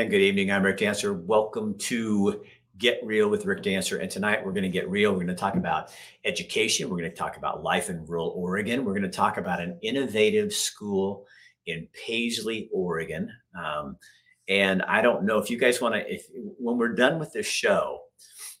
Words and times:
and 0.00 0.10
good 0.10 0.20
evening. 0.20 0.52
I'm 0.52 0.62
Rick 0.62 0.76
Dancer. 0.76 1.14
Welcome 1.14 1.78
to 1.78 2.44
Get 2.76 3.00
Real 3.02 3.30
with 3.30 3.46
Rick 3.46 3.62
Dancer. 3.62 3.96
And 3.96 4.10
tonight 4.10 4.44
we're 4.44 4.52
going 4.52 4.62
to 4.64 4.68
get 4.68 4.90
real. 4.90 5.12
We're 5.12 5.24
going 5.24 5.28
to 5.28 5.34
talk 5.34 5.54
about 5.54 5.90
education. 6.26 6.90
We're 6.90 6.98
going 6.98 7.10
to 7.10 7.16
talk 7.16 7.38
about 7.38 7.62
life 7.62 7.88
in 7.88 8.04
rural 8.04 8.34
Oregon. 8.36 8.84
We're 8.84 8.92
going 8.92 9.04
to 9.04 9.08
talk 9.08 9.38
about 9.38 9.58
an 9.58 9.78
innovative 9.80 10.52
school 10.52 11.24
in 11.64 11.88
Paisley, 12.06 12.68
Oregon. 12.74 13.32
Um, 13.58 13.96
and 14.48 14.82
I 14.82 15.00
don't 15.00 15.24
know 15.24 15.38
if 15.38 15.48
you 15.48 15.56
guys 15.56 15.80
want 15.80 15.94
to, 15.94 16.12
if 16.12 16.26
when 16.58 16.76
we're 16.76 16.94
done 16.94 17.18
with 17.18 17.32
this 17.32 17.46
show, 17.46 18.00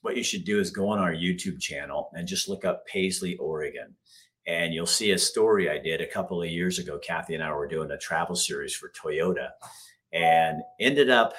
what 0.00 0.16
you 0.16 0.24
should 0.24 0.46
do 0.46 0.58
is 0.58 0.70
go 0.70 0.88
on 0.88 0.98
our 0.98 1.12
YouTube 1.12 1.60
channel 1.60 2.08
and 2.14 2.26
just 2.26 2.48
look 2.48 2.64
up 2.64 2.86
Paisley, 2.86 3.36
Oregon. 3.36 3.94
And 4.46 4.72
you'll 4.72 4.86
see 4.86 5.10
a 5.10 5.18
story 5.18 5.68
I 5.68 5.76
did 5.76 6.00
a 6.00 6.06
couple 6.06 6.42
of 6.42 6.48
years 6.48 6.78
ago. 6.78 6.98
Kathy 6.98 7.34
and 7.34 7.44
I 7.44 7.52
were 7.52 7.68
doing 7.68 7.90
a 7.90 7.98
travel 7.98 8.36
series 8.36 8.74
for 8.74 8.90
Toyota 8.90 9.48
and 10.12 10.62
ended 10.80 11.10
up 11.10 11.34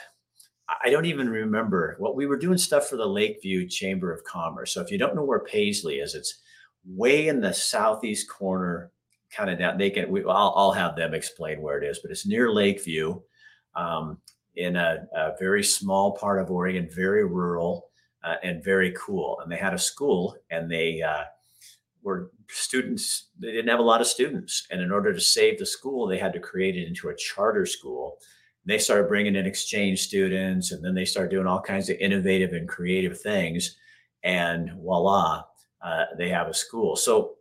I 0.84 0.89
don't 0.89 1.05
even 1.05 1.30
remember 1.30 1.95
what 1.98 2.16
we 2.16 2.25
were 2.25 2.38
doing 2.38 2.58
stuff 2.58 2.88
for 2.88 2.98
the 2.98 3.05
Lakeview 3.05 3.67
Chamber 3.70 4.12
of 4.12 4.23
Commerce. 4.25 4.73
So 4.73 4.81
if 4.81 4.91
you 4.91 4.98
don't 4.98 5.16
know 5.16 5.23
where 5.23 5.39
Paisley 5.39 5.99
is, 5.99 6.13
it's 6.13 6.41
way 6.85 7.30
in 7.30 7.39
the 7.39 7.53
southeast 7.53 8.30
corner, 8.30 8.91
kind 9.31 9.49
of 9.49 9.59
down. 9.59 9.77
They 9.77 9.89
can, 9.89 10.09
we, 10.09 10.23
I'll, 10.23 10.53
I'll 10.55 10.72
have 10.73 10.95
them 10.98 11.13
explain 11.13 11.61
where 11.61 11.81
it 11.81 11.88
is, 11.88 11.99
but 11.99 12.11
it's 12.11 12.25
near 12.25 12.52
Lakeview, 12.52 13.22
um, 13.75 14.17
in 14.55 14.75
a, 14.75 15.05
a, 15.16 15.34
very 15.39 15.63
small 15.63 16.13
part 16.13 16.41
of 16.41 16.49
Oregon, 16.49 16.89
very 16.94 17.23
rural 17.23 17.89
uh, 18.23 18.36
and 18.44 18.63
very 18.63 18.94
cool. 18.97 19.39
And 19.41 19.52
they 19.52 19.58
had 19.58 19.73
a 19.73 19.80
school, 19.80 20.36
and 20.49 20.70
they 20.70 21.02
uh, 21.02 21.23
were 22.02 22.31
students. 22.49 23.27
They 23.39 23.52
didn't 23.52 23.70
have 23.70 23.80
a 23.80 23.84
lot 23.84 24.02
of 24.02 24.08
students, 24.08 24.66
and 24.72 24.81
in 24.81 24.91
order 24.91 25.13
to 25.13 25.22
save 25.22 25.59
the 25.59 25.66
school, 25.66 26.08
they 26.08 26.17
had 26.17 26.34
to 26.34 26.39
create 26.39 26.75
it 26.75 26.88
into 26.88 27.09
a 27.09 27.16
charter 27.16 27.66
school 27.66 28.17
they 28.67 28.77
started 28.77 29.07
bringing 29.07 29.35
in 29.35 29.45
exchange 29.45 30.02
students 30.02 30.71
and 30.71 30.84
then 30.84 30.94
they 30.94 31.05
started 31.05 31.31
doing 31.31 31.48
all 31.48 31.61
kinds 31.61 31.89
of 31.89 31.97
innovative 31.97 32.52
and 32.53 32.67
creative 32.67 33.19
things. 33.19 33.78
And 34.23 34.72
voila 34.73 35.44
uh, 35.81 36.05
they 36.17 36.30
have 36.30 36.47
a 36.47 36.53
school. 36.53 36.95
So 36.95 37.36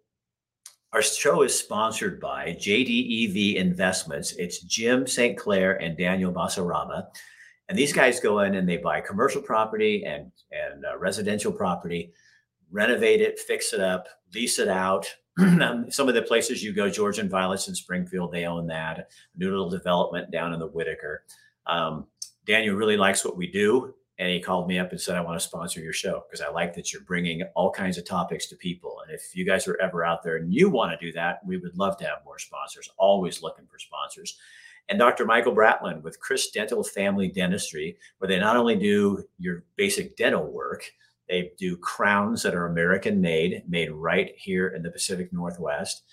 our 0.93 1.03
show 1.03 1.43
is 1.43 1.59
sponsored 1.59 2.21
by 2.21 2.57
jdev 2.59 3.57
investments. 3.57 4.33
It's 4.33 4.61
jim 4.61 5.07
st 5.07 5.37
clair 5.37 5.83
and 5.83 5.99
daniel 5.99 6.33
basaraba 6.33 7.09
and 7.69 7.77
these 7.77 7.93
guys 7.93 8.21
go 8.21 8.41
in 8.41 8.55
and 8.55 8.69
they 8.69 8.77
buy 8.77 9.01
commercial 9.01 9.43
property 9.43 10.05
and 10.05 10.31
and 10.53 10.85
uh, 10.85 10.97
residential 10.99 11.53
property 11.53 12.13
renovate 12.71 13.21
it 13.21 13.39
fix 13.39 13.73
it 13.73 13.81
up 13.81 14.07
lease 14.35 14.59
it 14.59 14.69
out 14.69 15.13
some 15.91 16.09
of 16.09 16.15
the 16.15 16.23
places 16.23 16.63
you 16.63 16.73
go, 16.73 16.89
George 16.89 17.19
and 17.19 17.31
Violets 17.31 17.69
in 17.69 17.75
Springfield, 17.75 18.33
they 18.33 18.47
own 18.47 18.67
that. 18.69 19.11
New 19.37 19.51
little 19.51 19.71
development 19.71 20.31
down 20.31 20.53
in 20.53 20.59
the 20.59 20.67
Whitaker. 20.67 21.25
Um, 21.67 22.07
Daniel 22.47 22.77
really 22.77 22.97
likes 22.97 23.25
what 23.25 23.37
we 23.37 23.47
do. 23.47 23.95
And 24.19 24.31
he 24.31 24.41
called 24.41 24.67
me 24.67 24.79
up 24.79 24.93
and 24.93 25.01
said, 25.01 25.15
I 25.15 25.21
want 25.21 25.39
to 25.39 25.47
sponsor 25.47 25.81
your 25.81 25.93
show 25.93 26.25
because 26.27 26.41
I 26.41 26.51
like 26.51 26.73
that 26.75 26.91
you're 26.91 27.03
bringing 27.03 27.43
all 27.55 27.71
kinds 27.71 27.99
of 27.99 28.07
topics 28.07 28.47
to 28.47 28.57
people. 28.57 29.03
And 29.05 29.15
if 29.15 29.37
you 29.37 29.45
guys 29.45 29.69
are 29.69 29.79
ever 29.79 30.07
out 30.07 30.23
there 30.23 30.37
and 30.37 30.53
you 30.53 30.71
want 30.71 30.99
to 30.99 31.07
do 31.07 31.13
that, 31.13 31.41
we 31.45 31.59
would 31.59 31.77
love 31.77 31.99
to 31.99 32.05
have 32.05 32.25
more 32.25 32.39
sponsors, 32.39 32.89
always 32.97 33.43
looking 33.43 33.67
for 33.67 33.79
sponsors. 33.79 34.39
And 34.89 34.99
Dr. 34.99 35.27
Michael 35.27 35.55
Bratland 35.55 36.03
with 36.03 36.19
Chris 36.21 36.51
Dental 36.51 36.83
Family 36.83 37.29
Dentistry, 37.29 37.99
where 38.19 38.29
they 38.29 38.39
not 38.39 38.57
only 38.57 38.77
do 38.77 39.25
your 39.39 39.65
basic 39.77 40.17
dental 40.17 40.51
work, 40.51 40.91
they 41.29 41.53
do 41.59 41.77
crowns 41.77 42.43
that 42.43 42.55
are 42.55 42.67
American 42.67 43.21
made, 43.21 43.63
made 43.69 43.91
right 43.91 44.33
here 44.37 44.69
in 44.69 44.83
the 44.83 44.91
Pacific 44.91 45.33
Northwest. 45.33 46.05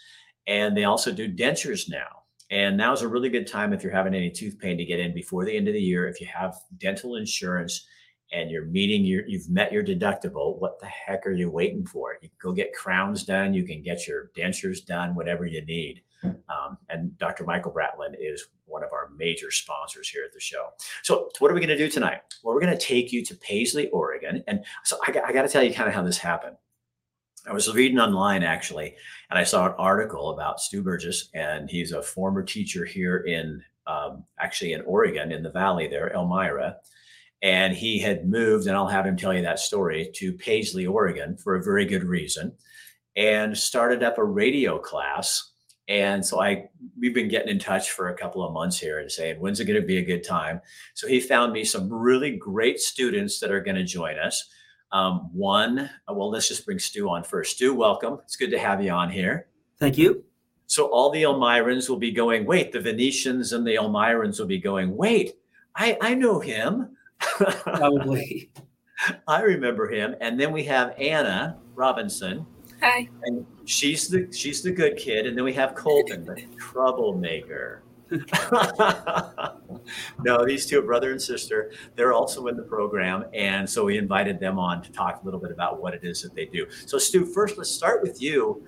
And 0.48 0.76
they 0.76 0.86
also 0.86 1.12
do 1.12 1.32
dentures 1.32 1.90
now. 1.90 2.24
And 2.50 2.78
now 2.78 2.94
is 2.94 3.02
a 3.02 3.08
really 3.08 3.30
good 3.30 3.48
time 3.48 3.74
if 3.74 3.84
you're 3.84 3.92
having 3.92 4.14
any 4.14 4.30
tooth 4.30 4.60
pain 4.60 4.78
to 4.78 4.86
get 4.86 5.00
in 5.00 5.14
before 5.14 5.46
the 5.46 5.56
end 5.56 5.68
of 5.68 5.74
the 5.74 5.82
year. 5.82 6.08
If 6.08 6.20
you 6.20 6.28
have 6.28 6.56
dental 6.78 7.16
insurance 7.16 7.86
and 8.32 8.52
you're 8.52 8.66
meeting 8.66 9.06
your, 9.06 9.26
you've 9.28 9.50
met 9.50 9.72
your 9.72 9.84
deductible, 9.84 10.60
what 10.60 10.80
the 10.80 10.88
heck 10.88 11.26
are 11.26 11.32
you 11.32 11.50
waiting 11.50 11.86
for? 11.86 12.18
You 12.22 12.30
go 12.42 12.52
get 12.52 12.74
crowns 12.74 13.24
done. 13.24 13.54
You 13.54 13.64
can 13.64 13.82
get 13.82 14.08
your 14.08 14.32
dentures 14.36 14.86
done, 14.86 15.16
whatever 15.16 15.46
you 15.46 15.66
need. 15.66 16.02
Um, 16.24 16.78
and 16.90 17.18
Dr. 17.18 17.44
Michael 17.44 17.72
Bratland 17.72 18.16
is 18.20 18.46
one 18.66 18.84
of 18.84 18.92
our 18.92 19.10
major 19.18 19.52
sponsors 19.52 20.10
here 20.10 20.24
at 20.26 20.34
the 20.34 20.40
show. 20.40 20.70
So, 21.04 21.30
what 21.40 21.52
are 21.52 21.54
we 21.54 21.60
going 21.60 21.70
to 21.70 21.78
do 21.78 21.90
tonight? 21.90 22.22
Well, 22.44 22.54
we're 22.54 22.62
going 22.62 22.78
to 22.78 22.86
take 22.86 23.12
you 23.12 23.24
to 23.26 23.36
Paisley, 23.36 23.90
Oregon. 23.90 24.44
And 24.48 24.64
so, 24.84 24.98
I, 25.08 25.12
I 25.28 25.34
got 25.34 25.44
to 25.44 25.50
tell 25.50 25.64
you 25.64 25.74
kind 25.74 25.88
of 25.88 25.96
how 25.96 26.04
this 26.04 26.18
happened. 26.18 26.56
I 27.46 27.54
was 27.54 27.74
reading 27.74 28.00
online 28.00 28.42
actually, 28.42 28.96
and 29.30 29.38
I 29.38 29.44
saw 29.44 29.66
an 29.66 29.74
article 29.78 30.30
about 30.30 30.62
Stu 30.62 30.82
Burgess, 30.82 31.30
and 31.34 31.70
he's 31.70 31.92
a 31.92 32.02
former 32.02 32.42
teacher 32.42 32.86
here 32.86 33.18
in 33.18 33.62
um, 33.86 34.24
actually 34.40 34.74
in 34.74 34.82
Oregon 34.82 35.32
in 35.32 35.44
the 35.44 35.52
valley 35.52 35.88
there, 35.88 36.14
Elmira. 36.14 36.78
And 37.42 37.76
he 37.76 38.00
had 38.00 38.30
moved, 38.30 38.68
and 38.68 38.78
I'll 38.78 38.88
have 38.88 39.06
him 39.06 39.18
tell 39.18 39.34
you 39.34 39.42
that 39.42 39.60
story 39.60 40.10
to 40.16 40.32
Paisley, 40.32 40.86
Oregon 40.86 41.36
for 41.36 41.56
a 41.56 41.64
very 41.64 41.84
good 41.84 42.06
reason, 42.06 42.54
and 43.18 43.58
started 43.58 44.02
up 44.02 44.18
a 44.18 44.24
radio 44.24 44.80
class 44.80 45.52
and 45.88 46.26
so 46.26 46.42
I 46.42 46.70
we've 47.00 47.14
been 47.14 47.28
getting 47.28 47.50
in 47.50 47.60
touch 47.60 47.92
for 47.92 48.10
a 48.10 48.18
couple 48.18 48.44
of 48.44 48.54
months 48.54 48.80
here 48.80 49.00
and 49.00 49.12
saying, 49.12 49.40
when's 49.40 49.60
it 49.60 49.66
going 49.66 49.80
to 49.80 49.86
be 49.86 49.98
a 49.98 50.06
good 50.06 50.24
time? 50.24 50.62
So 50.94 51.08
he 51.08 51.20
found 51.20 51.52
me 51.52 51.66
some 51.66 51.92
really 51.92 52.38
great 52.38 52.80
students 52.80 53.40
that 53.40 53.52
are 53.52 53.62
going 53.62 53.76
to 53.76 53.84
join 53.84 54.18
us. 54.18 54.50
Um, 54.92 55.30
one, 55.34 55.80
uh, 55.80 56.14
well, 56.14 56.30
let's 56.30 56.48
just 56.48 56.66
bring 56.66 56.80
Stu 56.80 57.10
on 57.10 57.24
first. 57.24 57.56
Stu, 57.56 57.74
welcome. 57.74 58.20
It's 58.24 58.36
good 58.36 58.52
to 58.52 58.60
have 58.60 58.82
you 58.82 58.92
on 58.92 59.10
here. 59.10 59.48
Thank 59.80 59.98
you. 59.98 60.24
So 60.68 60.86
all 60.88 61.10
the 61.10 61.24
Elmirans 61.24 61.90
will 61.90 61.98
be 61.98 62.12
going, 62.12 62.46
wait, 62.46 62.72
the 62.72 62.80
Venetians 62.80 63.54
and 63.54 63.66
the 63.66 63.76
Elmirans 63.76 64.40
will 64.40 64.48
be 64.48 64.60
going, 64.60 64.96
wait, 64.96 65.34
I, 65.76 65.98
I 66.00 66.14
know 66.14 66.40
him. 66.40 66.96
Probably. 67.20 68.52
I 69.28 69.42
remember 69.42 69.90
him. 69.90 70.16
And 70.22 70.40
then 70.40 70.52
we 70.52 70.64
have 70.64 70.96
Anna 70.98 71.60
Robinson 71.76 72.46
Hi. 72.84 73.08
And 73.24 73.46
she's 73.64 74.10
the 74.10 74.30
she's 74.34 74.62
the 74.62 74.72
good 74.72 74.98
kid, 74.98 75.26
and 75.26 75.38
then 75.38 75.46
we 75.46 75.54
have 75.54 75.74
Colton, 75.74 76.26
the 76.26 76.42
troublemaker. 76.60 77.82
no, 80.20 80.46
these 80.46 80.66
two 80.66 80.80
are 80.80 80.82
brother 80.82 81.12
and 81.12 81.22
sister. 81.22 81.72
They're 81.96 82.12
also 82.12 82.48
in 82.48 82.58
the 82.58 82.64
program, 82.64 83.24
and 83.34 83.68
so 83.70 83.86
we 83.86 83.98
invited 83.98 84.38
them 84.38 84.60
on 84.60 84.84
to 84.84 84.92
talk 84.92 85.22
a 85.22 85.26
little 85.26 85.40
bit 85.40 85.52
about 85.52 85.82
what 85.82 85.94
it 85.94 86.04
is 86.04 86.22
that 86.24 86.36
they 86.36 86.46
do. 86.46 86.68
So, 86.86 86.98
Stu, 86.98 87.26
first, 87.26 87.58
let's 87.58 87.72
start 87.72 88.02
with 88.02 88.22
you. 88.22 88.62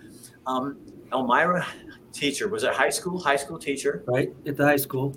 Um, 0.48 0.78
Elmira, 1.12 1.68
teacher, 2.14 2.48
was 2.48 2.64
it 2.64 2.74
high 2.74 2.90
school? 2.90 3.20
High 3.20 3.36
school 3.36 3.60
teacher, 3.60 4.06
right 4.08 4.34
at 4.48 4.56
the 4.56 4.66
high 4.66 4.78
school. 4.78 5.14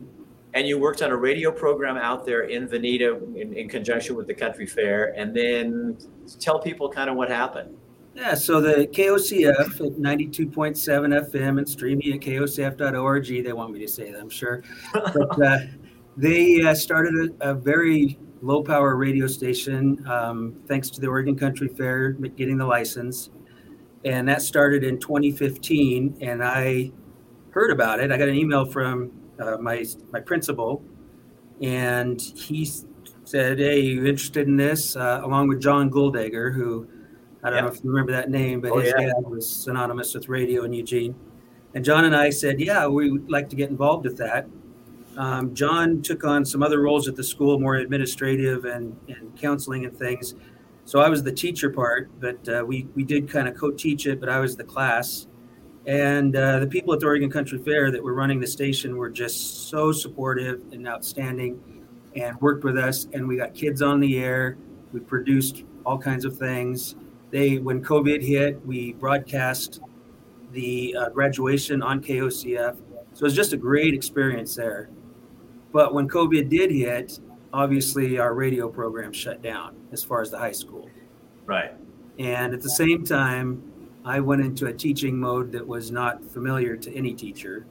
And 0.54 0.66
you 0.66 0.76
worked 0.76 1.02
on 1.02 1.12
a 1.12 1.16
radio 1.16 1.52
program 1.52 1.96
out 1.96 2.26
there 2.26 2.42
in 2.42 2.66
Veneta 2.66 3.22
in, 3.36 3.54
in 3.54 3.68
conjunction 3.68 4.16
with 4.16 4.26
the 4.26 4.34
country 4.34 4.66
fair, 4.66 5.14
and 5.16 5.32
then 5.34 5.96
tell 6.40 6.58
people 6.58 6.90
kind 6.90 7.08
of 7.08 7.14
what 7.14 7.30
happened. 7.30 7.76
Yeah, 8.18 8.34
so 8.34 8.60
the 8.60 8.88
KOCF 8.88 9.80
at 9.80 9.92
92.7 9.92 10.50
FM 10.50 11.58
and 11.58 11.68
streaming 11.68 12.12
at 12.14 12.20
kocf.org. 12.20 13.44
They 13.44 13.52
want 13.52 13.72
me 13.72 13.78
to 13.78 13.86
say 13.86 14.10
that, 14.10 14.20
I'm 14.20 14.28
sure. 14.28 14.64
But 14.92 15.40
uh, 15.40 15.58
they 16.16 16.62
uh, 16.62 16.74
started 16.74 17.36
a, 17.40 17.50
a, 17.50 17.54
very 17.54 18.18
low 18.42 18.64
power 18.64 18.96
radio 18.96 19.28
station 19.28 20.04
um, 20.08 20.60
thanks 20.66 20.90
to 20.90 21.00
the 21.00 21.06
Oregon 21.06 21.36
Country 21.36 21.68
Fair 21.68 22.10
getting 22.10 22.58
the 22.58 22.66
license. 22.66 23.30
And 24.04 24.26
that 24.28 24.42
started 24.42 24.82
in 24.82 24.98
2015. 24.98 26.18
And 26.20 26.42
I 26.42 26.90
heard 27.50 27.70
about 27.70 28.00
it. 28.00 28.10
I 28.10 28.18
got 28.18 28.28
an 28.28 28.34
email 28.34 28.64
from 28.64 29.12
uh, 29.38 29.58
my, 29.58 29.84
my 30.10 30.18
principal, 30.18 30.82
and 31.62 32.20
he 32.20 32.68
said, 33.22 33.60
Hey, 33.60 33.78
you 33.78 34.06
interested 34.06 34.48
in 34.48 34.56
this? 34.56 34.96
Uh, 34.96 35.20
along 35.22 35.46
with 35.46 35.62
John 35.62 35.88
Goldegger, 35.88 36.52
who 36.52 36.88
I 37.42 37.50
don't 37.50 37.56
yep. 37.56 37.64
know 37.64 37.70
if 37.70 37.84
you 37.84 37.90
remember 37.90 38.12
that 38.12 38.30
name, 38.30 38.60
but 38.60 38.72
oh, 38.72 38.78
his 38.78 38.92
yeah. 38.98 39.06
dad 39.06 39.24
was 39.24 39.48
synonymous 39.48 40.14
with 40.14 40.28
radio 40.28 40.64
in 40.64 40.72
Eugene. 40.72 41.14
And 41.74 41.84
John 41.84 42.04
and 42.04 42.16
I 42.16 42.30
said, 42.30 42.60
yeah, 42.60 42.86
we 42.86 43.10
would 43.10 43.30
like 43.30 43.48
to 43.50 43.56
get 43.56 43.70
involved 43.70 44.04
with 44.04 44.16
that. 44.18 44.48
Um, 45.16 45.54
John 45.54 46.02
took 46.02 46.24
on 46.24 46.44
some 46.44 46.62
other 46.62 46.80
roles 46.80 47.06
at 47.08 47.16
the 47.16 47.22
school, 47.22 47.60
more 47.60 47.76
administrative 47.76 48.64
and, 48.64 48.96
and 49.08 49.36
counseling 49.36 49.84
and 49.84 49.96
things. 49.96 50.34
So 50.84 51.00
I 51.00 51.08
was 51.08 51.22
the 51.22 51.32
teacher 51.32 51.70
part, 51.70 52.10
but 52.18 52.48
uh, 52.48 52.64
we, 52.66 52.88
we 52.94 53.04
did 53.04 53.28
kind 53.28 53.46
of 53.46 53.56
co 53.56 53.70
teach 53.70 54.06
it, 54.06 54.20
but 54.20 54.28
I 54.28 54.40
was 54.40 54.56
the 54.56 54.64
class. 54.64 55.26
And 55.86 56.34
uh, 56.34 56.60
the 56.60 56.66
people 56.66 56.92
at 56.92 57.00
the 57.00 57.06
Oregon 57.06 57.30
Country 57.30 57.58
Fair 57.58 57.90
that 57.90 58.02
were 58.02 58.14
running 58.14 58.40
the 58.40 58.46
station 58.46 58.96
were 58.96 59.10
just 59.10 59.68
so 59.68 59.92
supportive 59.92 60.62
and 60.72 60.88
outstanding 60.88 61.60
and 62.16 62.40
worked 62.40 62.64
with 62.64 62.78
us. 62.78 63.06
And 63.12 63.28
we 63.28 63.36
got 63.36 63.54
kids 63.54 63.82
on 63.82 64.00
the 64.00 64.18
air. 64.18 64.56
We 64.92 65.00
produced 65.00 65.64
all 65.84 65.98
kinds 65.98 66.24
of 66.24 66.36
things 66.36 66.96
they 67.30 67.58
when 67.58 67.82
COVID 67.82 68.22
hit, 68.22 68.64
we 68.66 68.92
broadcast 68.94 69.80
the 70.52 70.96
uh, 70.98 71.08
graduation 71.10 71.82
on 71.82 72.02
KOCF. 72.02 72.76
So 73.12 73.22
it 73.22 73.22
was 73.22 73.34
just 73.34 73.52
a 73.52 73.56
great 73.56 73.94
experience 73.94 74.54
there. 74.54 74.88
But 75.72 75.92
when 75.92 76.08
COVID 76.08 76.48
did 76.48 76.70
hit, 76.70 77.20
obviously 77.52 78.18
our 78.18 78.34
radio 78.34 78.68
program 78.68 79.12
shut 79.12 79.42
down 79.42 79.76
as 79.92 80.02
far 80.02 80.22
as 80.22 80.30
the 80.30 80.38
high 80.38 80.52
school. 80.52 80.88
Right. 81.46 81.72
And 82.18 82.54
at 82.54 82.62
the 82.62 82.70
same 82.70 83.04
time, 83.04 83.62
I 84.04 84.20
went 84.20 84.42
into 84.42 84.66
a 84.66 84.72
teaching 84.72 85.18
mode 85.18 85.52
that 85.52 85.66
was 85.66 85.90
not 85.90 86.24
familiar 86.24 86.76
to 86.76 86.94
any 86.94 87.14
teacher, 87.14 87.66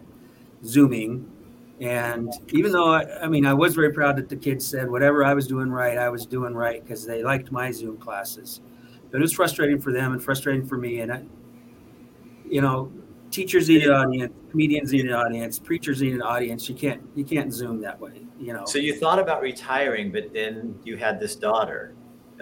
Zooming. 0.63 1.31
And 1.79 2.31
even 2.49 2.71
though 2.71 2.89
I, 2.93 3.23
I 3.23 3.27
mean, 3.27 3.45
I 3.45 3.53
was 3.53 3.75
very 3.75 3.91
proud 3.91 4.17
that 4.17 4.29
the 4.29 4.35
kids 4.35 4.65
said 4.65 4.89
whatever 4.89 5.23
I 5.23 5.33
was 5.33 5.47
doing 5.47 5.71
right, 5.71 5.97
I 5.97 6.09
was 6.09 6.25
doing 6.25 6.53
right 6.53 6.83
because 6.83 7.05
they 7.05 7.23
liked 7.23 7.51
my 7.51 7.71
Zoom 7.71 7.97
classes. 7.97 8.61
But 9.11 9.19
it 9.19 9.21
was 9.21 9.33
frustrating 9.33 9.79
for 9.79 9.91
them 9.91 10.13
and 10.13 10.23
frustrating 10.23 10.65
for 10.65 10.77
me. 10.77 10.99
And 10.99 11.11
I, 11.11 11.23
you 12.49 12.61
know, 12.61 12.91
teachers 13.31 13.69
need 13.69 13.83
an 13.83 13.91
audience, 13.91 14.33
comedians 14.51 14.91
need 14.91 15.05
an 15.05 15.13
audience, 15.13 15.59
preachers 15.59 16.01
need 16.01 16.13
an 16.13 16.21
audience. 16.21 16.67
You 16.67 16.75
can't 16.75 17.01
you 17.15 17.23
can't 17.23 17.53
Zoom 17.53 17.81
that 17.81 17.99
way. 17.99 18.25
You 18.39 18.53
know. 18.53 18.65
So 18.65 18.79
you 18.79 18.95
thought 18.99 19.19
about 19.19 19.41
retiring, 19.41 20.11
but 20.11 20.33
then 20.33 20.77
you 20.83 20.97
had 20.97 21.19
this 21.19 21.35
daughter. 21.35 21.93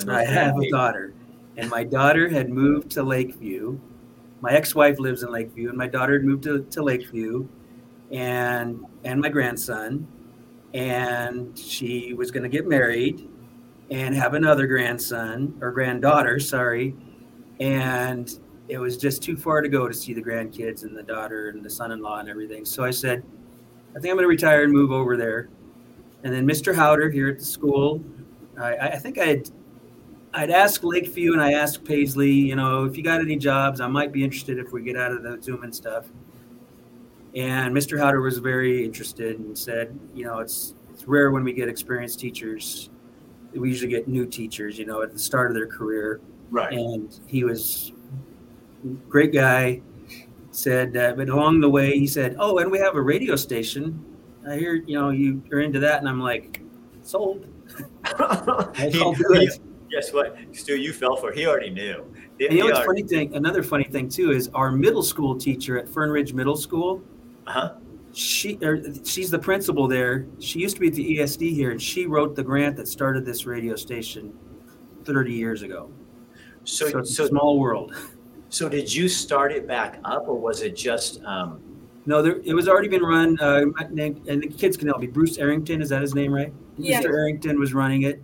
I 0.08 0.26
have 0.26 0.58
a 0.58 0.70
daughter, 0.70 1.14
and 1.56 1.70
my 1.70 1.84
daughter 1.84 2.28
had 2.28 2.50
moved 2.50 2.92
to 2.92 3.04
Lakeview. 3.04 3.80
My 4.42 4.52
ex-wife 4.52 5.00
lives 5.00 5.24
in 5.24 5.32
Lakeview, 5.32 5.70
and 5.70 5.78
my 5.78 5.88
daughter 5.88 6.14
had 6.14 6.26
moved 6.26 6.44
to, 6.44 6.64
to 6.64 6.84
Lakeview, 6.84 7.48
and 8.12 8.86
and 9.06 9.22
my 9.22 9.30
grandson, 9.30 10.06
and 10.74 11.58
she 11.58 12.14
was 12.14 12.30
going 12.30 12.44
to 12.44 12.50
get 12.50 12.68
married, 12.68 13.30
and 13.92 14.16
have 14.16 14.34
another 14.34 14.68
grandson 14.68 15.58
or 15.62 15.72
granddaughter. 15.72 16.40
Sorry, 16.40 16.96
and 17.60 18.40
it 18.68 18.78
was 18.78 18.98
just 18.98 19.22
too 19.22 19.38
far 19.38 19.62
to 19.62 19.70
go 19.70 19.88
to 19.88 19.94
see 19.94 20.14
the 20.14 20.24
grandkids 20.24 20.84
and 20.84 20.98
the 20.98 21.04
daughter 21.04 21.50
and 21.50 21.64
the 21.64 21.70
son-in-law 21.70 22.20
and 22.20 22.30
everything. 22.30 22.66
So 22.66 22.84
I 22.84 22.92
said, 22.92 23.24
I 23.96 24.00
think 24.00 24.12
I'm 24.12 24.18
going 24.18 24.24
to 24.24 24.28
retire 24.28 24.64
and 24.64 24.74
move 24.74 24.92
over 24.92 25.16
there. 25.16 25.50
And 26.24 26.34
then 26.34 26.48
Mr. 26.48 26.74
Howder 26.74 27.14
here 27.14 27.30
at 27.30 27.38
the 27.38 27.46
school, 27.46 28.04
I, 28.60 28.78
I 28.78 28.96
think 28.98 29.20
I 29.20 29.26
had 29.26 29.50
I'd 30.34 30.50
asked 30.50 30.84
Lakeview 30.84 31.32
and 31.32 31.42
I 31.42 31.54
asked 31.54 31.86
Paisley, 31.86 32.32
you 32.32 32.58
know, 32.58 32.84
if 32.84 32.98
you 32.98 33.04
got 33.04 33.22
any 33.22 33.38
jobs, 33.38 33.80
I 33.80 33.88
might 33.88 34.12
be 34.12 34.22
interested 34.22 34.60
if 34.60 34.74
we 34.74 34.84
get 34.84 34.98
out 34.98 35.14
of 35.14 35.24
the 35.24 35.42
Zoom 35.42 35.64
and 35.64 35.74
stuff. 35.74 36.08
And 37.36 37.74
Mr. 37.74 37.98
Howder 37.98 38.22
was 38.22 38.40
very 38.40 38.84
interested 38.84 39.40
and 39.40 39.58
said, 39.58 39.98
you 40.14 40.26
know, 40.26 40.40
it's 40.40 40.76
it's 40.92 41.08
rare 41.08 41.32
when 41.32 41.44
we 41.44 41.54
get 41.54 41.70
experienced 41.70 42.20
teachers. 42.20 42.90
We 43.56 43.70
usually 43.70 43.92
get 43.92 44.08
new 44.08 44.26
teachers, 44.26 44.78
you 44.78 44.86
know, 44.86 45.02
at 45.02 45.12
the 45.12 45.20
start 45.20 45.50
of 45.50 45.56
their 45.56 45.68
career. 45.68 46.22
Right. 46.50 46.74
And 46.74 47.20
he 47.28 47.44
was 47.44 47.92
great 49.10 49.34
guy. 49.34 49.82
Said, 50.52 50.96
uh, 50.96 51.14
but 51.14 51.28
along 51.28 51.60
the 51.60 51.70
way, 51.70 52.00
he 52.00 52.08
said, 52.08 52.38
"Oh, 52.40 52.60
and 52.60 52.72
we 52.72 52.80
have 52.80 52.96
a 52.96 53.02
radio 53.02 53.36
station. 53.36 54.02
I 54.48 54.56
hear 54.56 54.76
you 54.76 54.98
know 54.98 55.10
you 55.10 55.44
are 55.52 55.60
into 55.60 55.80
that." 55.80 56.00
And 56.00 56.08
I'm 56.08 56.22
like, 56.22 56.62
"Sold." 57.02 57.46
he, 58.78 59.50
guess 59.92 60.14
what, 60.14 60.38
Stu? 60.54 60.78
You 60.78 60.94
fell 60.94 61.18
for. 61.18 61.32
It. 61.32 61.38
He 61.38 61.46
already 61.46 61.72
knew. 61.72 62.06
He, 62.38 62.46
you 62.46 62.60
know, 62.60 62.66
what's 62.68 62.86
funny 62.86 63.04
thing. 63.04 63.36
Another 63.36 63.64
funny 63.64 63.84
thing 63.84 64.08
too 64.08 64.32
is 64.32 64.50
our 64.54 64.72
middle 64.72 65.04
school 65.04 65.38
teacher 65.38 65.78
at 65.78 65.90
Fern 65.90 66.10
Ridge 66.10 66.34
Middle 66.34 66.56
School. 66.56 67.02
Uh-huh. 67.48 67.74
She, 68.16 68.58
er, 68.64 68.82
she's 69.04 69.30
the 69.30 69.38
principal 69.38 69.90
there. 69.90 70.26
She 70.40 70.60
used 70.60 70.76
to 70.76 70.80
be 70.80 70.88
at 70.88 70.94
the 70.94 71.18
ESD 71.18 71.54
here, 71.54 71.72
and 71.72 71.82
she 71.82 72.06
wrote 72.06 72.34
the 72.34 72.44
grant 72.44 72.78
that 72.78 72.88
started 72.88 73.26
this 73.26 73.46
radio 73.46 73.76
station 73.76 74.34
30 75.04 75.34
years 75.34 75.64
ago. 75.64 75.92
So, 76.64 76.90
so 76.90 77.00
it's 77.00 77.16
so, 77.16 77.26
a 77.26 77.28
small 77.28 77.60
world. 77.60 77.94
So 78.48 78.70
did 78.70 78.94
you 78.94 79.10
start 79.10 79.52
it 79.52 79.68
back 79.68 80.00
up, 80.06 80.30
or 80.30 80.40
was 80.40 80.62
it 80.62 80.78
just? 80.78 81.22
Um... 81.26 81.60
No, 82.06 82.22
there, 82.22 82.40
it 82.46 82.54
was 82.54 82.70
already 82.70 82.88
been 82.88 83.02
run. 83.02 83.38
Uh, 83.38 83.66
and 83.80 84.42
the 84.42 84.48
kids 84.48 84.78
can 84.78 84.88
help 84.88 85.02
me. 85.02 85.08
Bruce 85.08 85.38
Arrington 85.38 85.82
is 85.82 85.90
that 85.90 86.02
his 86.02 86.16
name, 86.16 86.32
right? 86.32 86.54
Yeah. 86.78 87.02
Mr. 87.02 87.08
Arrington 87.08 87.60
was 87.60 87.74
running 87.74 88.04
it, 88.04 88.22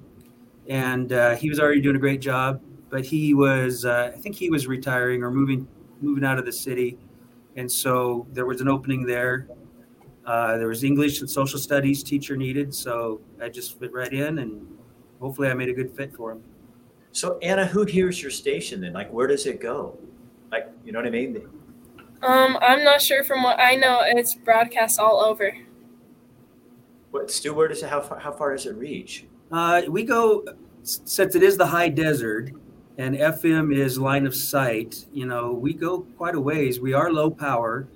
and 0.70 1.12
uh, 1.12 1.36
he 1.36 1.50
was 1.50 1.60
already 1.60 1.82
doing 1.82 1.98
a 1.98 2.00
great 2.00 2.22
job. 2.22 2.62
But 2.90 3.04
he 3.04 3.34
was, 3.34 3.84
uh, 3.84 4.14
I 4.16 4.20
think, 4.20 4.36
he 4.38 4.50
was 4.50 4.68
retiring 4.68 5.22
or 5.22 5.32
moving 5.32 5.68
moving 6.00 6.24
out 6.24 6.40
of 6.40 6.46
the 6.46 6.52
city, 6.54 6.98
and 7.58 7.70
so 7.70 8.26
there 8.32 8.46
was 8.46 8.62
an 8.62 8.70
opening 8.70 9.06
there. 9.06 9.50
Uh, 10.26 10.58
there 10.58 10.68
was 10.68 10.84
English 10.84 11.22
and 11.22 11.30
social 11.30 11.58
studies 11.58 12.04
teacher 12.04 12.38
needed, 12.38 12.74
so 12.74 13.22
I 13.42 13.50
just 13.50 13.80
fit 13.80 13.92
right 13.92 14.12
in, 14.14 14.40
and 14.40 14.66
hopefully, 15.20 15.50
I 15.50 15.54
made 15.54 15.70
a 15.70 15.74
good 15.74 15.96
fit 15.96 16.14
for 16.16 16.32
him. 16.32 16.44
So 17.12 17.38
Anna, 17.40 17.66
who 17.66 17.86
hears 17.86 18.22
your 18.22 18.32
station 18.32 18.82
then? 18.82 18.94
Like, 18.94 19.12
where 19.12 19.28
does 19.28 19.46
it 19.46 19.60
go? 19.60 19.98
Like, 20.52 20.70
you 20.86 20.92
know 20.92 21.00
what 21.00 21.08
I 21.08 21.12
mean? 21.12 21.42
Um, 22.24 22.58
I'm 22.62 22.84
not 22.84 23.02
sure. 23.02 23.24
From 23.24 23.44
what 23.44 23.60
I 23.60 23.76
know, 23.76 24.02
it's 24.04 24.36
broadcast 24.36 25.00
all 25.00 25.22
over. 25.22 25.58
What, 27.10 27.32
Stu? 27.32 27.54
Where 27.54 27.68
does 27.68 27.84
it? 27.84 27.90
How 27.90 28.02
far? 28.02 28.20
How 28.20 28.32
far 28.32 28.56
does 28.56 28.66
it 28.66 28.76
reach? 28.76 29.26
Uh, 29.52 29.82
we 29.90 30.04
go 30.04 30.46
since 30.84 31.36
it 31.36 31.44
is 31.44 31.58
the 31.58 31.66
high 31.66 31.90
desert, 31.90 32.52
and 32.98 33.16
FM 33.16 33.76
is 33.76 33.98
line 33.98 34.26
of 34.26 34.36
sight. 34.36 35.06
You 35.12 35.26
know, 35.26 35.52
we 35.52 35.74
go 35.74 36.02
quite 36.18 36.36
a 36.36 36.40
ways. 36.40 36.80
We 36.80 36.94
are 36.94 37.12
low 37.12 37.30
power, 37.30 37.88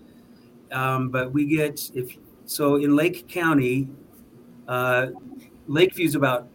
um, 0.75 1.09
but 1.09 1.31
we 1.31 1.45
get 1.45 1.89
if 1.95 2.17
so 2.45 2.75
in 2.75 2.95
Lake 2.95 3.27
County. 3.27 3.87
Uh, 4.67 5.07
Lakeview's 5.69 6.15
about 6.15 6.47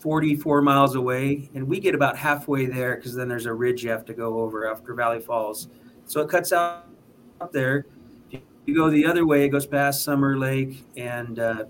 44 0.00 0.62
miles 0.62 0.94
away, 0.94 1.50
and 1.54 1.66
we 1.66 1.80
get 1.80 1.94
about 1.94 2.16
halfway 2.16 2.66
there 2.66 2.96
because 2.96 3.14
then 3.14 3.28
there's 3.28 3.46
a 3.46 3.52
ridge 3.52 3.82
you 3.82 3.90
have 3.90 4.04
to 4.06 4.14
go 4.14 4.40
over 4.40 4.70
after 4.70 4.94
Valley 4.94 5.20
Falls. 5.20 5.68
So 6.06 6.20
it 6.20 6.28
cuts 6.28 6.52
out 6.52 6.86
up 7.40 7.52
there. 7.52 7.86
You 8.30 8.74
go 8.74 8.88
the 8.88 9.04
other 9.04 9.26
way, 9.26 9.44
it 9.44 9.48
goes 9.48 9.66
past 9.66 10.04
Summer 10.04 10.38
Lake, 10.38 10.84
and 10.96 11.38
uh, 11.38 11.64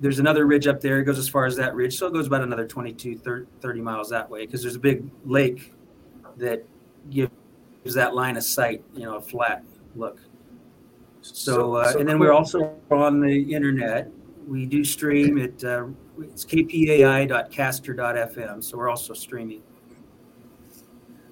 there's 0.00 0.18
another 0.18 0.46
ridge 0.46 0.66
up 0.66 0.80
there. 0.80 1.00
It 1.00 1.04
goes 1.04 1.18
as 1.18 1.28
far 1.28 1.46
as 1.46 1.56
that 1.56 1.74
ridge. 1.74 1.96
So 1.96 2.06
it 2.06 2.12
goes 2.12 2.26
about 2.26 2.42
another 2.42 2.66
22, 2.66 3.46
30 3.60 3.80
miles 3.80 4.10
that 4.10 4.28
way 4.28 4.44
because 4.44 4.62
there's 4.62 4.76
a 4.76 4.80
big 4.80 5.08
lake 5.24 5.72
that 6.36 6.64
gives 7.10 7.30
that 7.94 8.14
line 8.14 8.36
of 8.36 8.42
sight, 8.42 8.82
you 8.94 9.04
know, 9.04 9.16
a 9.16 9.20
flat 9.20 9.64
look. 9.94 10.18
So, 11.20 11.76
uh, 11.76 11.92
and 11.98 12.08
then 12.08 12.18
we're 12.18 12.32
also 12.32 12.76
on 12.90 13.20
the 13.20 13.54
internet. 13.54 14.10
We 14.46 14.66
do 14.66 14.84
stream 14.84 15.38
at 15.38 15.62
uh, 15.62 15.86
it's 16.20 16.44
kpai.caster.fm. 16.44 18.64
So 18.64 18.78
we're 18.78 18.88
also 18.88 19.14
streaming. 19.14 19.62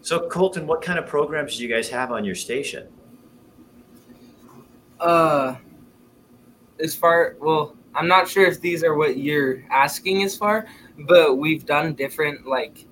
So 0.03 0.29
Colton, 0.29 0.67
what 0.67 0.83
kind 0.83 0.99
of 0.99 1.07
programs 1.07 1.57
do 1.57 1.63
you 1.63 1.69
guys 1.69 1.89
have 1.89 2.11
on 2.13 2.25
your 2.25 2.35
station? 2.35 2.89
Uh, 5.01 5.57
as 6.81 6.95
far 6.95 7.37
well, 7.41 7.75
I'm 7.95 8.09
not 8.09 8.29
sure 8.29 8.47
if 8.47 8.61
these 8.61 8.85
are 8.85 8.95
what 8.95 9.17
you're 9.19 9.65
asking 9.71 10.23
as 10.23 10.37
far, 10.37 10.67
but 11.09 11.37
we've 11.37 11.67
done 11.67 11.95
different 11.95 12.47
like 12.47 12.87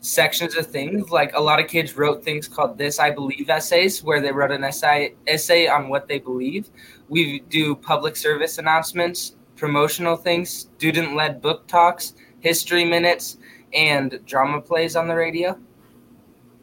sections 0.00 0.56
of 0.56 0.66
things. 0.66 1.10
Like 1.10 1.34
a 1.34 1.40
lot 1.40 1.60
of 1.60 1.68
kids 1.68 1.96
wrote 1.96 2.24
things 2.24 2.48
called 2.48 2.78
"This 2.78 2.98
I 2.98 3.10
Believe" 3.10 3.48
essays, 3.50 4.02
where 4.02 4.20
they 4.20 4.32
wrote 4.32 4.50
an 4.50 4.64
essay 4.64 5.14
essay 5.26 5.68
on 5.68 5.88
what 5.88 6.08
they 6.08 6.18
believe. 6.18 6.70
We 7.08 7.40
do 7.40 7.74
public 7.74 8.16
service 8.16 8.58
announcements 8.58 9.36
promotional 9.60 10.16
things, 10.16 10.48
student 10.50 11.14
led 11.14 11.42
book 11.42 11.66
talks, 11.68 12.14
history 12.40 12.82
minutes, 12.82 13.36
and 13.74 14.18
drama 14.24 14.58
plays 14.58 14.96
on 14.96 15.06
the 15.06 15.14
radio. 15.14 15.56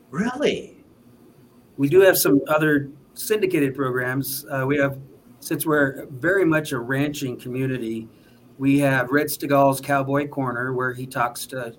Really? 0.10 0.84
We 1.78 1.88
do 1.88 2.02
have 2.02 2.18
some 2.18 2.42
other 2.48 2.90
syndicated 3.14 3.76
programs. 3.76 4.48
Uh, 4.50 4.66
we 4.66 4.78
have, 4.78 4.98
since 5.40 5.64
we're 5.64 6.08
very 6.08 6.44
much 6.44 6.72
a 6.72 6.80
ranching 6.80 7.40
community, 7.40 8.10
we 8.58 8.80
have 8.80 9.12
Red 9.12 9.28
Steagall's 9.28 9.80
Cowboy 9.80 10.28
Corner, 10.28 10.74
where 10.74 10.92
he 10.92 11.06
talks 11.06 11.46
to 11.48 11.76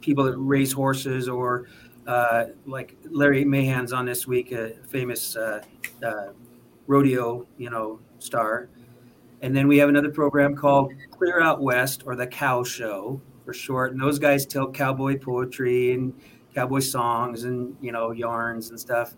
people 0.00 0.24
that 0.24 0.36
raise 0.36 0.72
horses, 0.72 1.28
or 1.28 1.66
uh, 2.06 2.46
like 2.66 2.96
Larry 3.10 3.44
Mahan's 3.44 3.92
on 3.92 4.06
this 4.06 4.26
week, 4.26 4.52
a 4.52 4.70
famous 4.88 5.36
uh, 5.36 5.62
uh 6.04 6.28
rodeo, 6.86 7.46
you 7.56 7.70
know, 7.70 8.00
star. 8.18 8.68
And 9.42 9.56
then 9.56 9.68
we 9.68 9.78
have 9.78 9.88
another 9.88 10.10
program 10.10 10.54
called 10.54 10.92
Clear 11.10 11.40
Out 11.40 11.62
West 11.62 12.02
or 12.04 12.16
the 12.16 12.26
Cow 12.26 12.62
Show 12.62 13.20
for 13.44 13.54
short. 13.54 13.92
And 13.92 14.00
those 14.00 14.18
guys 14.18 14.44
tell 14.44 14.70
cowboy 14.70 15.18
poetry 15.18 15.92
and 15.92 16.12
cowboy 16.54 16.80
songs 16.80 17.44
and, 17.44 17.76
you 17.80 17.92
know, 17.92 18.10
yarns 18.10 18.70
and 18.70 18.78
stuff. 18.78 19.14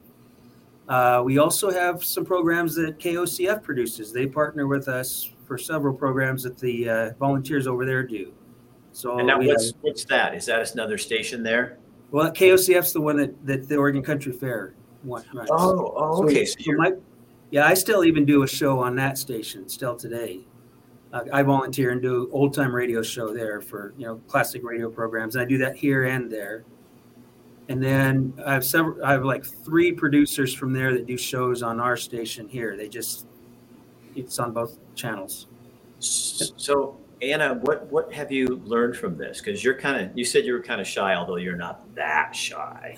Uh, 0.89 1.23
we 1.25 1.39
also 1.39 1.71
have 1.71 2.05
some 2.05 2.25
programs 2.25 2.75
that 2.75 2.99
KOCF 2.99 3.63
produces. 3.63 4.13
They 4.13 4.27
partner 4.27 4.67
with 4.67 4.89
us 4.89 5.31
for 5.47 5.57
several 5.57 5.95
programs 5.95 6.43
that 6.43 6.59
the 6.59 6.89
uh, 6.89 7.11
volunteers 7.19 7.67
over 7.67 7.85
there 7.85 8.03
do. 8.03 8.33
So 8.93 9.19
and 9.19 9.27
now 9.27 9.39
what's, 9.41 9.67
have, 9.67 9.75
what's 9.81 10.05
that? 10.07 10.35
Is 10.35 10.47
that 10.47 10.73
another 10.75 10.99
station 10.99 11.43
there? 11.43 11.79
Well, 12.11 12.31
KOCF's 12.31 12.93
the 12.93 13.01
one 13.01 13.17
that, 13.17 13.47
that 13.47 13.69
the 13.69 13.77
Oregon 13.77 14.03
Country 14.03 14.33
Fair 14.33 14.75
runs. 15.05 15.27
Oh, 15.51 15.95
oh 15.97 16.25
okay. 16.25 16.45
So, 16.45 16.57
so 16.61 16.73
my, 16.73 16.93
yeah, 17.51 17.67
I 17.67 17.75
still 17.75 18.05
even 18.05 18.25
do 18.25 18.43
a 18.43 18.49
show 18.49 18.81
on 18.81 18.95
that 18.97 19.19
station 19.19 19.69
still 19.69 19.97
today. 19.97 20.41
Uh, 21.13 21.25
I 21.33 21.43
volunteer 21.43 21.91
and 21.91 22.01
do 22.01 22.29
old 22.33 22.55
time 22.55 22.75
radio 22.75 23.03
show 23.03 23.33
there 23.33 23.61
for 23.61 23.95
you 23.97 24.07
know 24.07 24.17
classic 24.29 24.63
radio 24.65 24.91
programs. 24.91 25.37
And 25.37 25.43
I 25.43 25.47
do 25.47 25.59
that 25.59 25.77
here 25.77 26.05
and 26.05 26.31
there. 26.31 26.65
And 27.69 27.83
then 27.83 28.35
I 28.45 28.55
have 28.55 28.65
several. 28.65 29.05
I 29.05 29.13
have 29.13 29.25
like 29.25 29.45
three 29.45 29.93
producers 29.93 30.53
from 30.53 30.73
there 30.73 30.93
that 30.93 31.07
do 31.07 31.17
shows 31.17 31.63
on 31.63 31.81
our 31.81 31.97
station 31.97 32.49
here. 32.49 32.77
They 32.77 32.89
just 32.89 33.27
it's 34.15 34.39
on 34.39 34.53
both 34.53 34.79
channels. 34.95 35.47
So 36.01 36.97
Anna, 37.23 37.55
what 37.63 37.87
what 37.93 38.13
have 38.13 38.33
you 38.33 38.61
learned 38.65 38.97
from 38.97 39.17
this? 39.17 39.41
Because 39.41 39.63
you're 39.63 39.79
kind 39.79 40.05
of 40.05 40.19
you 40.19 40.25
said 40.25 40.45
you 40.45 40.53
were 40.55 40.63
kind 40.63 40.81
of 40.81 40.87
shy, 40.87 41.15
although 41.15 41.37
you're 41.37 41.57
not 41.57 41.95
that 41.95 42.35
shy. 42.35 42.97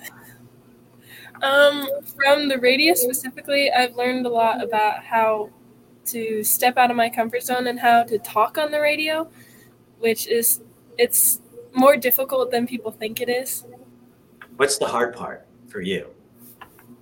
Um, 1.43 1.87
from 2.15 2.49
the 2.49 2.57
radio 2.57 2.95
specifically, 2.95 3.71
I've 3.71 3.95
learned 3.95 4.25
a 4.25 4.29
lot 4.29 4.63
about 4.63 5.03
how 5.03 5.51
to 6.05 6.43
step 6.43 6.77
out 6.77 6.89
of 6.89 6.97
my 6.97 7.09
comfort 7.09 7.43
zone 7.43 7.67
and 7.67 7.79
how 7.79 8.03
to 8.03 8.17
talk 8.17 8.57
on 8.57 8.71
the 8.71 8.79
radio, 8.79 9.29
which 9.99 10.27
is 10.27 10.61
it's 10.97 11.41
more 11.73 11.97
difficult 11.97 12.51
than 12.51 12.65
people 12.65 12.91
think 12.91 13.21
it 13.21 13.29
is. 13.29 13.65
What's 14.55 14.77
the 14.77 14.87
hard 14.87 15.13
part 15.13 15.45
for 15.67 15.81
you? 15.81 16.07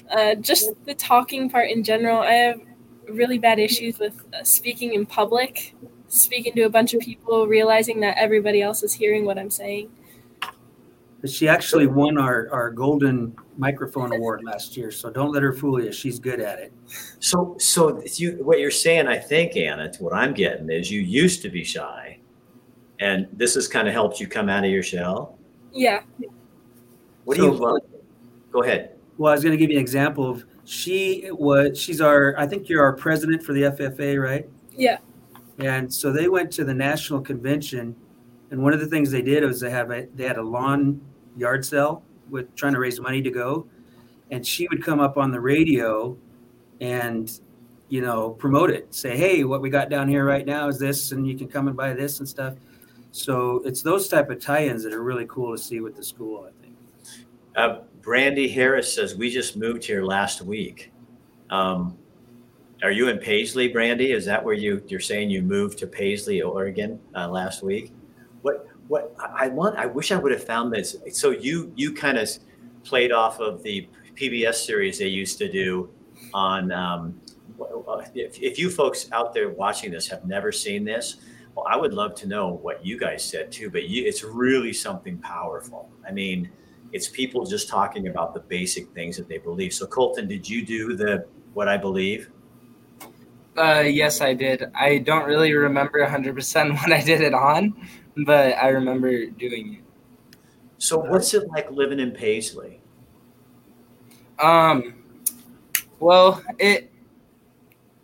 Uh, 0.10 0.36
just 0.36 0.72
the 0.86 0.96
talking 0.96 1.50
part 1.50 1.70
in 1.70 1.84
general. 1.84 2.20
I 2.20 2.34
have 2.34 2.60
really 3.08 3.38
bad 3.38 3.60
issues 3.60 4.00
with 4.00 4.24
uh, 4.34 4.44
speaking 4.44 4.94
in 4.94 5.06
public, 5.06 5.76
speaking 6.14 6.54
to 6.54 6.62
a 6.62 6.70
bunch 6.70 6.94
of 6.94 7.02
people, 7.02 7.48
realizing 7.48 8.00
that 8.02 8.18
everybody 8.18 8.62
else 8.62 8.84
is 8.84 8.94
hearing 8.94 9.26
what 9.26 9.40
I'm 9.40 9.50
saying. 9.50 9.90
She 11.26 11.48
actually 11.48 11.88
won 11.88 12.18
our, 12.18 12.50
our 12.52 12.70
golden 12.70 13.36
microphone 13.58 14.14
award 14.14 14.44
last 14.44 14.76
year, 14.76 14.92
so 14.92 15.10
don't 15.10 15.32
let 15.32 15.42
her 15.42 15.54
fool 15.54 15.82
you. 15.82 15.92
She's 15.92 16.20
good 16.20 16.42
at 16.42 16.60
it. 16.60 16.74
So, 17.20 17.56
so 17.60 18.04
you, 18.16 18.44
what 18.44 18.60
you're 18.60 18.72
saying, 18.72 19.08
I 19.08 19.18
think, 19.18 19.56
Anna, 19.56 19.90
to 19.92 20.04
what 20.04 20.14
I'm 20.14 20.34
getting 20.34 20.70
is 20.70 20.92
you 20.92 21.00
used 21.00 21.42
to 21.44 21.50
be 21.50 21.64
shy, 21.64 22.20
and 23.00 23.28
this 23.32 23.56
has 23.56 23.70
kind 23.70 23.88
of 23.88 23.94
helped 23.94 24.20
you 24.20 24.28
come 24.28 24.50
out 24.50 24.66
of 24.66 24.70
your 24.70 24.84
shell. 24.84 25.38
Yeah. 25.72 26.02
What 27.24 27.38
do 27.38 27.44
you 27.44 27.52
love? 27.52 27.78
Uh, 27.78 27.98
Go 28.52 28.64
ahead. 28.64 28.98
Well, 29.18 29.32
I 29.32 29.36
was 29.36 29.44
going 29.44 29.54
to 29.54 29.58
give 29.58 29.72
you 29.72 29.78
an 29.78 29.82
example 29.82 30.30
of 30.30 30.46
she 30.66 31.30
was 31.32 31.80
she's 31.80 32.02
our 32.02 32.36
I 32.38 32.46
think 32.46 32.70
you're 32.70 32.84
our 32.84 32.94
president 32.94 33.44
for 33.44 33.54
the 33.54 33.64
FFA, 33.64 34.22
right? 34.22 34.48
Yeah. 34.76 34.98
And 35.60 35.94
so 35.94 36.12
they 36.12 36.28
went 36.28 36.52
to 36.54 36.64
the 36.64 36.74
national 36.74 37.22
convention, 37.22 37.96
and 38.52 38.62
one 38.62 38.74
of 38.74 38.80
the 38.80 38.88
things 38.88 39.12
they 39.12 39.22
did 39.22 39.44
was 39.44 39.60
they 39.60 39.70
have 39.70 39.92
a 39.92 40.08
they 40.16 40.26
had 40.26 40.38
a 40.38 40.42
lawn 40.42 41.00
yard 41.38 41.66
sale 41.66 42.04
with 42.30 42.54
trying 42.56 42.74
to 42.74 42.80
raise 42.80 43.00
money 43.00 43.22
to 43.22 43.30
go, 43.30 43.68
and 44.32 44.46
she 44.46 44.68
would 44.70 44.84
come 44.84 45.00
up 45.00 45.18
on 45.18 45.32
the 45.32 45.40
radio, 45.40 46.18
and 46.82 47.40
you 47.90 48.02
know 48.02 48.32
promote 48.32 48.72
it, 48.72 48.94
say, 48.94 49.16
hey, 49.16 49.44
what 49.44 49.62
we 49.62 49.70
got 49.70 49.90
down 49.90 50.08
here 50.08 50.26
right 50.26 50.46
now 50.46 50.68
is 50.68 50.80
this, 50.80 51.12
and 51.12 51.28
you 51.28 51.38
can 51.38 51.48
come 51.48 51.68
and 51.68 51.78
buy 51.78 51.94
this 51.94 52.20
and 52.20 52.28
stuff. 52.28 52.56
So 53.12 53.62
it's 53.64 53.84
those 53.84 54.08
type 54.08 54.32
of 54.32 54.42
tie-ins 54.42 54.84
that 54.84 54.94
are 54.94 55.04
really 55.04 55.28
cool 55.28 55.56
to 55.56 55.62
see 55.62 55.80
with 55.82 55.96
the 55.96 56.04
school. 56.04 56.50
I 56.50 56.64
think. 56.64 56.76
Uh, 57.56 57.82
Brandy 58.02 58.48
Harris 58.48 58.94
says 58.94 59.16
we 59.16 59.30
just 59.30 59.56
moved 59.56 59.86
here 59.86 60.04
last 60.04 60.42
week. 60.42 60.92
Um, 61.52 61.98
are 62.84 62.92
you 62.92 63.08
in 63.08 63.18
Paisley, 63.18 63.70
Brandy? 63.70 64.12
Is 64.12 64.26
that 64.26 64.44
where 64.44 64.54
you 64.54 64.84
you're 64.88 65.00
saying 65.00 65.30
you 65.30 65.42
moved 65.42 65.78
to 65.80 65.88
Paisley, 65.88 66.42
Oregon, 66.42 67.00
uh, 67.16 67.28
last 67.30 67.64
week? 67.64 67.94
What 68.42 68.68
what 68.88 69.16
I 69.18 69.48
want? 69.48 69.78
I 69.78 69.86
wish 69.86 70.12
I 70.12 70.18
would 70.18 70.32
have 70.32 70.44
found 70.44 70.74
this. 70.74 70.98
So 71.12 71.32
you 71.32 71.72
you 71.76 71.94
kind 71.94 72.18
of 72.18 72.30
played 72.84 73.12
off 73.12 73.40
of 73.40 73.64
the 73.64 73.88
PBS 74.16 74.56
series 74.56 75.00
they 75.00 75.08
used 75.08 75.38
to 75.40 75.52
do 75.52 75.90
on. 76.34 76.72
Um, 76.72 77.20
if, 78.16 78.42
if 78.42 78.60
you 78.60 78.70
folks 78.70 79.10
out 79.12 79.34
there 79.34 79.50
watching 79.50 79.92
this 79.92 80.08
have 80.08 80.26
never 80.26 80.52
seen 80.52 80.84
this, 80.84 81.18
well, 81.56 81.66
I 81.70 81.78
would 81.78 81.94
love 81.94 82.16
to 82.16 82.28
know 82.28 82.50
what 82.50 82.86
you 82.86 83.00
guys 83.00 83.24
said 83.24 83.52
too. 83.52 83.70
But 83.70 83.88
you, 83.88 84.06
it's 84.06 84.24
really 84.24 84.74
something 84.74 85.18
powerful. 85.20 85.90
I 86.08 86.12
mean 86.12 86.52
it's 86.92 87.10
people 87.10 87.44
just 87.44 87.68
talking 87.68 88.08
about 88.08 88.36
the 88.36 88.40
basic 88.42 88.88
things 88.94 89.18
that 89.18 89.28
they 89.28 89.40
believe. 89.40 89.74
So 89.74 89.88
Colton, 89.88 90.28
did 90.28 90.48
you 90.48 90.64
do 90.64 90.96
the 90.96 91.26
what 91.54 91.68
I 91.68 91.76
believe? 91.76 92.30
Uh, 93.58 93.84
yes, 93.86 94.22
I 94.22 94.34
did. 94.34 94.64
I 94.74 94.98
don't 95.00 95.26
really 95.26 95.54
remember 95.54 96.00
100% 96.06 96.74
what 96.80 96.92
I 96.92 97.02
did 97.02 97.22
it 97.22 97.34
on, 97.34 97.76
but 98.26 98.58
I 98.58 98.70
remember 98.70 99.28
doing 99.28 99.76
it. 99.76 99.84
So 100.78 100.98
what's 100.98 101.34
it 101.34 101.48
like 101.50 101.72
living 101.72 102.00
in 102.00 102.12
Paisley? 102.12 102.82
Um, 104.40 104.96
well, 106.00 106.44
it. 106.60 106.92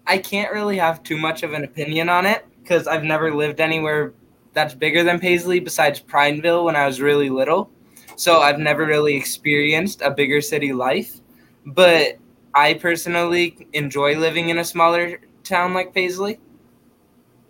I 0.07 0.17
can't 0.17 0.51
really 0.53 0.77
have 0.77 1.03
too 1.03 1.17
much 1.17 1.43
of 1.43 1.53
an 1.53 1.63
opinion 1.63 2.09
on 2.09 2.25
it 2.25 2.45
because 2.61 2.87
I've 2.87 3.03
never 3.03 3.33
lived 3.33 3.59
anywhere 3.59 4.13
that's 4.53 4.73
bigger 4.73 5.03
than 5.03 5.19
Paisley 5.19 5.59
besides 5.59 5.99
Prineville 5.99 6.65
when 6.65 6.75
I 6.75 6.87
was 6.87 7.01
really 7.01 7.29
little. 7.29 7.69
So 8.15 8.39
I've 8.39 8.59
never 8.59 8.85
really 8.85 9.15
experienced 9.15 10.01
a 10.01 10.11
bigger 10.11 10.41
city 10.41 10.73
life. 10.73 11.19
But 11.65 12.17
I 12.55 12.75
personally 12.75 13.67
enjoy 13.73 14.17
living 14.17 14.49
in 14.49 14.57
a 14.57 14.65
smaller 14.65 15.19
town 15.49 15.73
like 15.73 15.93
Paisley. 15.93 16.39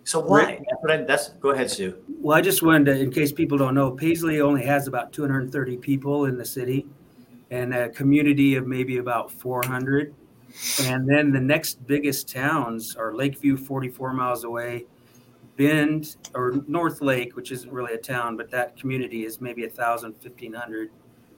So 0.04 0.18
why? 0.20 0.60
That's 0.82 1.06
that's 1.06 1.28
go 1.34 1.50
ahead, 1.50 1.70
Sue. 1.70 1.96
Well, 2.20 2.36
I 2.36 2.40
just 2.40 2.62
wanted 2.62 2.86
to, 2.86 3.00
in 3.00 3.12
case 3.12 3.30
people 3.30 3.58
don't 3.58 3.74
know, 3.74 3.90
Paisley 3.92 4.40
only 4.40 4.64
has 4.64 4.88
about 4.88 5.12
230 5.12 5.76
people 5.76 6.24
in 6.24 6.36
the 6.36 6.44
city 6.44 6.86
and 7.50 7.74
a 7.74 7.88
community 7.90 8.56
of 8.56 8.66
maybe 8.66 8.98
about 8.98 9.30
400. 9.30 10.14
And 10.82 11.08
then 11.08 11.30
the 11.30 11.40
next 11.40 11.86
biggest 11.86 12.28
towns 12.28 12.96
are 12.96 13.14
Lakeview, 13.14 13.56
44 13.56 14.12
miles 14.12 14.44
away, 14.44 14.86
Bend 15.56 16.16
or 16.34 16.62
North 16.66 17.02
Lake, 17.02 17.36
which 17.36 17.52
isn't 17.52 17.70
really 17.70 17.94
a 17.94 17.98
town, 17.98 18.36
but 18.36 18.50
that 18.50 18.76
community 18.76 19.24
is 19.24 19.40
maybe 19.40 19.62
1,000, 19.62 20.12
1,500. 20.20 20.90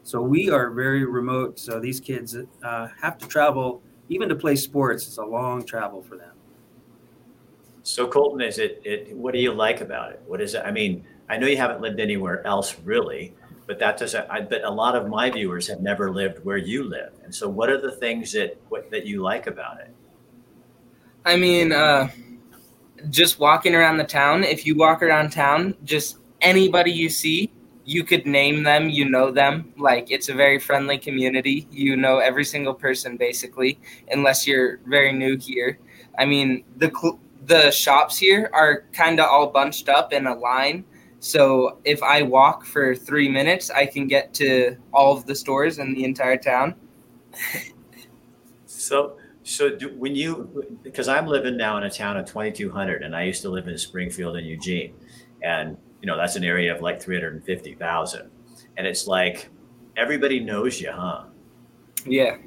So 0.02 0.22
we 0.22 0.50
are 0.50 0.70
very 0.70 1.04
remote. 1.04 1.58
So 1.58 1.78
these 1.78 2.00
kids 2.00 2.36
uh, 2.62 2.88
have 3.00 3.18
to 3.18 3.28
travel, 3.28 3.82
even 4.08 4.28
to 4.28 4.34
play 4.34 4.56
sports, 4.56 5.06
it's 5.06 5.18
a 5.18 5.24
long 5.24 5.64
travel 5.64 6.02
for 6.02 6.16
them. 6.16 6.31
So 7.92 8.08
Colton, 8.08 8.40
is 8.40 8.58
it 8.58 8.80
it 8.86 9.14
what 9.14 9.34
do 9.34 9.38
you 9.38 9.52
like 9.52 9.82
about 9.82 10.12
it? 10.12 10.22
What 10.26 10.40
is 10.40 10.54
it? 10.54 10.62
I 10.64 10.70
mean, 10.70 11.04
I 11.28 11.36
know 11.36 11.46
you 11.46 11.58
haven't 11.58 11.82
lived 11.82 12.00
anywhere 12.00 12.44
else 12.46 12.74
really, 12.84 13.34
but 13.66 13.78
that 13.80 13.98
doesn't 13.98 14.30
I 14.30 14.40
bet 14.40 14.64
a 14.64 14.70
lot 14.70 14.96
of 14.96 15.08
my 15.08 15.28
viewers 15.28 15.68
have 15.68 15.82
never 15.82 16.10
lived 16.10 16.42
where 16.42 16.56
you 16.56 16.84
live. 16.84 17.12
And 17.22 17.34
so 17.34 17.50
what 17.50 17.68
are 17.68 17.78
the 17.78 17.92
things 17.92 18.32
that 18.32 18.58
what 18.70 18.90
that 18.92 19.04
you 19.04 19.20
like 19.20 19.46
about 19.46 19.80
it? 19.80 19.94
I 21.26 21.36
mean, 21.36 21.72
uh, 21.72 22.08
just 23.10 23.38
walking 23.38 23.74
around 23.74 23.98
the 23.98 24.04
town, 24.04 24.42
if 24.42 24.64
you 24.64 24.74
walk 24.74 25.02
around 25.02 25.28
town, 25.30 25.76
just 25.84 26.16
anybody 26.40 26.92
you 26.92 27.10
see, 27.10 27.52
you 27.84 28.04
could 28.04 28.24
name 28.26 28.62
them, 28.62 28.88
you 28.88 29.04
know 29.10 29.30
them. 29.30 29.74
Like 29.76 30.10
it's 30.10 30.30
a 30.30 30.34
very 30.34 30.58
friendly 30.58 30.96
community. 30.96 31.68
You 31.70 31.96
know 31.96 32.20
every 32.20 32.46
single 32.46 32.72
person 32.72 33.18
basically, 33.18 33.78
unless 34.10 34.46
you're 34.46 34.78
very 34.86 35.12
new 35.12 35.36
here. 35.36 35.78
I 36.18 36.24
mean, 36.24 36.64
the 36.76 36.90
cl- 36.90 37.20
the 37.46 37.70
shops 37.70 38.18
here 38.18 38.50
are 38.52 38.84
kind 38.92 39.20
of 39.20 39.26
all 39.26 39.48
bunched 39.48 39.88
up 39.88 40.12
in 40.12 40.26
a 40.26 40.34
line. 40.34 40.84
So 41.20 41.78
if 41.84 42.02
I 42.02 42.22
walk 42.22 42.64
for 42.64 42.94
three 42.94 43.28
minutes, 43.28 43.70
I 43.70 43.86
can 43.86 44.06
get 44.06 44.34
to 44.34 44.76
all 44.92 45.16
of 45.16 45.26
the 45.26 45.34
stores 45.34 45.78
in 45.78 45.94
the 45.94 46.04
entire 46.04 46.36
town. 46.36 46.74
So 48.82 49.16
so 49.44 49.76
do, 49.76 49.94
when 49.96 50.16
you 50.16 50.76
because 50.82 51.08
I'm 51.08 51.26
living 51.26 51.56
now 51.56 51.76
in 51.76 51.84
a 51.84 51.90
town 51.90 52.16
of 52.16 52.26
2200 52.26 53.02
and 53.02 53.14
I 53.14 53.22
used 53.22 53.42
to 53.42 53.48
live 53.48 53.68
in 53.68 53.78
Springfield 53.78 54.36
and 54.36 54.46
Eugene 54.46 54.94
and 55.42 55.76
you 56.00 56.06
know 56.06 56.16
that's 56.16 56.36
an 56.36 56.44
area 56.44 56.74
of 56.74 56.80
like 56.80 57.00
350,000 57.00 58.30
and 58.76 58.86
it's 58.86 59.06
like 59.06 59.50
everybody 59.96 60.40
knows 60.40 60.80
you, 60.80 60.90
huh? 60.90 61.24
Yeah. 62.04 62.38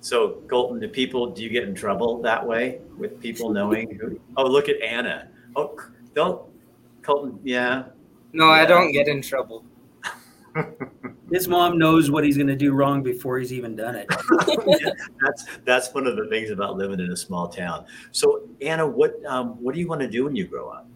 So 0.00 0.42
Colton, 0.48 0.80
do 0.80 0.88
people 0.88 1.26
do 1.30 1.42
you 1.42 1.50
get 1.50 1.64
in 1.64 1.74
trouble 1.74 2.22
that 2.22 2.46
way 2.46 2.80
with 2.96 3.20
people 3.20 3.50
knowing 3.50 3.98
who? 4.00 4.20
Oh, 4.36 4.46
look 4.46 4.68
at 4.68 4.80
Anna. 4.80 5.28
Oh, 5.56 5.76
don't 6.14 6.42
Colton. 7.02 7.38
Yeah. 7.42 7.84
No, 8.32 8.48
I 8.48 8.66
don't 8.66 8.92
get 8.92 9.08
in 9.08 9.22
trouble. 9.22 9.64
His 11.32 11.46
mom 11.46 11.78
knows 11.78 12.10
what 12.10 12.24
he's 12.24 12.36
going 12.36 12.48
to 12.48 12.56
do 12.56 12.72
wrong 12.72 13.02
before 13.02 13.38
he's 13.38 13.52
even 13.52 13.76
done 13.76 13.94
it. 13.94 14.06
that's 15.20 15.44
that's 15.64 15.94
one 15.94 16.06
of 16.06 16.16
the 16.16 16.26
things 16.28 16.50
about 16.50 16.76
living 16.76 17.00
in 17.00 17.10
a 17.10 17.16
small 17.16 17.48
town. 17.48 17.84
So 18.12 18.42
Anna, 18.60 18.86
what 18.86 19.14
um, 19.26 19.62
what 19.62 19.74
do 19.74 19.80
you 19.80 19.88
want 19.88 20.00
to 20.00 20.08
do 20.08 20.24
when 20.24 20.34
you 20.34 20.46
grow 20.46 20.70
up? 20.70 20.88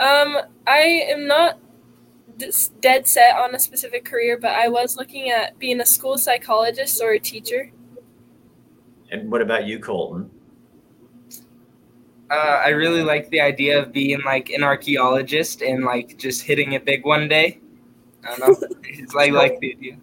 Um, 0.00 0.38
I 0.66 1.06
am 1.10 1.26
not 1.26 1.58
dead 2.80 3.06
set 3.06 3.36
on 3.36 3.54
a 3.54 3.58
specific 3.58 4.04
career, 4.04 4.38
but 4.38 4.50
I 4.50 4.68
was 4.68 4.96
looking 4.96 5.30
at 5.30 5.58
being 5.58 5.80
a 5.80 5.86
school 5.86 6.18
psychologist 6.18 7.00
or 7.02 7.12
a 7.12 7.18
teacher. 7.18 7.72
And 9.10 9.30
what 9.30 9.42
about 9.42 9.66
you, 9.66 9.78
Colton? 9.78 10.30
Uh, 12.30 12.60
I 12.64 12.68
really 12.68 13.02
like 13.02 13.30
the 13.30 13.40
idea 13.40 13.80
of 13.80 13.92
being 13.92 14.20
like 14.22 14.50
an 14.50 14.62
archaeologist 14.62 15.62
and 15.62 15.84
like 15.84 16.18
just 16.18 16.42
hitting 16.42 16.72
it 16.72 16.84
big 16.84 17.04
one 17.04 17.26
day. 17.26 17.60
I 18.22 18.36
don't 18.36 18.60
know. 18.60 18.68
it's 18.84 19.14
like 19.14 19.32
like 19.32 19.58
the 19.60 19.74
idea. 19.74 19.96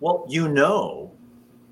Well, 0.00 0.26
you 0.28 0.48
know 0.48 1.12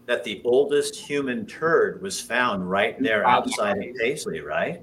that 0.07 0.25
the 0.25 0.41
oldest 0.45 0.97
human 0.97 1.47
turd 1.47 2.01
was 2.03 2.21
found 2.21 2.69
right 2.69 3.01
there 3.03 3.27
outside 3.27 3.77
of 3.79 3.95
Paisley, 3.97 4.41
right? 4.41 4.83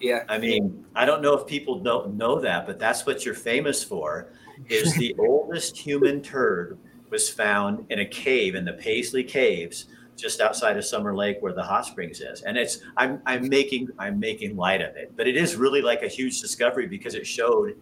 Yeah. 0.00 0.24
I 0.28 0.38
mean, 0.38 0.84
I 0.94 1.04
don't 1.04 1.22
know 1.22 1.34
if 1.34 1.46
people 1.46 1.78
don't 1.80 2.14
know 2.14 2.40
that, 2.40 2.66
but 2.66 2.78
that's 2.78 3.06
what 3.06 3.24
you're 3.24 3.34
famous 3.34 3.82
for. 3.82 4.32
Is 4.68 4.94
the 4.94 5.14
oldest 5.18 5.76
human 5.76 6.20
turd 6.20 6.78
was 7.10 7.28
found 7.28 7.86
in 7.90 8.00
a 8.00 8.04
cave 8.04 8.54
in 8.54 8.64
the 8.64 8.74
Paisley 8.74 9.24
Caves, 9.24 9.86
just 10.18 10.40
outside 10.40 10.76
of 10.76 10.84
Summer 10.84 11.16
Lake, 11.16 11.38
where 11.40 11.52
the 11.52 11.62
hot 11.62 11.86
springs 11.86 12.20
is. 12.20 12.42
And 12.42 12.58
it's 12.58 12.80
I'm 12.96 13.22
I'm 13.24 13.48
making 13.48 13.88
I'm 13.98 14.18
making 14.18 14.56
light 14.56 14.82
of 14.82 14.96
it, 14.96 15.12
but 15.16 15.26
it 15.26 15.36
is 15.36 15.56
really 15.56 15.80
like 15.80 16.02
a 16.02 16.08
huge 16.08 16.40
discovery 16.40 16.86
because 16.86 17.14
it 17.14 17.26
showed. 17.26 17.76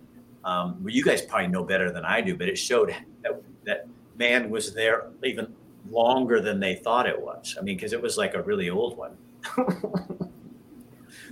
Um, 0.45 0.79
well, 0.81 0.95
you 0.95 1.03
guys 1.03 1.23
probably 1.23 1.49
know 1.49 1.65
better 1.65 1.91
than 1.91 2.05
I 2.05 2.21
do, 2.21 2.37
but 2.37 2.49
it 2.49 2.57
showed 2.57 2.95
that, 3.25 3.43
that 3.65 3.89
man 4.17 4.49
was 4.49 4.73
there 4.73 5.09
even 5.25 5.53
longer 5.91 6.41
than 6.41 6.61
they 6.61 6.77
thought 6.77 7.09
it 7.09 7.21
was. 7.21 7.57
I 7.59 7.63
mean, 7.63 7.77
because 7.77 7.93
it 7.93 8.01
was 8.01 8.17
like 8.17 8.35
a 8.35 8.43
really 8.43 8.71
old 8.71 8.97
one. 8.97 9.17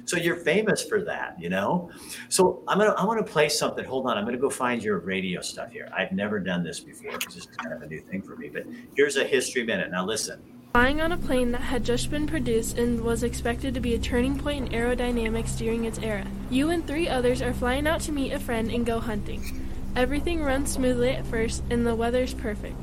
So 0.07 0.17
you're 0.19 0.37
famous 0.37 0.85
for 0.85 1.03
that, 1.03 1.41
you 1.41 1.49
know? 1.49 1.91
So 2.29 2.63
I'm 2.69 2.79
gonna 2.79 2.93
I 2.93 3.05
want 3.05 3.25
to 3.25 3.33
play 3.33 3.49
something. 3.49 3.85
Hold 3.85 4.07
on, 4.07 4.19
I'm 4.19 4.25
gonna 4.25 4.37
go 4.37 4.51
find 4.51 4.83
your 4.83 4.99
radio 4.99 5.41
stuff 5.41 5.73
here. 5.73 5.89
I've 5.97 6.13
never 6.13 6.39
done 6.39 6.63
this 6.63 6.81
before 6.81 7.13
this 7.19 7.37
is 7.37 7.47
kind 7.47 7.73
of 7.73 7.83
a 7.83 7.87
new 7.87 8.01
thing 8.01 8.23
for 8.23 8.37
me. 8.37 8.49
But 8.49 8.65
here's 8.95 9.17
a 9.17 9.25
history 9.25 9.65
minute. 9.65 9.91
Now 9.91 10.05
listen. 10.05 10.43
Flying 10.75 11.01
on 11.01 11.13
a 11.13 11.17
plane 11.17 11.53
that 11.53 11.61
had 11.61 11.85
just 11.85 12.11
been 12.11 12.27
produced 12.27 12.79
and 12.79 13.03
was 13.03 13.23
expected 13.23 13.75
to 13.75 13.81
be 13.81 13.95
a 13.95 13.99
turning 14.01 14.37
point 14.37 14.73
in 14.73 14.81
aerodynamics 14.81 15.57
during 15.57 15.85
its 15.85 16.01
era. 16.01 16.27
You 16.51 16.69
and 16.71 16.85
three 16.85 17.09
others 17.09 17.41
are 17.41 17.55
flying 17.55 17.87
out 17.87 18.01
to 18.01 18.13
meet 18.13 18.33
a 18.33 18.41
friend 18.41 18.69
and 18.73 18.85
go 18.85 18.99
hunting. 18.99 19.69
Everything 19.95 20.43
runs 20.43 20.73
smoothly 20.73 21.11
at 21.11 21.27
first, 21.27 21.63
and 21.71 21.87
the 21.87 21.95
weather 21.95 22.25
is 22.25 22.35
perfect. 22.35 22.75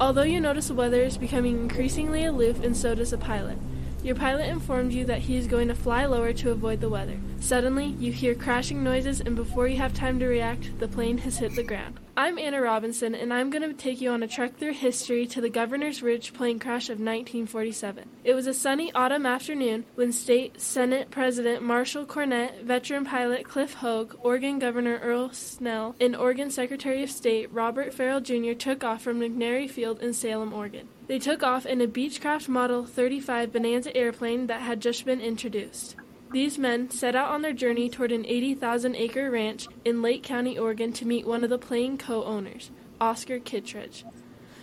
Although 0.00 0.22
you 0.22 0.38
notice 0.38 0.68
the 0.68 0.74
weather 0.74 1.02
is 1.02 1.18
becoming 1.18 1.58
increasingly 1.58 2.24
aloof, 2.24 2.62
and 2.62 2.76
so 2.76 2.94
does 2.94 3.10
the 3.10 3.18
pilot. 3.18 3.58
Your 4.06 4.14
pilot 4.14 4.48
informed 4.48 4.92
you 4.92 5.04
that 5.06 5.22
he 5.22 5.34
is 5.34 5.48
going 5.48 5.66
to 5.66 5.74
fly 5.74 6.06
lower 6.06 6.32
to 6.34 6.52
avoid 6.52 6.80
the 6.80 6.88
weather. 6.88 7.18
Suddenly, 7.40 7.96
you 7.98 8.12
hear 8.12 8.36
crashing 8.36 8.84
noises, 8.84 9.20
and 9.20 9.34
before 9.34 9.66
you 9.66 9.78
have 9.78 9.94
time 9.94 10.20
to 10.20 10.28
react, 10.28 10.78
the 10.78 10.86
plane 10.86 11.18
has 11.18 11.38
hit 11.38 11.56
the 11.56 11.64
ground. 11.64 11.98
I'm 12.16 12.38
Anna 12.38 12.60
Robinson, 12.60 13.16
and 13.16 13.34
I'm 13.34 13.50
going 13.50 13.68
to 13.68 13.74
take 13.74 14.00
you 14.00 14.10
on 14.10 14.22
a 14.22 14.28
trek 14.28 14.58
through 14.58 14.74
history 14.74 15.26
to 15.26 15.40
the 15.40 15.50
Governor's 15.50 16.04
Ridge 16.04 16.32
plane 16.32 16.60
crash 16.60 16.84
of 16.84 17.00
1947. 17.00 18.08
It 18.22 18.34
was 18.34 18.46
a 18.46 18.54
sunny 18.54 18.92
autumn 18.92 19.26
afternoon 19.26 19.86
when 19.96 20.12
State 20.12 20.60
Senate 20.60 21.10
President 21.10 21.64
Marshall 21.64 22.06
Cornett, 22.06 22.62
veteran 22.62 23.06
pilot 23.06 23.44
Cliff 23.44 23.74
Hogue, 23.74 24.14
Oregon 24.22 24.60
Governor 24.60 24.98
Earl 25.02 25.32
Snell, 25.32 25.96
and 26.00 26.14
Oregon 26.14 26.48
Secretary 26.48 27.02
of 27.02 27.10
State 27.10 27.52
Robert 27.52 27.92
Farrell 27.92 28.20
Jr. 28.20 28.52
took 28.52 28.84
off 28.84 29.02
from 29.02 29.18
McNary 29.18 29.68
Field 29.68 30.00
in 30.00 30.14
Salem, 30.14 30.52
Oregon. 30.52 30.88
They 31.06 31.18
took 31.20 31.42
off 31.42 31.66
in 31.66 31.80
a 31.80 31.86
Beechcraft 31.86 32.48
Model 32.48 32.84
35 32.84 33.52
Bonanza 33.52 33.96
airplane 33.96 34.48
that 34.48 34.62
had 34.62 34.80
just 34.80 35.04
been 35.04 35.20
introduced. 35.20 35.94
These 36.32 36.58
men 36.58 36.90
set 36.90 37.14
out 37.14 37.30
on 37.30 37.42
their 37.42 37.52
journey 37.52 37.88
toward 37.88 38.10
an 38.10 38.26
80,000 38.26 38.96
acre 38.96 39.30
ranch 39.30 39.68
in 39.84 40.02
Lake 40.02 40.24
County, 40.24 40.58
Oregon 40.58 40.92
to 40.94 41.06
meet 41.06 41.26
one 41.26 41.44
of 41.44 41.50
the 41.50 41.58
plane 41.58 41.96
co 41.96 42.24
owners, 42.24 42.70
Oscar 43.00 43.38
Kittredge. 43.38 44.04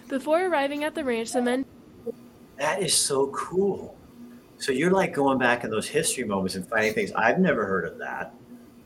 Before 0.10 0.46
arriving 0.46 0.84
at 0.84 0.96
the 0.96 1.06
ranch, 1.06 1.32
the 1.32 1.42
men. 1.42 1.66
That 2.58 2.82
is 2.82 2.94
so 2.94 3.28
cool. 3.28 3.96
So 4.58 4.74
you're 4.74 4.92
like 4.92 5.14
going 5.14 5.38
back 5.38 5.64
in 5.64 5.70
those 5.70 5.88
history 5.88 6.26
moments 6.26 6.56
and 6.56 6.68
finding 6.68 6.94
things. 6.94 7.14
I've 7.14 7.40
never 7.40 7.66
heard 7.66 7.86
of 7.86 7.98
that. 8.00 8.34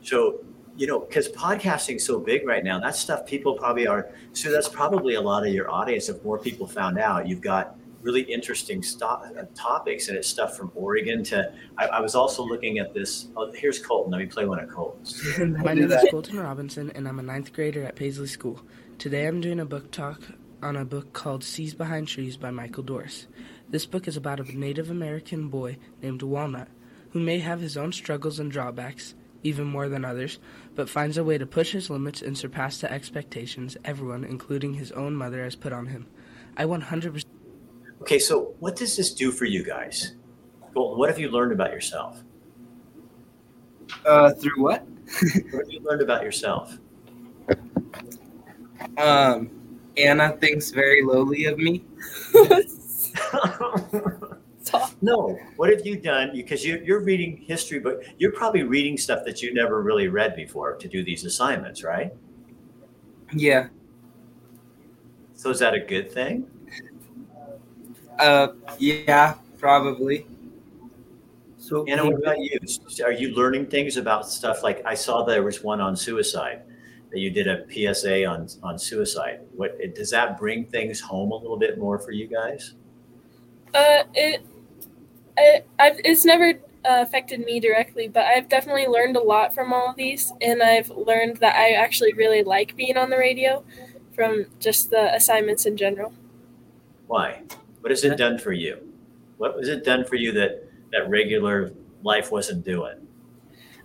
So, 0.02 0.40
you 0.78 0.86
know, 0.86 1.00
because 1.00 1.28
podcasting's 1.28 2.04
so 2.04 2.20
big 2.20 2.46
right 2.46 2.62
now, 2.62 2.78
that's 2.78 3.00
stuff 3.00 3.26
people 3.26 3.54
probably 3.54 3.88
are. 3.88 4.10
So 4.32 4.52
that's 4.52 4.68
probably 4.68 5.14
a 5.14 5.20
lot 5.20 5.44
of 5.44 5.52
your 5.52 5.68
audience. 5.70 6.08
If 6.08 6.22
more 6.24 6.38
people 6.38 6.68
found 6.68 6.98
out, 6.98 7.26
you've 7.26 7.40
got 7.40 7.76
really 8.00 8.20
interesting 8.22 8.80
st- 8.80 9.02
uh, 9.02 9.44
topics, 9.56 10.06
and 10.08 10.16
it's 10.16 10.28
stuff 10.28 10.56
from 10.56 10.70
Oregon 10.76 11.24
to. 11.24 11.52
I, 11.76 11.86
I, 11.88 12.00
was 12.00 12.14
also 12.14 12.44
looking 12.44 12.78
at 12.78 12.94
this. 12.94 13.26
Oh, 13.36 13.50
here's 13.52 13.84
Colton. 13.84 14.12
Let 14.12 14.18
me 14.18 14.26
play 14.26 14.46
one 14.46 14.60
of 14.60 14.70
Colton's. 14.70 15.20
My 15.38 15.74
name 15.74 15.90
is 15.90 16.06
Colton 16.12 16.38
Robinson, 16.38 16.92
and 16.94 17.08
I'm 17.08 17.18
a 17.18 17.24
ninth 17.24 17.52
grader 17.52 17.82
at 17.82 17.96
Paisley 17.96 18.28
School. 18.28 18.60
Today, 18.98 19.26
I'm 19.26 19.40
doing 19.40 19.58
a 19.58 19.66
book 19.66 19.90
talk 19.90 20.22
on 20.62 20.76
a 20.76 20.84
book 20.84 21.12
called 21.12 21.42
Sees 21.42 21.74
Behind 21.74 22.06
Trees 22.06 22.36
by 22.36 22.52
Michael 22.52 22.84
Dorris. 22.84 23.26
This 23.68 23.84
book 23.84 24.06
is 24.06 24.16
about 24.16 24.38
a 24.38 24.56
Native 24.56 24.90
American 24.90 25.48
boy 25.48 25.76
named 26.00 26.22
Walnut 26.22 26.68
who 27.10 27.20
may 27.20 27.38
have 27.38 27.60
his 27.60 27.76
own 27.76 27.92
struggles 27.92 28.38
and 28.38 28.50
drawbacks, 28.50 29.14
even 29.42 29.66
more 29.66 29.88
than 29.88 30.04
others, 30.04 30.38
but 30.74 30.88
finds 30.88 31.16
a 31.16 31.24
way 31.24 31.38
to 31.38 31.46
push 31.46 31.72
his 31.72 31.90
limits 31.90 32.22
and 32.22 32.36
surpass 32.36 32.80
the 32.80 32.92
expectations 32.92 33.76
everyone, 33.84 34.24
including 34.24 34.74
his 34.74 34.92
own 34.92 35.14
mother, 35.14 35.42
has 35.44 35.56
put 35.56 35.72
on 35.72 35.86
him. 35.86 36.06
I 36.56 36.64
100% 36.64 37.24
Okay, 38.00 38.18
so 38.18 38.54
what 38.60 38.76
does 38.76 38.96
this 38.96 39.12
do 39.12 39.30
for 39.32 39.44
you 39.44 39.64
guys? 39.64 40.14
Colton, 40.72 40.98
what 40.98 41.08
have 41.08 41.18
you 41.18 41.30
learned 41.30 41.52
about 41.52 41.72
yourself? 41.72 42.22
Uh, 44.06 44.32
through 44.32 44.62
what? 44.62 44.86
what 45.50 45.64
have 45.64 45.70
you 45.70 45.80
learned 45.80 46.02
about 46.02 46.22
yourself? 46.22 46.78
Um, 48.96 49.50
Anna 49.96 50.36
thinks 50.36 50.70
very 50.70 51.02
lowly 51.02 51.46
of 51.46 51.58
me. 51.58 51.84
no, 55.00 55.38
what 55.56 55.70
have 55.70 55.86
you 55.86 55.96
done? 55.96 56.30
Because 56.32 56.64
you, 56.64 56.82
you're 56.84 57.00
reading 57.00 57.36
history, 57.36 57.78
but 57.78 58.02
you're 58.18 58.32
probably 58.32 58.62
reading 58.62 58.96
stuff 58.96 59.24
that 59.24 59.42
you 59.42 59.54
never 59.54 59.82
really 59.82 60.08
read 60.08 60.34
before 60.34 60.74
to 60.76 60.88
do 60.88 61.04
these 61.04 61.24
assignments, 61.24 61.82
right? 61.82 62.12
Yeah. 63.32 63.68
So 65.34 65.50
is 65.50 65.58
that 65.60 65.74
a 65.74 65.80
good 65.80 66.10
thing? 66.10 66.50
Uh, 68.18 68.48
yeah, 68.78 69.34
probably. 69.58 70.26
So, 71.58 71.84
Anna, 71.86 72.04
what 72.04 72.14
about 72.14 72.38
you? 72.38 72.58
Are 73.04 73.12
you 73.12 73.34
learning 73.34 73.66
things 73.66 73.96
about 73.96 74.28
stuff 74.28 74.62
like 74.62 74.82
I 74.86 74.94
saw 74.94 75.24
there 75.24 75.42
was 75.42 75.62
one 75.62 75.80
on 75.80 75.94
suicide 75.96 76.62
that 77.10 77.18
you 77.18 77.30
did 77.30 77.46
a 77.46 77.64
PSA 77.70 78.26
on 78.26 78.48
on 78.62 78.78
suicide. 78.78 79.40
What 79.54 79.78
does 79.94 80.10
that 80.10 80.38
bring 80.38 80.66
things 80.66 81.00
home 81.00 81.32
a 81.32 81.36
little 81.36 81.58
bit 81.58 81.78
more 81.78 81.98
for 81.98 82.12
you 82.12 82.26
guys? 82.26 82.74
Uh, 83.74 84.04
it, 84.14 84.44
it 85.38 85.68
I've, 85.78 86.00
it's 86.04 86.24
never 86.24 86.54
uh, 86.84 87.02
affected 87.02 87.40
me 87.44 87.60
directly, 87.60 88.08
but 88.08 88.24
I've 88.24 88.48
definitely 88.48 88.86
learned 88.86 89.16
a 89.16 89.22
lot 89.22 89.54
from 89.54 89.72
all 89.72 89.90
of 89.90 89.96
these, 89.96 90.32
and 90.40 90.62
I've 90.62 90.90
learned 90.90 91.38
that 91.38 91.56
I 91.56 91.72
actually 91.72 92.12
really 92.12 92.42
like 92.42 92.76
being 92.76 92.96
on 92.96 93.10
the 93.10 93.18
radio 93.18 93.64
from 94.14 94.46
just 94.58 94.90
the 94.90 95.14
assignments 95.14 95.66
in 95.66 95.76
general. 95.76 96.12
Why? 97.06 97.42
What 97.80 97.90
has 97.90 98.04
it 98.04 98.16
done 98.16 98.38
for 98.38 98.52
you? 98.52 98.78
What 99.36 99.56
was 99.56 99.68
it 99.68 99.84
done 99.84 100.04
for 100.04 100.16
you 100.16 100.32
that 100.32 100.68
that 100.92 101.08
regular 101.08 101.72
life 102.02 102.30
wasn't 102.32 102.64
doing? 102.64 103.06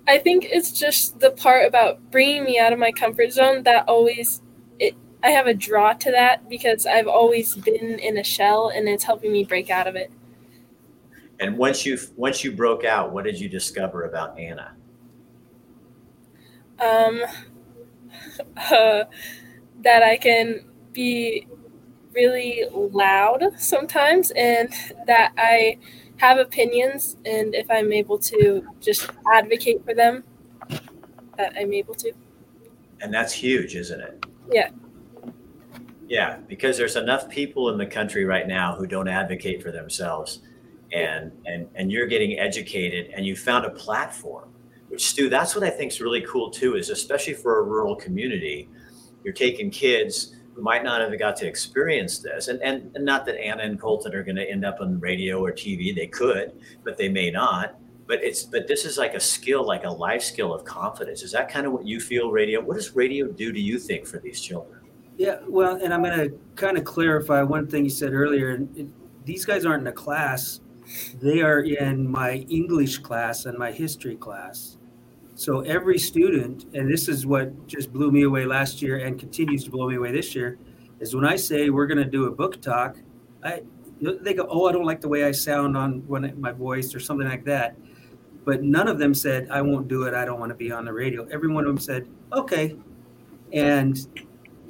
I 0.07 0.17
think 0.17 0.45
it's 0.49 0.71
just 0.71 1.19
the 1.19 1.31
part 1.31 1.65
about 1.67 2.11
bringing 2.11 2.43
me 2.43 2.59
out 2.59 2.73
of 2.73 2.79
my 2.79 2.91
comfort 2.91 3.31
zone 3.31 3.63
that 3.63 3.87
always 3.87 4.41
it 4.79 4.95
I 5.23 5.29
have 5.29 5.47
a 5.47 5.53
draw 5.53 5.93
to 5.93 6.11
that 6.11 6.49
because 6.49 6.85
I've 6.85 7.07
always 7.07 7.55
been 7.55 7.99
in 7.99 8.17
a 8.17 8.23
shell 8.23 8.71
and 8.73 8.89
it's 8.89 9.05
helping 9.05 9.31
me 9.31 9.45
break 9.45 9.69
out 9.69 9.87
of 9.87 9.95
it. 9.95 10.11
And 11.43 11.57
once 11.57 11.85
you 11.85 11.99
once 12.15 12.41
you 12.41 12.53
broke 12.53 12.85
out, 12.85 13.11
what 13.11 13.25
did 13.25 13.37
you 13.37 13.49
discover 13.49 14.05
about 14.05 14.39
Anna? 14.39 14.75
Um 16.79 17.21
uh, 18.57 19.03
that 19.81 20.03
I 20.03 20.15
can 20.15 20.65
be 20.93 21.45
really 22.13 22.63
loud 22.71 23.43
sometimes 23.57 24.31
and 24.31 24.69
that 25.05 25.33
I 25.37 25.79
have 26.17 26.37
opinions 26.37 27.17
and 27.25 27.53
if 27.53 27.69
I'm 27.69 27.91
able 27.91 28.19
to 28.19 28.65
just 28.79 29.09
advocate 29.33 29.83
for 29.83 29.93
them 29.93 30.23
that 31.37 31.53
I'm 31.59 31.73
able 31.73 31.95
to. 31.95 32.13
And 33.01 33.13
that's 33.13 33.33
huge, 33.33 33.75
isn't 33.75 33.99
it? 33.99 34.25
Yeah. 34.49 34.69
Yeah, 36.07 36.37
because 36.47 36.77
there's 36.77 36.95
enough 36.95 37.27
people 37.27 37.67
in 37.69 37.77
the 37.77 37.85
country 37.85 38.23
right 38.23 38.47
now 38.47 38.75
who 38.75 38.87
don't 38.87 39.09
advocate 39.09 39.61
for 39.61 39.71
themselves 39.71 40.39
and 40.93 41.31
and 41.45 41.67
and 41.75 41.91
you're 41.91 42.07
getting 42.07 42.39
educated 42.39 43.11
and 43.15 43.25
you 43.25 43.35
found 43.35 43.65
a 43.65 43.69
platform. 43.71 44.49
Which 44.89 45.07
Stu, 45.07 45.27
that's 45.27 45.55
what 45.55 45.63
I 45.63 45.71
think 45.71 45.91
is 45.91 46.01
really 46.01 46.21
cool 46.21 46.51
too, 46.51 46.75
is 46.75 46.89
especially 46.89 47.33
for 47.33 47.59
a 47.59 47.63
rural 47.63 47.95
community, 47.95 48.69
you're 49.23 49.33
taking 49.33 49.71
kids 49.71 50.35
who 50.53 50.61
might 50.61 50.83
not 50.83 51.01
have 51.01 51.17
got 51.17 51.35
to 51.37 51.47
experience 51.47 52.19
this. 52.19 52.47
And, 52.47 52.61
and, 52.61 52.95
and 52.95 53.03
not 53.03 53.25
that 53.25 53.39
Anna 53.39 53.63
and 53.63 53.79
Colton 53.79 54.13
are 54.13 54.23
going 54.23 54.35
to 54.35 54.47
end 54.49 54.63
up 54.63 54.81
on 54.81 54.99
radio 54.99 55.43
or 55.43 55.51
TV. 55.51 55.95
They 55.95 56.07
could, 56.07 56.53
but 56.83 56.97
they 56.97 57.09
may 57.09 57.31
not. 57.31 57.75
But 58.05 58.23
it's 58.23 58.43
but 58.43 58.67
this 58.67 58.85
is 58.85 58.97
like 58.97 59.13
a 59.13 59.19
skill, 59.19 59.65
like 59.65 59.85
a 59.85 59.89
life 59.89 60.21
skill 60.21 60.53
of 60.53 60.65
confidence. 60.65 61.23
Is 61.23 61.31
that 61.31 61.49
kind 61.49 61.65
of 61.65 61.71
what 61.71 61.87
you 61.87 62.01
feel 62.01 62.31
radio? 62.31 62.61
What 62.61 62.75
does 62.75 62.95
radio 62.95 63.27
do, 63.27 63.53
do 63.53 63.61
you 63.61 63.79
think, 63.79 64.05
for 64.05 64.19
these 64.19 64.41
children? 64.41 64.81
Yeah, 65.17 65.37
well, 65.47 65.77
and 65.81 65.93
I'm 65.93 66.03
going 66.03 66.19
to 66.19 66.37
kind 66.55 66.77
of 66.77 66.83
clarify 66.83 67.43
one 67.43 67.67
thing 67.67 67.85
you 67.85 67.89
said 67.89 68.13
earlier. 68.13 68.67
These 69.23 69.45
guys 69.45 69.65
aren't 69.65 69.81
in 69.81 69.87
a 69.87 69.93
class; 69.93 70.59
they 71.21 71.41
are 71.41 71.61
in 71.61 72.09
my 72.09 72.45
English 72.49 72.99
class 72.99 73.45
and 73.45 73.57
my 73.57 73.71
history 73.71 74.15
class. 74.15 74.77
So 75.35 75.61
every 75.61 75.97
student, 75.97 76.65
and 76.73 76.91
this 76.91 77.07
is 77.07 77.25
what 77.25 77.67
just 77.67 77.91
blew 77.91 78.11
me 78.11 78.23
away 78.23 78.45
last 78.45 78.81
year 78.81 78.97
and 78.97 79.19
continues 79.19 79.63
to 79.63 79.71
blow 79.71 79.89
me 79.89 79.95
away 79.95 80.11
this 80.11 80.35
year, 80.35 80.57
is 80.99 81.15
when 81.15 81.25
I 81.25 81.35
say 81.35 81.69
we're 81.69 81.87
going 81.87 82.03
to 82.03 82.09
do 82.09 82.25
a 82.25 82.31
book 82.31 82.61
talk, 82.61 82.97
I 83.43 83.63
they 84.01 84.33
go, 84.33 84.45
oh, 84.49 84.67
I 84.67 84.71
don't 84.71 84.85
like 84.85 85.01
the 85.01 85.07
way 85.07 85.23
I 85.23 85.31
sound 85.31 85.77
on 85.77 86.05
when 86.07 86.39
my 86.39 86.51
voice 86.51 86.93
or 86.93 86.99
something 86.99 87.27
like 87.27 87.45
that. 87.45 87.75
But 88.45 88.63
none 88.63 88.87
of 88.87 88.99
them 88.99 89.13
said, 89.13 89.47
I 89.49 89.61
won't 89.61 89.87
do 89.87 90.03
it. 90.03 90.13
I 90.13 90.25
don't 90.25 90.39
want 90.39 90.49
to 90.49 90.55
be 90.55 90.71
on 90.71 90.83
the 90.83 90.91
radio. 90.91 91.25
Every 91.31 91.47
one 91.47 91.63
of 91.63 91.67
them 91.67 91.77
said, 91.77 92.07
okay. 92.33 92.75
And 93.53 93.97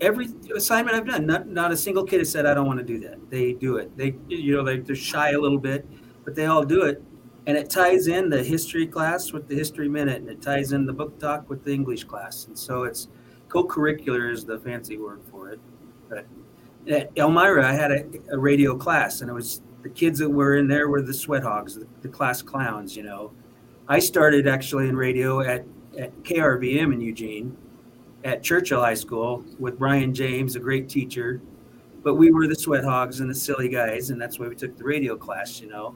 every 0.01 0.27
assignment 0.55 0.95
I've 0.95 1.07
done, 1.07 1.25
not, 1.25 1.47
not 1.47 1.71
a 1.71 1.77
single 1.77 2.03
kid 2.03 2.19
has 2.19 2.29
said, 2.29 2.45
I 2.45 2.53
don't 2.53 2.67
want 2.67 2.79
to 2.79 2.85
do 2.85 2.99
that. 2.99 3.17
They 3.31 3.53
do 3.53 3.77
it. 3.77 3.95
They, 3.97 4.15
you 4.27 4.55
know, 4.55 4.63
they, 4.63 4.79
they're 4.79 4.95
shy 4.95 5.31
a 5.31 5.39
little 5.39 5.57
bit, 5.57 5.87
but 6.23 6.35
they 6.35 6.45
all 6.45 6.63
do 6.63 6.83
it 6.83 7.01
and 7.45 7.57
it 7.57 7.69
ties 7.69 8.07
in 8.07 8.29
the 8.29 8.41
history 8.41 8.87
class 8.87 9.31
with 9.33 9.47
the 9.47 9.55
history 9.55 9.89
minute 9.89 10.21
and 10.21 10.29
it 10.29 10.41
ties 10.41 10.71
in 10.71 10.85
the 10.85 10.93
book 10.93 11.17
talk 11.19 11.49
with 11.49 11.63
the 11.63 11.73
english 11.73 12.03
class 12.03 12.47
and 12.47 12.57
so 12.57 12.83
it's 12.83 13.07
co-curricular 13.49 14.31
is 14.31 14.45
the 14.45 14.59
fancy 14.59 14.97
word 14.97 15.21
for 15.29 15.49
it 15.49 15.59
but 16.09 16.25
at 16.89 17.11
elmira 17.17 17.67
i 17.67 17.73
had 17.73 17.91
a, 17.91 18.05
a 18.31 18.37
radio 18.37 18.75
class 18.75 19.21
and 19.21 19.29
it 19.29 19.33
was 19.33 19.61
the 19.83 19.89
kids 19.89 20.19
that 20.19 20.29
were 20.29 20.57
in 20.57 20.67
there 20.67 20.87
were 20.87 21.01
the 21.01 21.13
sweat 21.13 21.43
hogs 21.43 21.75
the, 21.75 21.87
the 22.01 22.07
class 22.07 22.41
clowns 22.41 22.95
you 22.95 23.03
know 23.03 23.31
I 23.87 23.99
started 23.99 24.47
actually 24.47 24.87
in 24.87 24.95
radio 24.95 25.41
at, 25.41 25.65
at 25.97 26.15
KRVM 26.23 26.93
in 26.93 27.01
Eugene 27.01 27.57
at 28.23 28.41
Churchill 28.41 28.79
High 28.79 28.93
School 28.93 29.43
with 29.59 29.77
Brian 29.77 30.13
James, 30.13 30.55
a 30.55 30.59
great 30.59 30.87
teacher. 30.87 31.41
But 32.01 32.15
we 32.15 32.31
were 32.31 32.47
the 32.47 32.55
sweat 32.55 32.85
hogs 32.85 33.19
and 33.19 33.29
the 33.29 33.35
silly 33.35 33.67
guys, 33.67 34.09
and 34.09 34.21
that's 34.21 34.39
why 34.39 34.47
we 34.47 34.55
took 34.55 34.77
the 34.77 34.83
radio 34.83 35.17
class, 35.17 35.59
you 35.59 35.67
know. 35.67 35.95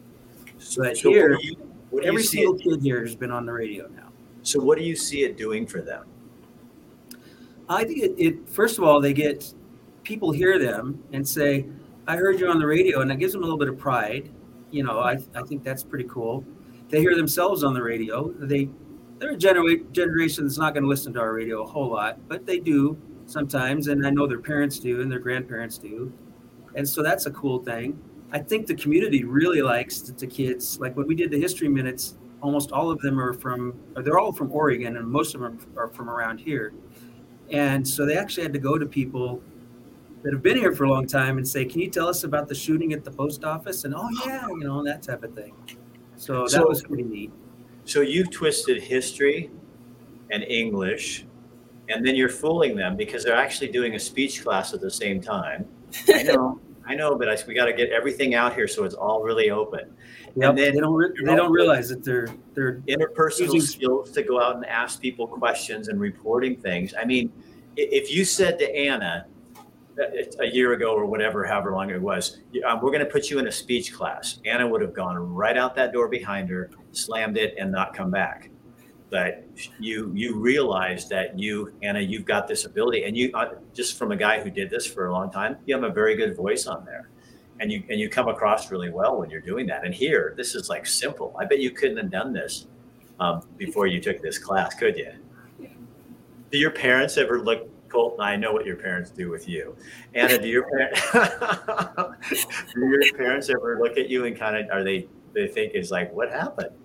But 0.77 0.97
So 0.97 1.09
here, 1.09 1.37
you, 1.41 1.55
every 2.03 2.23
single 2.23 2.55
it, 2.55 2.63
kid 2.63 2.81
here 2.81 3.01
has 3.01 3.15
been 3.15 3.31
on 3.31 3.45
the 3.45 3.53
radio 3.53 3.87
now. 3.87 4.09
so 4.41 4.59
what 4.59 4.77
do 4.77 4.83
you 4.83 4.95
see 4.95 5.23
it 5.23 5.37
doing 5.37 5.65
for 5.67 5.81
them? 5.81 6.05
I 7.69 7.83
think 7.83 7.99
it, 8.03 8.15
it 8.17 8.49
first 8.49 8.77
of 8.77 8.83
all, 8.83 9.01
they 9.01 9.13
get 9.13 9.53
people 10.03 10.31
hear 10.31 10.57
them 10.57 11.03
and 11.11 11.27
say, 11.27 11.65
I 12.07 12.15
heard 12.15 12.39
you 12.39 12.47
on 12.49 12.59
the 12.59 12.65
radio, 12.65 13.01
and 13.01 13.11
that 13.11 13.17
gives 13.17 13.33
them 13.33 13.41
a 13.41 13.45
little 13.45 13.57
bit 13.59 13.67
of 13.67 13.77
pride. 13.77 14.31
You 14.71 14.83
know, 14.83 14.99
I, 14.99 15.17
I 15.35 15.41
think 15.43 15.63
that's 15.63 15.83
pretty 15.83 16.05
cool. 16.09 16.45
They 16.89 17.01
hear 17.01 17.15
themselves 17.15 17.63
on 17.63 17.73
the 17.73 17.83
radio. 17.83 18.29
They 18.39 18.69
they're 19.19 19.31
a 19.31 19.37
genera- 19.37 19.83
generation 19.91 20.45
that's 20.45 20.57
not 20.57 20.73
going 20.73 20.83
to 20.83 20.89
listen 20.89 21.11
to 21.13 21.19
our 21.19 21.33
radio 21.33 21.63
a 21.63 21.65
whole 21.65 21.89
lot, 21.89 22.19
but 22.27 22.45
they 22.45 22.59
do 22.59 22.97
sometimes, 23.25 23.87
and 23.87 24.05
I 24.05 24.11
know 24.11 24.27
their 24.27 24.39
parents 24.39 24.79
do 24.79 25.01
and 25.01 25.11
their 25.11 25.19
grandparents 25.19 25.77
do, 25.77 26.13
and 26.75 26.87
so 26.87 27.01
that's 27.03 27.25
a 27.25 27.31
cool 27.31 27.59
thing. 27.59 27.99
I 28.31 28.39
think 28.39 28.67
the 28.67 28.75
community 28.75 29.23
really 29.23 29.61
likes 29.61 30.01
the, 30.01 30.11
the 30.13 30.27
kids. 30.27 30.79
Like 30.79 30.95
when 30.97 31.07
we 31.07 31.15
did 31.15 31.31
the 31.31 31.39
history 31.39 31.69
minutes, 31.69 32.15
almost 32.41 32.71
all 32.71 32.91
of 32.91 32.99
them 32.99 33.19
are 33.19 33.33
from, 33.33 33.73
they're 33.95 34.19
all 34.19 34.33
from 34.33 34.51
Oregon, 34.51 34.97
and 34.97 35.07
most 35.07 35.33
of 35.33 35.41
them 35.41 35.59
are 35.77 35.87
from 35.87 36.09
around 36.09 36.39
here. 36.39 36.73
And 37.51 37.87
so 37.87 38.05
they 38.05 38.17
actually 38.17 38.43
had 38.43 38.53
to 38.53 38.59
go 38.59 38.77
to 38.77 38.85
people 38.85 39.41
that 40.23 40.33
have 40.33 40.43
been 40.43 40.57
here 40.57 40.73
for 40.73 40.83
a 40.83 40.89
long 40.89 41.07
time 41.07 41.37
and 41.37 41.47
say, 41.47 41.63
"Can 41.63 41.79
you 41.79 41.89
tell 41.89 42.07
us 42.07 42.25
about 42.25 42.49
the 42.49 42.55
shooting 42.55 42.91
at 42.91 43.05
the 43.05 43.11
post 43.11 43.45
office?" 43.45 43.85
And 43.85 43.93
oh 43.95 44.09
yeah, 44.25 44.45
you 44.47 44.59
know 44.59 44.83
that 44.83 45.01
type 45.01 45.23
of 45.23 45.33
thing. 45.33 45.53
So 46.17 46.41
that 46.43 46.49
So- 46.51 46.67
was 46.67 46.81
pretty 46.83 47.03
neat. 47.03 47.31
So 47.85 48.01
you've 48.01 48.29
twisted 48.31 48.81
history 48.83 49.49
and 50.29 50.43
English, 50.43 51.25
and 51.87 52.05
then 52.05 52.15
you're 52.15 52.27
fooling 52.27 52.75
them 52.75 52.97
because 52.97 53.23
they're 53.23 53.37
actually 53.37 53.69
doing 53.69 53.95
a 53.95 53.99
speech 53.99 54.43
class 54.43 54.73
at 54.73 54.81
the 54.81 54.91
same 54.91 55.21
time. 55.21 55.65
I 56.09 56.23
know, 56.23 56.59
I 56.87 56.95
know, 56.95 57.15
but 57.17 57.29
I, 57.29 57.37
we 57.47 57.53
got 57.53 57.65
to 57.65 57.73
get 57.73 57.91
everything 57.91 58.33
out 58.33 58.55
here 58.55 58.67
so 58.67 58.83
it's 58.85 58.95
all 58.95 59.21
really 59.21 59.49
open. 59.51 59.93
Yep, 60.35 60.55
then 60.55 60.73
they 60.73 60.79
don't 60.79 60.93
re- 60.93 61.13
they 61.23 61.35
don't 61.35 61.51
realize 61.51 61.89
that 61.89 62.03
they're 62.03 62.27
they're 62.53 62.81
Interpersonal 62.87 63.53
Using- 63.53 63.61
skills 63.61 64.11
to 64.11 64.23
go 64.23 64.41
out 64.41 64.55
and 64.55 64.65
ask 64.65 65.01
people 65.01 65.27
questions 65.27 65.87
and 65.89 65.99
reporting 65.99 66.55
things. 66.55 66.93
I 66.99 67.05
mean, 67.05 67.31
if 67.75 68.11
you 68.11 68.23
said 68.23 68.57
to 68.59 68.75
Anna 68.75 69.25
uh, 69.99 70.03
a 70.39 70.45
year 70.47 70.73
ago 70.73 70.93
or 70.93 71.05
whatever, 71.05 71.43
however 71.43 71.71
long 71.73 71.89
it 71.89 72.01
was, 72.01 72.39
um, 72.65 72.81
we're 72.81 72.91
going 72.91 73.03
to 73.03 73.11
put 73.11 73.29
you 73.29 73.39
in 73.39 73.47
a 73.47 73.51
speech 73.51 73.93
class, 73.93 74.39
Anna 74.45 74.67
would 74.67 74.81
have 74.81 74.93
gone 74.93 75.17
right 75.17 75.57
out 75.57 75.75
that 75.75 75.91
door 75.91 76.07
behind 76.07 76.49
her, 76.49 76.69
slammed 76.91 77.37
it, 77.37 77.55
and 77.59 77.71
not 77.71 77.93
come 77.93 78.11
back. 78.11 78.49
But 79.09 79.45
you 79.79 80.11
you 80.13 80.37
realize 80.37 81.07
that 81.09 81.39
you 81.39 81.73
Anna, 81.81 82.01
you've 82.01 82.25
got 82.25 82.47
this 82.47 82.65
ability, 82.65 83.03
and 83.03 83.15
you 83.15 83.31
uh, 83.33 83.55
just 83.73 83.97
from 83.97 84.11
a 84.11 84.17
guy 84.17 84.41
who 84.41 84.49
did 84.49 84.69
this 84.69 84.85
for 84.85 85.07
a 85.07 85.13
long 85.13 85.31
time, 85.31 85.57
you 85.65 85.73
have 85.75 85.83
a 85.83 85.93
very 85.93 86.15
good 86.15 86.35
voice 86.35 86.67
on 86.67 86.83
there, 86.83 87.09
and 87.61 87.71
you 87.71 87.83
and 87.89 87.99
you 87.99 88.09
come 88.09 88.27
across 88.27 88.69
really 88.69 88.89
well 88.89 89.17
when 89.17 89.29
you're 89.29 89.41
doing 89.41 89.65
that. 89.67 89.85
And 89.85 89.93
here, 89.93 90.33
this 90.35 90.55
is 90.55 90.67
like 90.69 90.85
simple. 90.85 91.33
I 91.39 91.45
bet 91.45 91.59
you 91.59 91.71
couldn't 91.71 91.97
have 91.97 92.11
done 92.11 92.33
this 92.33 92.67
um, 93.19 93.47
before 93.57 93.87
you 93.87 94.01
took 94.01 94.21
this 94.21 94.37
class, 94.37 94.75
could 94.75 94.97
you? 94.97 95.13
Do 96.51 96.57
your 96.57 96.71
parents 96.71 97.17
ever 97.17 97.39
look? 97.39 97.69
Colton, 97.89 98.19
I 98.19 98.35
know 98.35 98.51
what 98.51 98.65
your 98.65 98.75
parents 98.75 99.11
do 99.11 99.29
with 99.29 99.47
you. 99.47 99.73
Anna, 100.13 100.37
do 100.37 100.47
your 100.49 100.69
parents 100.69 101.01
do 102.73 102.85
your 102.85 103.13
parents 103.17 103.49
ever 103.49 103.79
look 103.81 103.97
at 103.97 104.09
you 104.09 104.25
and 104.25 104.37
kind 104.37 104.57
of 104.57 104.69
are 104.71 104.83
they 104.83 105.07
they 105.33 105.47
think 105.47 105.73
is 105.73 105.89
like 105.89 106.11
what 106.13 106.29
happened? 106.29 106.75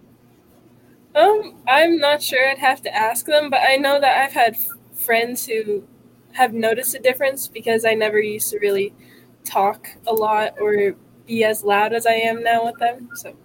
Um, 1.15 1.63
I'm 1.69 1.99
not 1.99 2.23
sure. 2.23 2.49
I'd 2.49 2.59
have 2.59 2.83
to 2.83 2.95
ask 2.95 3.27
them, 3.27 3.51
but 3.51 3.61
I 3.61 3.77
know 3.77 4.01
that 4.01 4.17
I've 4.25 4.33
had 4.33 4.55
f- 4.55 4.69
friends 4.95 5.47
who 5.47 5.87
have 6.33 6.55
noticed 6.55 6.95
a 6.95 6.99
difference 6.99 7.49
because 7.49 7.85
I 7.85 7.95
never 7.95 8.19
used 8.21 8.51
to 8.51 8.59
really 8.59 8.95
talk 9.45 9.89
a 10.07 10.13
lot 10.15 10.55
or 10.59 10.97
be 11.27 11.45
as 11.45 11.63
loud 11.65 11.93
as 11.93 12.07
I 12.07 12.13
am 12.15 12.43
now 12.43 12.65
with 12.65 12.79
them. 12.79 13.11
So 13.15 13.37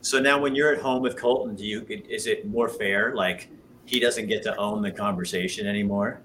So 0.00 0.20
now 0.20 0.38
when 0.40 0.54
you're 0.54 0.72
at 0.72 0.80
home 0.80 1.02
with 1.02 1.16
Colton, 1.16 1.56
do 1.56 1.64
you 1.64 1.84
is 1.88 2.26
it 2.26 2.46
more 2.46 2.68
fair? 2.68 3.14
Like 3.14 3.50
he 3.84 3.98
doesn't 4.00 4.26
get 4.28 4.42
to 4.44 4.56
own 4.56 4.82
the 4.82 4.92
conversation 4.92 5.66
anymore? 5.66 6.24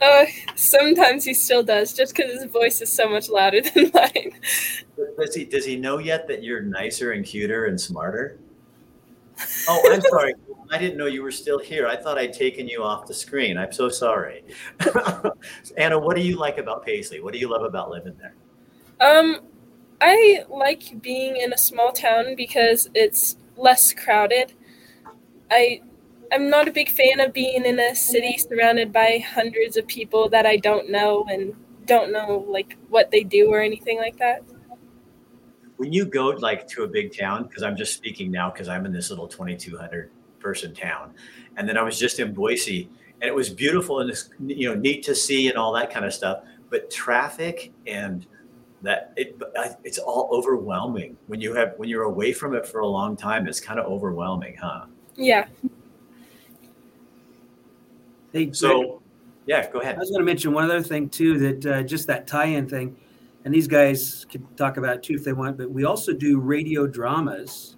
uh, 0.00 0.26
sometimes 0.54 1.24
he 1.24 1.34
still 1.34 1.62
does, 1.62 1.92
just 1.92 2.14
because 2.14 2.32
his 2.32 2.44
voice 2.50 2.80
is 2.80 2.92
so 2.92 3.08
much 3.08 3.28
louder 3.28 3.60
than 3.74 3.90
mine. 3.94 4.32
Does 5.18 5.34
he 5.34 5.44
does 5.44 5.64
he 5.64 5.76
know 5.76 5.98
yet 5.98 6.26
that 6.28 6.42
you're 6.42 6.60
nicer 6.60 7.12
and 7.12 7.24
cuter 7.24 7.66
and 7.66 7.80
smarter? 7.80 8.43
Oh, 9.68 9.92
I'm 9.92 10.00
sorry. 10.10 10.34
I 10.70 10.78
didn't 10.78 10.96
know 10.96 11.06
you 11.06 11.22
were 11.22 11.30
still 11.30 11.58
here. 11.58 11.86
I 11.86 11.96
thought 11.96 12.18
I'd 12.18 12.32
taken 12.32 12.66
you 12.68 12.82
off 12.82 13.06
the 13.06 13.14
screen. 13.14 13.58
I'm 13.58 13.72
so 13.72 13.88
sorry. 13.88 14.44
Anna, 15.76 15.98
what 15.98 16.16
do 16.16 16.22
you 16.22 16.36
like 16.36 16.58
about 16.58 16.84
Paisley? 16.84 17.20
What 17.20 17.32
do 17.32 17.38
you 17.38 17.48
love 17.48 17.62
about 17.62 17.90
living 17.90 18.16
there? 18.18 18.34
Um, 19.00 19.40
I 20.00 20.44
like 20.48 21.00
being 21.02 21.36
in 21.36 21.52
a 21.52 21.58
small 21.58 21.92
town 21.92 22.34
because 22.36 22.90
it's 22.94 23.36
less 23.56 23.92
crowded. 23.92 24.52
I 25.50 25.82
I'm 26.32 26.48
not 26.50 26.66
a 26.66 26.72
big 26.72 26.88
fan 26.88 27.20
of 27.20 27.32
being 27.32 27.64
in 27.64 27.78
a 27.78 27.94
city 27.94 28.38
surrounded 28.38 28.92
by 28.92 29.24
hundreds 29.24 29.76
of 29.76 29.86
people 29.86 30.28
that 30.30 30.46
I 30.46 30.56
don't 30.56 30.90
know 30.90 31.24
and 31.30 31.54
don't 31.86 32.12
know 32.12 32.44
like 32.48 32.76
what 32.88 33.10
they 33.10 33.22
do 33.22 33.48
or 33.48 33.60
anything 33.60 33.98
like 33.98 34.16
that. 34.18 34.42
When 35.84 35.92
you 35.92 36.06
go 36.06 36.28
like 36.28 36.66
to 36.68 36.84
a 36.84 36.88
big 36.88 37.14
town, 37.14 37.42
because 37.42 37.62
I'm 37.62 37.76
just 37.76 37.92
speaking 37.92 38.30
now 38.30 38.50
because 38.50 38.70
I'm 38.70 38.86
in 38.86 38.92
this 38.94 39.10
little 39.10 39.28
2,200 39.28 40.10
person 40.40 40.72
town, 40.74 41.12
and 41.58 41.68
then 41.68 41.76
I 41.76 41.82
was 41.82 41.98
just 41.98 42.20
in 42.20 42.32
Boise, 42.32 42.88
and 43.20 43.28
it 43.28 43.34
was 43.34 43.50
beautiful 43.50 44.00
and 44.00 44.08
it's 44.08 44.30
you 44.46 44.66
know 44.66 44.74
neat 44.74 45.02
to 45.04 45.14
see 45.14 45.50
and 45.50 45.58
all 45.58 45.74
that 45.74 45.90
kind 45.90 46.06
of 46.06 46.14
stuff. 46.14 46.44
But 46.70 46.90
traffic 46.90 47.70
and 47.86 48.26
that 48.80 49.12
it 49.18 49.38
it's 49.84 49.98
all 49.98 50.30
overwhelming 50.32 51.18
when 51.26 51.42
you 51.42 51.54
have 51.54 51.74
when 51.76 51.90
you're 51.90 52.04
away 52.04 52.32
from 52.32 52.54
it 52.54 52.66
for 52.66 52.80
a 52.80 52.86
long 52.86 53.14
time. 53.14 53.46
It's 53.46 53.60
kind 53.60 53.78
of 53.78 53.84
overwhelming, 53.84 54.56
huh? 54.56 54.86
Yeah. 55.16 55.48
they 58.32 58.50
So, 58.52 59.02
yeah, 59.44 59.70
go 59.70 59.82
ahead. 59.82 59.96
I 59.96 59.98
was 59.98 60.08
going 60.08 60.22
to 60.22 60.24
mention 60.24 60.54
one 60.54 60.64
other 60.64 60.82
thing 60.82 61.10
too 61.10 61.38
that 61.40 61.66
uh, 61.66 61.82
just 61.82 62.06
that 62.06 62.26
tie-in 62.26 62.70
thing, 62.70 62.96
and 63.44 63.52
these 63.52 63.68
guys 63.68 64.26
can 64.30 64.46
talk 64.56 64.76
about 64.76 64.96
it 64.96 65.02
too 65.02 65.14
if 65.14 65.24
they 65.24 65.32
want. 65.32 65.56
But 65.56 65.70
we 65.70 65.84
also 65.84 66.12
do 66.12 66.38
radio 66.38 66.86
dramas, 66.86 67.76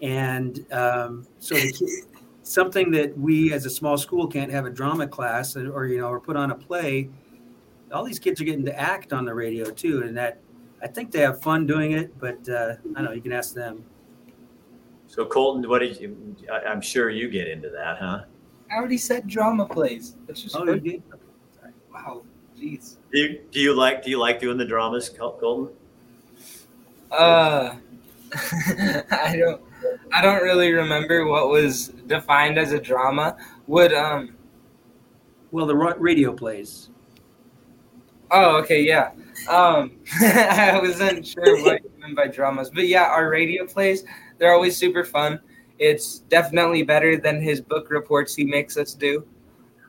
and 0.00 0.64
um, 0.72 1.26
so 1.38 1.54
the 1.54 2.02
something 2.42 2.90
that 2.92 3.16
we 3.18 3.52
as 3.52 3.66
a 3.66 3.70
small 3.70 3.98
school 3.98 4.26
can't 4.26 4.50
have 4.50 4.64
a 4.64 4.70
drama 4.70 5.06
class 5.06 5.56
or, 5.56 5.70
or 5.72 5.86
you 5.86 5.98
know 5.98 6.08
or 6.08 6.20
put 6.20 6.36
on 6.36 6.50
a 6.50 6.54
play. 6.54 7.10
All 7.92 8.04
these 8.04 8.18
kids 8.18 8.40
are 8.40 8.44
getting 8.44 8.64
to 8.66 8.78
act 8.78 9.12
on 9.12 9.24
the 9.24 9.34
radio 9.34 9.70
too, 9.70 10.02
and 10.02 10.16
that 10.16 10.40
I 10.82 10.88
think 10.88 11.10
they 11.10 11.20
have 11.20 11.42
fun 11.42 11.66
doing 11.66 11.92
it. 11.92 12.18
But 12.18 12.48
uh, 12.48 12.76
I 12.96 13.02
don't 13.02 13.04
know. 13.04 13.12
You 13.12 13.22
can 13.22 13.32
ask 13.32 13.54
them. 13.54 13.84
So, 15.06 15.24
Colton, 15.24 15.66
what 15.68 15.78
did 15.78 15.98
you? 16.00 16.36
I- 16.52 16.66
I'm 16.70 16.80
sure 16.82 17.08
you 17.10 17.28
get 17.30 17.48
into 17.48 17.70
that, 17.70 17.98
huh? 17.98 18.24
I 18.70 18.74
already 18.76 18.98
said 18.98 19.26
drama 19.26 19.66
plays. 19.66 20.16
That's 20.26 20.42
just 20.42 20.54
Oh, 20.54 20.64
you 20.64 20.78
did? 20.80 21.02
wow. 21.92 22.22
Jeez. 22.58 22.96
Do 23.12 23.18
you, 23.18 23.40
do 23.50 23.60
you 23.60 23.74
like 23.74 24.02
do 24.02 24.10
you 24.10 24.18
like 24.18 24.40
doing 24.40 24.58
the 24.58 24.64
dramas, 24.64 25.08
Col- 25.08 25.38
Colton? 25.38 25.74
Uh, 27.10 27.76
I 28.34 29.36
don't. 29.38 29.62
I 30.12 30.22
don't 30.22 30.42
really 30.42 30.72
remember 30.72 31.26
what 31.26 31.48
was 31.48 31.88
defined 32.06 32.58
as 32.58 32.72
a 32.72 32.80
drama. 32.80 33.36
Would 33.66 33.92
um. 33.92 34.34
Well, 35.50 35.66
the 35.66 35.76
radio 35.76 36.32
plays. 36.32 36.90
Oh, 38.30 38.58
okay, 38.58 38.82
yeah. 38.82 39.12
Um, 39.48 39.92
I 40.20 40.78
wasn't 40.82 41.26
sure 41.26 41.62
what 41.62 41.82
you 41.82 41.90
meant 42.00 42.16
by 42.16 42.26
dramas, 42.26 42.70
but 42.70 42.86
yeah, 42.86 43.04
our 43.04 43.30
radio 43.30 43.66
plays. 43.66 44.04
They're 44.36 44.52
always 44.52 44.76
super 44.76 45.04
fun. 45.04 45.40
It's 45.78 46.18
definitely 46.18 46.82
better 46.82 47.16
than 47.16 47.40
his 47.40 47.60
book 47.60 47.90
reports 47.90 48.34
he 48.34 48.44
makes 48.44 48.76
us 48.76 48.92
do, 48.94 49.26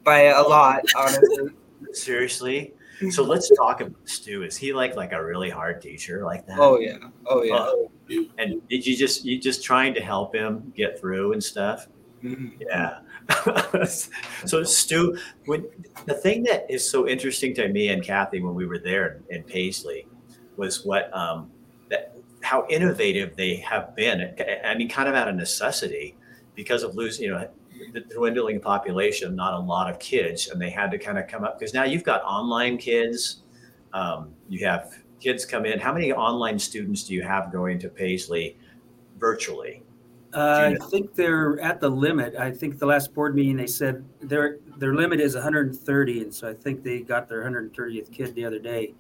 by 0.04 0.26
a 0.26 0.42
lot, 0.42 0.84
honestly. 0.96 1.50
Seriously? 1.94 2.74
So 3.12 3.24
let's 3.24 3.50
talk 3.56 3.80
about 3.80 3.96
Stu. 4.04 4.44
Is 4.44 4.58
he 4.58 4.74
like 4.74 4.96
like 4.96 5.14
a 5.14 5.24
really 5.24 5.50
hard 5.50 5.82
teacher 5.82 6.26
like 6.26 6.46
that? 6.48 6.60
Oh 6.60 6.80
yeah. 6.80 6.98
Oh 7.26 7.44
yeah. 7.44 7.56
Uh, 7.56 8.24
and 8.38 8.68
did 8.68 8.86
you 8.86 8.98
just 8.98 9.24
you 9.24 9.40
just 9.40 9.64
trying 9.64 9.94
to 9.94 10.02
help 10.02 10.36
him 10.36 10.74
get 10.76 11.00
through 11.00 11.32
and 11.32 11.42
stuff? 11.42 11.88
Mhm. 12.22 12.52
Yeah. 12.60 13.00
so 14.46 14.64
Stu, 14.64 15.18
when 15.46 15.66
the 16.06 16.14
thing 16.14 16.44
that 16.44 16.70
is 16.70 16.90
so 16.90 17.08
interesting 17.08 17.54
to 17.56 17.70
me 17.70 17.90
and 17.90 18.04
Kathy 18.04 18.42
when 18.42 18.54
we 18.54 18.66
were 18.66 18.80
there 18.80 19.22
in 19.30 19.44
Paisley 19.44 20.06
was 20.58 20.84
what 20.84 21.16
um, 21.16 21.52
that 21.90 22.18
how 22.42 22.66
innovative 22.70 23.36
they 23.36 23.56
have 23.58 23.96
been. 23.96 24.36
I 24.66 24.76
mean, 24.76 24.90
kind 24.90 25.08
of 25.08 25.16
out 25.16 25.28
of 25.28 25.36
necessity 25.36 26.18
because 26.56 26.84
of 26.84 26.96
losing, 26.96 27.26
you 27.26 27.32
know, 27.32 27.48
the 27.94 28.02
dwindling 28.02 28.60
population, 28.60 29.36
not 29.36 29.54
a 29.54 29.60
lot 29.60 29.90
of 29.90 30.00
kids, 30.00 30.50
and 30.50 30.62
they 30.62 30.70
had 30.70 30.92
to 30.92 30.98
kind 30.98 31.18
of 31.18 31.28
come 31.28 31.44
up 31.44 31.60
because 31.60 31.74
now 31.74 31.84
you've 31.84 32.04
got 32.04 32.22
online 32.24 32.78
kids. 32.78 33.44
Um, 33.94 34.34
you 34.48 34.66
have 34.66 34.94
kids 35.20 35.46
come 35.46 35.66
in. 35.66 35.80
How 35.80 35.94
many 35.94 36.12
online 36.14 36.60
students 36.60 37.04
do 37.04 37.14
you 37.14 37.24
have 37.24 37.52
going 37.52 37.80
to 37.80 37.90
Paisley 37.90 38.58
virtually? 39.18 39.84
Uh, 40.34 40.76
I 40.80 40.86
think 40.90 41.16
they're 41.16 41.60
at 41.60 41.82
the 41.82 41.90
limit. 41.90 42.36
I 42.36 42.52
think 42.52 42.78
the 42.78 42.86
last 42.86 43.14
board 43.16 43.34
meeting 43.36 43.58
they 43.58 43.66
said 43.66 44.06
their 44.22 44.60
their 44.78 44.94
limit 44.94 45.20
is 45.20 45.34
130, 45.34 46.22
and 46.22 46.34
so 46.34 46.48
I 46.50 46.54
think 46.54 46.84
they 46.84 47.00
got 47.00 47.28
their 47.28 47.42
130th 47.44 48.12
kid 48.12 48.36
the 48.36 48.46
other 48.46 48.60
day. 48.60 48.94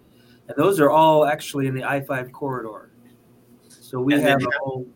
And 0.47 0.57
those 0.57 0.79
are 0.79 0.89
all 0.89 1.25
actually 1.27 1.67
in 1.67 1.75
the 1.75 1.83
I-5 1.83 2.31
corridor. 2.31 2.91
So 3.67 3.99
we 4.01 4.15
And 4.15 4.23
have 4.23 4.41
a 4.41 4.49
whole 4.59 4.87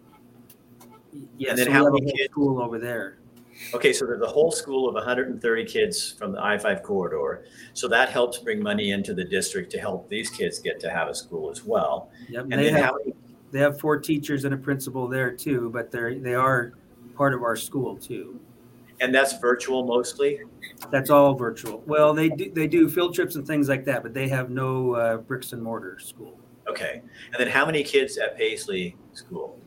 yeah, 1.37 1.51
and 1.51 1.59
then 1.59 1.67
so 1.67 1.71
how 1.71 1.79
we 1.81 1.85
have 1.85 1.87
a 1.87 1.91
many 1.93 2.05
whole 2.07 2.17
kids- 2.17 2.31
school 2.31 2.61
over 2.61 2.79
there. 2.79 3.19
Okay, 3.73 3.93
so 3.93 4.05
there's 4.05 4.21
a 4.21 4.27
whole 4.27 4.51
school 4.51 4.87
of 4.87 4.95
130 4.95 5.65
kids 5.65 6.11
from 6.11 6.31
the 6.31 6.41
I-5 6.41 6.81
corridor. 6.83 7.45
So 7.73 7.87
that 7.87 8.09
helps 8.09 8.39
bring 8.39 8.61
money 8.61 8.91
into 8.91 9.13
the 9.13 9.23
district 9.23 9.71
to 9.71 9.79
help 9.79 10.09
these 10.09 10.29
kids 10.29 10.59
get 10.59 10.79
to 10.81 10.89
have 10.89 11.07
a 11.07 11.15
school 11.15 11.49
as 11.51 11.63
well. 11.63 12.09
Yep. 12.29 12.43
And 12.43 12.53
they 12.53 12.71
then 12.71 12.75
have 12.75 12.95
many, 13.05 13.15
they 13.51 13.59
have 13.59 13.79
four 13.79 13.99
teachers 13.99 14.45
and 14.45 14.53
a 14.53 14.57
principal 14.57 15.07
there 15.07 15.31
too, 15.31 15.69
but 15.71 15.91
they're 15.91 16.17
they 16.19 16.33
are 16.33 16.73
part 17.15 17.33
of 17.33 17.43
our 17.43 17.55
school 17.55 17.95
too. 17.95 18.39
and 18.99 19.13
that's 19.13 19.37
virtual 19.39 19.85
mostly? 19.85 20.39
That's 20.91 21.09
all 21.09 21.35
virtual. 21.35 21.83
Well, 21.85 22.13
they 22.13 22.29
do 22.29 22.51
they 22.51 22.67
do 22.67 22.89
field 22.89 23.13
trips 23.13 23.35
and 23.35 23.45
things 23.45 23.69
like 23.69 23.85
that, 23.85 24.01
but 24.01 24.13
they 24.13 24.27
have 24.29 24.49
no 24.49 24.93
uh, 24.93 25.17
bricks 25.17 25.53
and 25.53 25.61
mortar 25.61 25.99
school. 25.99 26.39
Okay. 26.67 27.01
And 27.31 27.35
then 27.37 27.47
how 27.49 27.65
many 27.65 27.83
kids 27.83 28.17
at 28.17 28.37
Paisley 28.37 28.95
School? 29.13 29.59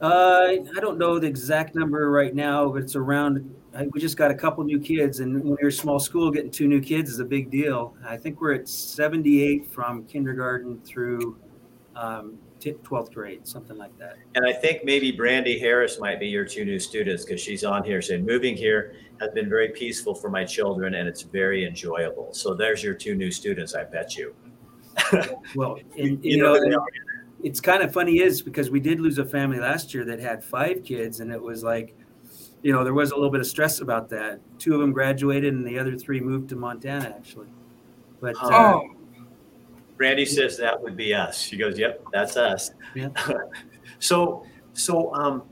Uh, 0.00 0.56
I 0.76 0.80
don't 0.80 0.98
know 0.98 1.18
the 1.18 1.26
exact 1.26 1.74
number 1.74 2.10
right 2.10 2.34
now, 2.34 2.70
but 2.70 2.82
it's 2.82 2.96
around. 2.96 3.54
I, 3.74 3.86
we 3.92 4.00
just 4.00 4.16
got 4.16 4.30
a 4.30 4.34
couple 4.34 4.64
new 4.64 4.80
kids, 4.80 5.20
and 5.20 5.44
when 5.44 5.56
you're 5.60 5.68
a 5.68 5.72
small 5.72 6.00
school, 6.00 6.30
getting 6.30 6.50
two 6.50 6.66
new 6.66 6.80
kids 6.80 7.10
is 7.10 7.20
a 7.20 7.24
big 7.24 7.50
deal. 7.50 7.94
I 8.06 8.16
think 8.16 8.40
we're 8.40 8.54
at 8.54 8.68
78 8.68 9.66
from 9.70 10.04
kindergarten 10.06 10.80
through 10.80 11.36
um, 11.94 12.38
t- 12.60 12.72
12th 12.72 13.12
grade, 13.12 13.46
something 13.46 13.76
like 13.76 13.96
that. 13.98 14.16
And 14.34 14.46
I 14.46 14.52
think 14.52 14.84
maybe 14.84 15.12
Brandy 15.12 15.58
Harris 15.58 15.98
might 15.98 16.20
be 16.20 16.28
your 16.28 16.44
two 16.44 16.64
new 16.64 16.78
students 16.78 17.24
because 17.24 17.40
she's 17.40 17.64
on 17.64 17.84
here 17.84 18.00
saying 18.00 18.24
moving 18.24 18.56
here 18.56 18.94
has 19.20 19.30
been 19.30 19.48
very 19.48 19.68
peaceful 19.68 20.14
for 20.14 20.30
my 20.30 20.44
children 20.44 20.94
and 20.94 21.08
it's 21.08 21.22
very 21.22 21.66
enjoyable. 21.66 22.32
So 22.32 22.54
there's 22.54 22.82
your 22.82 22.94
two 22.94 23.14
new 23.14 23.30
students, 23.30 23.74
I 23.74 23.84
bet 23.84 24.16
you. 24.16 24.34
Well, 25.54 25.78
and, 25.98 26.24
You 26.24 26.36
you 26.36 26.42
know 26.42 26.54
know, 26.54 26.86
who 27.40 27.48
they 27.48 27.68
and 27.68 27.80
are. 27.80 27.80
it's 27.80 27.82
kind 27.82 27.82
of 27.82 27.92
funny 27.92 28.20
is 28.20 28.42
because 28.42 28.70
we 28.70 28.80
did 28.80 29.00
lose 29.00 29.18
a 29.18 29.24
family 29.24 29.58
last 29.58 29.94
year 29.94 30.04
that 30.04 30.20
had 30.20 30.44
five 30.44 30.84
kids, 30.84 31.20
and 31.20 31.32
it 31.32 31.42
was 31.42 31.62
like, 31.62 31.96
you 32.62 32.72
know, 32.72 32.84
there 32.84 32.94
was 32.94 33.10
a 33.10 33.14
little 33.14 33.30
bit 33.30 33.40
of 33.40 33.46
stress 33.46 33.80
about 33.80 34.08
that. 34.10 34.40
Two 34.58 34.74
of 34.74 34.80
them 34.80 34.92
graduated, 34.92 35.54
and 35.54 35.66
the 35.66 35.78
other 35.78 35.96
three 35.96 36.20
moved 36.20 36.48
to 36.50 36.56
Montana 36.56 37.14
actually. 37.16 37.48
But 38.20 38.36
uh, 38.36 38.48
Oh, 38.52 38.90
Brandy 39.96 40.24
says 40.24 40.56
that 40.58 40.80
would 40.82 40.96
be 40.96 41.14
us. 41.14 41.40
She 41.40 41.56
goes, 41.56 41.78
"Yep, 41.78 42.04
that's 42.12 42.36
us." 42.36 42.70
Yeah. 42.94 43.08
so, 43.98 44.46
so 44.72 45.14
um, 45.14 45.42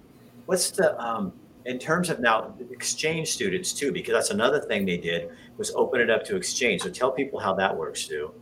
what's 0.47 0.71
the 0.71 0.99
um, 1.01 1.33
in 1.67 1.79
terms 1.79 2.09
of 2.09 2.21
now 2.21 2.55
exchange 2.71 3.31
students 3.31 3.73
too? 3.75 3.93
Because 3.93 4.15
that's 4.15 4.31
another 4.31 4.61
thing 4.61 4.87
they 4.87 4.97
did 4.97 5.31
was 5.59 5.71
open 5.73 6.01
it 6.01 6.11
up 6.11 6.25
to 6.25 6.37
exchange. 6.37 6.83
So 6.83 6.91
tell 6.91 7.13
people 7.13 7.39
how 7.39 7.55
that 7.55 7.77
works, 7.77 8.07
too 8.07 8.33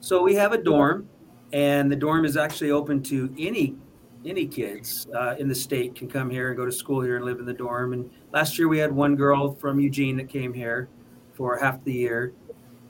So 0.00 0.22
we 0.22 0.34
have 0.34 0.52
a 0.52 0.58
dorm, 0.58 1.08
and 1.52 1.90
the 1.90 1.96
dorm 1.96 2.24
is 2.24 2.36
actually 2.36 2.70
open 2.70 3.02
to 3.04 3.34
any 3.38 3.76
any 4.24 4.46
kids 4.46 5.06
uh, 5.14 5.34
in 5.38 5.48
the 5.48 5.54
state 5.54 5.94
can 5.94 6.06
come 6.06 6.28
here 6.28 6.48
and 6.48 6.56
go 6.56 6.66
to 6.66 6.72
school 6.72 7.00
here 7.00 7.16
and 7.16 7.24
live 7.24 7.38
in 7.38 7.46
the 7.46 7.54
dorm. 7.54 7.94
And 7.94 8.10
last 8.32 8.58
year 8.58 8.68
we 8.68 8.78
had 8.78 8.92
one 8.92 9.16
girl 9.16 9.54
from 9.54 9.80
Eugene 9.80 10.14
that 10.18 10.28
came 10.28 10.52
here 10.52 10.90
for 11.32 11.56
half 11.56 11.82
the 11.84 11.92
year. 11.92 12.34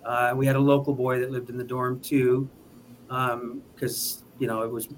Uh, 0.05 0.33
we 0.35 0.45
had 0.45 0.57
a 0.57 0.61
local 0.61 0.93
boy 0.93 1.21
that 1.21 1.31
lived 1.31 1.49
in 1.49 1.57
the 1.57 1.65
dorm 1.65 2.01
too, 2.01 2.49
because 3.07 4.25
you 4.39 4.49
know 4.49 4.63
it 4.63 4.73
was 4.73 4.89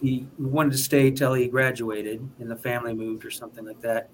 he 0.00 0.26
wanted 0.38 0.72
to 0.72 0.78
stay 0.78 1.10
till 1.10 1.34
he 1.34 1.46
graduated 1.46 2.28
and 2.40 2.50
the 2.50 2.56
family 2.56 2.92
moved 2.92 3.24
or 3.24 3.30
something 3.30 3.64
like 3.64 3.80
that. 3.80 4.10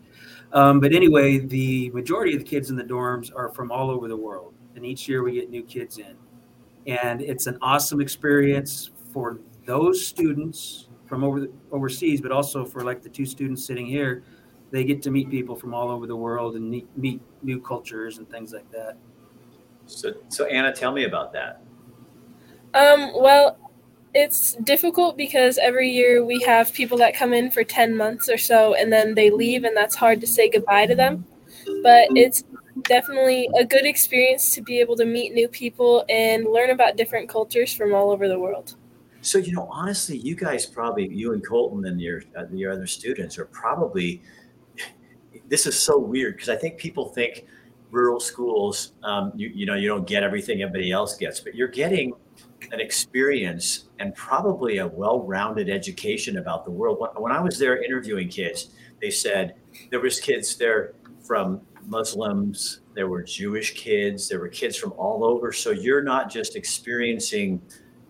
Um, 0.52 0.80
but 0.80 0.92
anyway, 0.92 1.38
the 1.38 1.88
majority 1.90 2.35
of 2.35 2.40
the 2.40 2.44
kids 2.44 2.68
in 2.68 2.76
the 2.76 2.85
dorms 2.85 3.35
are 3.35 3.48
from 3.48 3.72
all 3.72 3.90
over 3.90 4.07
the 4.07 4.16
world, 4.16 4.52
and 4.76 4.85
each 4.85 5.09
year 5.09 5.22
we 5.22 5.33
get 5.33 5.48
new 5.48 5.62
kids 5.62 5.96
in 5.96 6.14
and 6.87 7.23
it's 7.23 7.47
an 7.47 7.59
awesome 7.62 8.01
experience 8.01 8.90
for 9.12 9.38
those 9.66 10.05
students 10.05 10.88
from 11.07 11.25
over 11.25 11.47
overseas, 11.73 12.20
but 12.20 12.33
also 12.33 12.64
for 12.64 12.83
like 12.83 13.03
the 13.03 13.09
two 13.09 13.27
students 13.27 13.64
sitting 13.64 13.87
here. 13.87 14.23
They 14.70 14.85
get 14.85 15.03
to 15.03 15.11
meet 15.11 15.31
people 15.31 15.55
from 15.55 15.73
all 15.73 15.90
over 15.90 16.07
the 16.07 16.16
world 16.16 16.57
and 16.57 16.68
meet, 16.68 16.88
meet 16.99 17.20
new 17.42 17.61
cultures 17.61 18.18
and 18.18 18.29
things 18.29 18.53
like 18.53 18.68
that. 18.73 18.97
So, 19.87 20.14
so 20.29 20.47
Anna, 20.47 20.73
tell 20.73 20.92
me 20.92 21.05
about 21.05 21.33
that. 21.33 21.61
Um, 22.75 23.12
well, 23.14 23.57
it's 24.14 24.55
difficult 24.64 25.16
because 25.16 25.59
every 25.59 25.90
year 25.90 26.25
we 26.25 26.40
have 26.42 26.73
people 26.73 26.99
that 26.99 27.14
come 27.14 27.33
in 27.33 27.51
for 27.51 27.62
10 27.62 27.97
months 27.97 28.29
or 28.29 28.38
so 28.38 28.75
and 28.75 28.92
then 28.92 29.14
they 29.14 29.31
leave, 29.31 29.64
and 29.64 29.77
that's 29.77 29.94
hard 29.94 30.20
to 30.23 30.27
say 30.27 30.51
goodbye 30.51 30.87
to 30.87 30.94
them. 30.94 31.25
But 31.83 32.09
it's 32.14 32.44
definitely 32.83 33.49
a 33.59 33.65
good 33.65 33.87
experience 33.87 34.55
to 34.55 34.63
be 34.63 34.81
able 34.81 34.97
to 34.97 35.05
meet 35.05 35.33
new 35.33 35.49
people 35.49 36.05
and 36.09 36.45
learn 36.45 36.71
about 36.71 36.97
different 36.97 37.29
cultures 37.29 37.73
from 37.73 37.95
all 37.95 38.11
over 38.11 38.29
the 38.29 38.39
world. 38.39 38.75
So 39.21 39.39
you 39.39 39.53
know, 39.53 39.69
honestly, 39.71 40.19
you 40.19 40.35
guys 40.35 40.67
probably 40.67 41.09
you 41.09 41.33
and 41.33 41.47
Colton 41.47 41.87
and 41.87 42.01
your 42.01 42.23
uh, 42.37 42.45
your 42.53 42.73
other 42.73 42.87
students 42.87 43.39
are 43.39 43.47
probably. 43.47 44.23
This 45.47 45.67
is 45.67 45.79
so 45.79 45.99
weird 45.99 46.37
because 46.37 46.49
I 46.49 46.57
think 46.57 46.79
people 46.79 47.11
think 47.11 47.45
rural 47.91 48.19
schools, 48.19 48.93
um, 49.03 49.31
you 49.37 49.51
you 49.55 49.67
know, 49.67 49.75
you 49.75 49.89
don't 49.89 50.07
get 50.07 50.23
everything 50.23 50.63
everybody 50.63 50.91
else 50.91 51.19
gets, 51.19 51.39
but 51.39 51.55
you're 51.55 51.69
getting 51.69 52.15
an 52.73 52.81
experience 52.81 53.91
and 53.99 54.15
probably 54.15 54.79
a 54.79 54.87
well-rounded 54.87 55.69
education 55.69 56.39
about 56.39 56.65
the 56.65 56.71
world. 56.71 56.99
When, 56.99 57.11
when 57.23 57.31
I 57.33 57.41
was 57.41 57.59
there 57.59 57.83
interviewing 57.83 58.29
kids, 58.29 58.71
they 59.03 59.11
said 59.11 59.57
there 59.91 60.01
was 60.01 60.19
kids 60.19 60.57
there 60.57 60.95
from 61.23 61.61
Muslims, 61.87 62.81
there 62.94 63.09
were 63.09 63.23
Jewish 63.23 63.75
kids, 63.75 64.29
there 64.29 64.40
were 64.40 64.49
kids 64.49 64.77
from 64.77 64.92
all 64.92 65.25
over. 65.25 65.53
So 65.53 65.70
you're 65.70 66.03
not 66.03 66.31
just 66.31 66.57
experiencing 66.57 67.61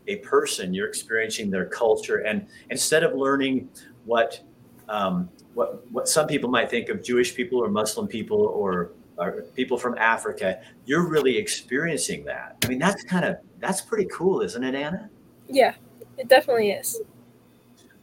a 0.06 0.16
person, 0.16 0.74
you're 0.74 0.88
experiencing 0.88 1.50
their 1.50 1.66
culture. 1.66 2.18
And 2.18 2.46
instead 2.70 3.02
of 3.02 3.14
learning 3.14 3.68
what 4.04 4.40
um, 4.88 5.30
what 5.54 5.90
what 5.90 6.08
some 6.08 6.26
people 6.26 6.50
might 6.50 6.70
think 6.70 6.88
of 6.88 7.02
Jewish 7.02 7.34
people 7.34 7.58
or 7.58 7.68
Muslim 7.68 8.06
people 8.06 8.40
or, 8.40 8.92
or 9.16 9.42
people 9.54 9.78
from 9.78 9.96
Africa, 9.96 10.60
you're 10.84 11.08
really 11.08 11.36
experiencing 11.36 12.24
that. 12.24 12.56
I 12.64 12.68
mean, 12.68 12.78
that's 12.78 13.02
kind 13.04 13.24
of 13.24 13.38
that's 13.60 13.80
pretty 13.80 14.08
cool, 14.12 14.42
isn't 14.42 14.62
it, 14.62 14.74
Anna? 14.74 15.08
Yeah, 15.48 15.74
it 16.18 16.28
definitely 16.28 16.70
is. 16.70 17.00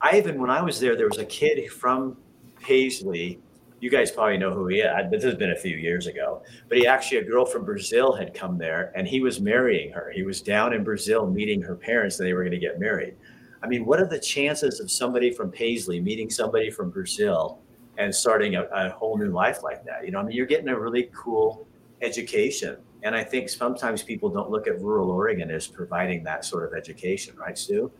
I 0.01 0.17
even 0.17 0.39
when 0.41 0.49
I 0.49 0.61
was 0.61 0.79
there, 0.79 0.95
there 0.95 1.07
was 1.07 1.19
a 1.19 1.25
kid 1.25 1.71
from 1.71 2.17
Paisley. 2.59 3.39
You 3.81 3.89
guys 3.89 4.11
probably 4.11 4.37
know 4.37 4.53
who 4.53 4.67
he 4.67 4.77
is. 4.77 5.11
This 5.11 5.23
has 5.23 5.33
been 5.33 5.51
a 5.51 5.55
few 5.55 5.75
years 5.75 6.05
ago, 6.05 6.43
but 6.69 6.77
he 6.77 6.85
actually 6.85 7.17
a 7.17 7.23
girl 7.23 7.45
from 7.45 7.65
Brazil 7.65 8.13
had 8.13 8.31
come 8.31 8.57
there, 8.59 8.91
and 8.95 9.07
he 9.07 9.21
was 9.21 9.41
marrying 9.41 9.91
her. 9.91 10.11
He 10.13 10.21
was 10.21 10.39
down 10.39 10.71
in 10.71 10.83
Brazil 10.83 11.25
meeting 11.25 11.63
her 11.63 11.75
parents, 11.75 12.19
and 12.19 12.29
they 12.29 12.33
were 12.33 12.43
going 12.43 12.51
to 12.51 12.59
get 12.59 12.79
married. 12.79 13.15
I 13.63 13.67
mean, 13.67 13.83
what 13.85 13.99
are 13.99 14.05
the 14.05 14.19
chances 14.19 14.79
of 14.79 14.91
somebody 14.91 15.31
from 15.31 15.49
Paisley 15.51 15.99
meeting 15.99 16.29
somebody 16.29 16.69
from 16.69 16.91
Brazil 16.91 17.59
and 17.97 18.13
starting 18.13 18.55
a, 18.55 18.65
a 18.65 18.91
whole 18.91 19.17
new 19.17 19.31
life 19.31 19.63
like 19.63 19.83
that? 19.85 20.05
You 20.05 20.11
know, 20.11 20.19
I 20.19 20.23
mean, 20.23 20.35
you're 20.35 20.45
getting 20.45 20.69
a 20.69 20.79
really 20.79 21.09
cool 21.11 21.67
education, 22.01 22.77
and 23.01 23.15
I 23.15 23.23
think 23.23 23.49
sometimes 23.49 24.03
people 24.03 24.29
don't 24.29 24.51
look 24.51 24.67
at 24.67 24.79
rural 24.79 25.09
Oregon 25.09 25.49
as 25.49 25.65
providing 25.65 26.23
that 26.25 26.45
sort 26.45 26.71
of 26.71 26.77
education, 26.77 27.35
right, 27.35 27.57
Stu? 27.57 27.91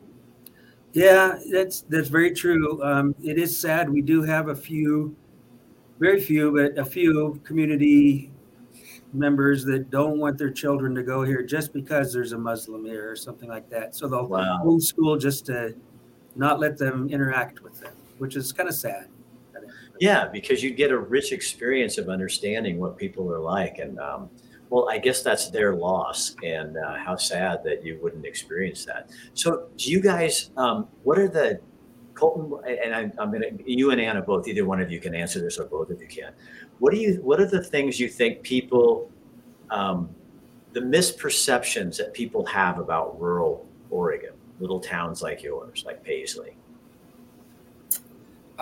Yeah, 0.93 1.39
that's 1.51 1.81
that's 1.81 2.09
very 2.09 2.31
true. 2.31 2.83
Um, 2.83 3.15
it 3.23 3.37
is 3.37 3.57
sad. 3.57 3.89
We 3.89 4.01
do 4.01 4.21
have 4.23 4.49
a 4.49 4.55
few, 4.55 5.15
very 6.01 6.19
few, 6.19 6.51
but 6.51 6.77
a 6.79 6.83
few 6.83 7.39
community 7.43 8.31
members 9.13 9.63
that 9.65 9.91
don't 9.91 10.17
want 10.17 10.35
their 10.35 10.49
children 10.49 10.95
to 10.95 11.03
go 11.03 11.23
here 11.23 11.43
just 11.43 11.73
because 11.73 12.11
there's 12.11 12.31
a 12.31 12.37
Muslim 12.37 12.83
here 12.85 13.11
or 13.11 13.15
something 13.15 13.47
like 13.47 13.69
that. 13.69 13.95
So 13.95 14.07
they'll 14.07 14.25
Wow. 14.25 14.61
homeschool 14.65 15.21
just 15.21 15.45
to 15.45 15.75
not 16.35 16.59
let 16.59 16.77
them 16.77 17.07
interact 17.09 17.61
with 17.61 17.79
them, 17.79 17.93
which 18.17 18.35
is 18.35 18.51
kind 18.51 18.67
of 18.67 18.73
sad. 18.75 19.07
Yeah, 19.99 20.27
because 20.27 20.63
you 20.63 20.71
get 20.71 20.89
a 20.89 20.97
rich 20.97 21.31
experience 21.31 21.99
of 21.99 22.09
understanding 22.09 22.79
what 22.79 22.97
people 22.97 23.31
are 23.31 23.39
like, 23.39 23.77
and 23.77 23.99
um, 23.99 24.31
well, 24.71 24.89
I 24.89 24.97
guess 24.97 25.21
that's 25.21 25.51
their 25.51 25.75
loss, 25.75 26.35
and 26.43 26.75
uh, 26.77 26.95
how 26.95 27.15
sad 27.15 27.63
that 27.65 27.85
you 27.85 27.99
wouldn't 28.01 28.25
experience 28.25 28.83
that. 28.85 29.11
So, 29.35 29.67
do 29.77 29.91
you 29.91 30.01
guys? 30.01 30.49
Um, 30.57 30.87
what 31.03 31.19
are 31.19 31.27
the 31.27 31.59
Colton 32.13 32.59
and 32.67 32.95
I, 32.95 33.11
I'm 33.21 33.31
gonna 33.31 33.47
you 33.65 33.91
and 33.91 34.01
Anna 34.01 34.21
both. 34.21 34.47
Either 34.47 34.65
one 34.65 34.81
of 34.81 34.91
you 34.91 34.99
can 34.99 35.15
answer 35.15 35.39
this, 35.39 35.57
or 35.57 35.65
both 35.65 35.89
of 35.89 36.01
you 36.01 36.07
can. 36.07 36.33
What 36.79 36.93
do 36.93 36.99
you? 36.99 37.15
What 37.21 37.39
are 37.39 37.47
the 37.47 37.63
things 37.63 37.99
you 37.99 38.09
think 38.09 38.41
people, 38.43 39.09
um, 39.69 40.09
the 40.73 40.81
misperceptions 40.81 41.97
that 41.97 42.13
people 42.13 42.45
have 42.45 42.79
about 42.79 43.19
rural 43.19 43.67
Oregon, 43.89 44.33
little 44.59 44.79
towns 44.79 45.21
like 45.21 45.43
yours, 45.43 45.83
like 45.85 46.03
Paisley? 46.03 46.55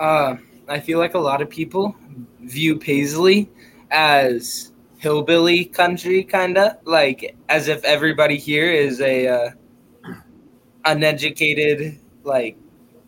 uh, 0.00 0.36
I 0.68 0.80
feel 0.80 0.98
like 0.98 1.14
a 1.14 1.18
lot 1.18 1.42
of 1.42 1.50
people 1.50 1.94
view 2.40 2.76
Paisley 2.76 3.50
as 3.90 4.72
hillbilly 4.98 5.66
country, 5.66 6.24
kind 6.24 6.56
of 6.56 6.76
like 6.84 7.36
as 7.48 7.68
if 7.68 7.84
everybody 7.84 8.38
here 8.38 8.72
is 8.72 9.00
a 9.00 9.28
uh, 9.28 9.50
uneducated, 10.86 12.00
like 12.24 12.56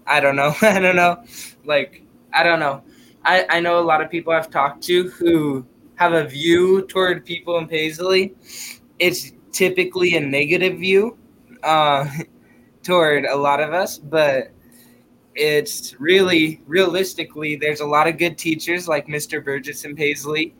I 0.06 0.20
don't 0.20 0.36
know, 0.36 0.54
I 0.62 0.78
don't 0.78 0.96
know, 0.96 1.22
like 1.64 2.02
I 2.32 2.42
don't 2.42 2.60
know. 2.60 2.82
I, 3.24 3.46
I 3.48 3.60
know 3.60 3.78
a 3.78 3.84
lot 3.84 4.00
of 4.00 4.10
people 4.10 4.32
I've 4.32 4.50
talked 4.50 4.82
to 4.84 5.08
who 5.10 5.64
have 5.96 6.12
a 6.12 6.24
view 6.24 6.82
toward 6.86 7.24
people 7.24 7.58
in 7.58 7.68
Paisley. 7.68 8.34
It's 8.98 9.32
typically 9.52 10.16
a 10.16 10.20
negative 10.20 10.78
view 10.78 11.16
uh, 11.62 12.08
toward 12.82 13.24
a 13.26 13.36
lot 13.36 13.60
of 13.60 13.72
us, 13.72 13.98
but 13.98 14.50
it's 15.34 15.98
really 16.00 16.60
realistically, 16.66 17.56
there's 17.56 17.80
a 17.80 17.86
lot 17.86 18.08
of 18.08 18.18
good 18.18 18.36
teachers 18.36 18.88
like 18.88 19.06
Mr. 19.06 19.42
Burgess 19.42 19.84
and 19.84 19.96
Paisley, 19.96 20.54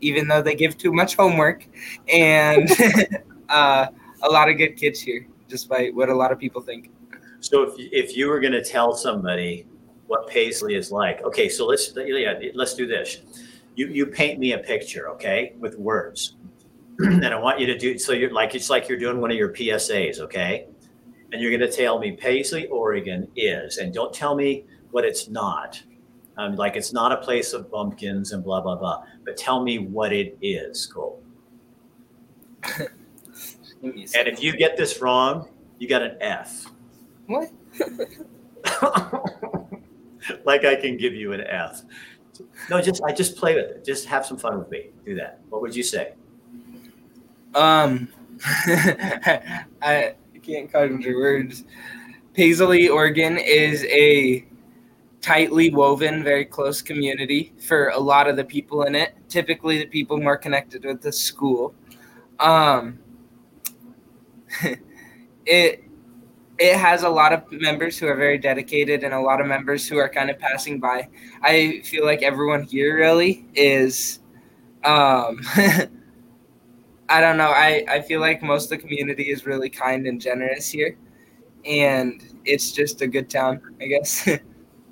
even 0.00 0.28
though 0.28 0.42
they 0.42 0.54
give 0.54 0.76
too 0.76 0.92
much 0.92 1.14
homework, 1.16 1.66
and 2.12 2.68
uh, 3.48 3.86
a 4.22 4.28
lot 4.28 4.48
of 4.48 4.58
good 4.58 4.76
kids 4.76 5.00
here, 5.00 5.26
despite 5.48 5.94
what 5.94 6.08
a 6.08 6.14
lot 6.14 6.32
of 6.32 6.38
people 6.38 6.60
think. 6.60 6.90
So 7.40 7.62
if, 7.62 7.74
if 7.78 8.16
you 8.16 8.28
were 8.28 8.40
going 8.40 8.52
to 8.52 8.64
tell 8.64 8.94
somebody 8.94 9.66
what 10.06 10.26
Paisley 10.28 10.74
is 10.74 10.92
like, 10.92 11.22
okay, 11.22 11.48
so 11.48 11.66
let's 11.66 11.92
yeah, 11.96 12.38
let's 12.54 12.74
do 12.74 12.86
this. 12.86 13.18
You 13.74 13.88
you 13.88 14.06
paint 14.06 14.38
me 14.38 14.52
a 14.52 14.58
picture, 14.58 15.08
okay, 15.10 15.54
with 15.58 15.78
words, 15.78 16.36
and 16.98 17.24
I 17.24 17.38
want 17.38 17.60
you 17.60 17.66
to 17.66 17.78
do 17.78 17.98
so. 17.98 18.12
You're 18.12 18.32
like 18.32 18.54
it's 18.54 18.68
like 18.68 18.88
you're 18.88 18.98
doing 18.98 19.20
one 19.20 19.30
of 19.30 19.36
your 19.36 19.50
PSAs, 19.50 20.20
okay, 20.20 20.66
and 21.32 21.40
you're 21.40 21.56
going 21.56 21.68
to 21.68 21.74
tell 21.74 21.98
me 21.98 22.12
Paisley, 22.12 22.66
Oregon 22.66 23.28
is, 23.36 23.78
and 23.78 23.94
don't 23.94 24.12
tell 24.12 24.34
me 24.34 24.64
what 24.90 25.04
it's 25.04 25.28
not. 25.28 25.82
Um, 26.36 26.56
like 26.56 26.76
it's 26.76 26.92
not 26.92 27.12
a 27.12 27.18
place 27.18 27.52
of 27.52 27.70
bumpkins 27.70 28.32
and 28.32 28.42
blah 28.42 28.60
blah 28.60 28.76
blah, 28.76 29.04
but 29.24 29.36
tell 29.36 29.62
me 29.62 29.78
what 29.78 30.12
it 30.12 30.36
is, 30.42 30.86
Cole. 30.86 31.22
and 33.82 34.28
if 34.28 34.42
you 34.42 34.56
get 34.56 34.76
this 34.76 35.00
wrong, 35.00 35.48
you 35.78 35.88
got 35.88 36.02
an 36.02 36.16
F. 36.20 36.66
What? 37.30 37.52
like 40.44 40.64
I 40.64 40.74
can 40.74 40.96
give 40.96 41.14
you 41.14 41.32
an 41.32 41.42
F. 41.42 41.82
No, 42.68 42.80
just 42.82 43.00
I 43.04 43.12
just 43.12 43.36
play 43.36 43.54
with 43.54 43.66
it. 43.66 43.84
Just 43.84 44.06
have 44.06 44.26
some 44.26 44.36
fun 44.36 44.58
with 44.58 44.68
me. 44.68 44.86
Do 45.04 45.14
that. 45.14 45.38
What 45.48 45.62
would 45.62 45.76
you 45.76 45.84
say? 45.84 46.14
Um, 47.54 48.08
I 49.80 50.14
can't 50.42 50.72
conjure 50.72 51.16
words. 51.16 51.62
Paisley, 52.34 52.88
Oregon 52.88 53.38
is 53.38 53.84
a 53.84 54.44
tightly 55.20 55.70
woven, 55.70 56.24
very 56.24 56.44
close 56.44 56.82
community 56.82 57.52
for 57.60 57.90
a 57.90 57.98
lot 57.98 58.28
of 58.28 58.34
the 58.34 58.44
people 58.44 58.82
in 58.82 58.96
it. 58.96 59.14
Typically, 59.28 59.78
the 59.78 59.86
people 59.86 60.18
more 60.18 60.36
connected 60.36 60.84
with 60.84 61.00
the 61.00 61.12
school. 61.12 61.76
Um, 62.40 62.98
it 65.46 65.84
it 66.60 66.76
has 66.76 67.04
a 67.04 67.08
lot 67.08 67.32
of 67.32 67.50
members 67.50 67.98
who 67.98 68.06
are 68.06 68.14
very 68.14 68.36
dedicated 68.36 69.02
and 69.02 69.14
a 69.14 69.20
lot 69.20 69.40
of 69.40 69.46
members 69.46 69.88
who 69.88 69.96
are 69.96 70.10
kind 70.10 70.28
of 70.28 70.38
passing 70.38 70.78
by. 70.78 71.08
I 71.42 71.80
feel 71.84 72.04
like 72.04 72.22
everyone 72.22 72.64
here 72.64 72.96
really 72.96 73.46
is 73.54 74.20
um 74.84 75.40
I 77.08 77.20
don't 77.20 77.38
know. 77.38 77.50
I, 77.50 77.84
I 77.88 78.02
feel 78.02 78.20
like 78.20 78.40
most 78.42 78.64
of 78.64 78.70
the 78.70 78.78
community 78.78 79.30
is 79.30 79.46
really 79.46 79.70
kind 79.70 80.06
and 80.06 80.20
generous 80.20 80.70
here. 80.70 80.96
And 81.64 82.22
it's 82.44 82.70
just 82.70 83.00
a 83.00 83.06
good 83.08 83.28
town, 83.28 83.62
I 83.80 83.86
guess. 83.86 84.28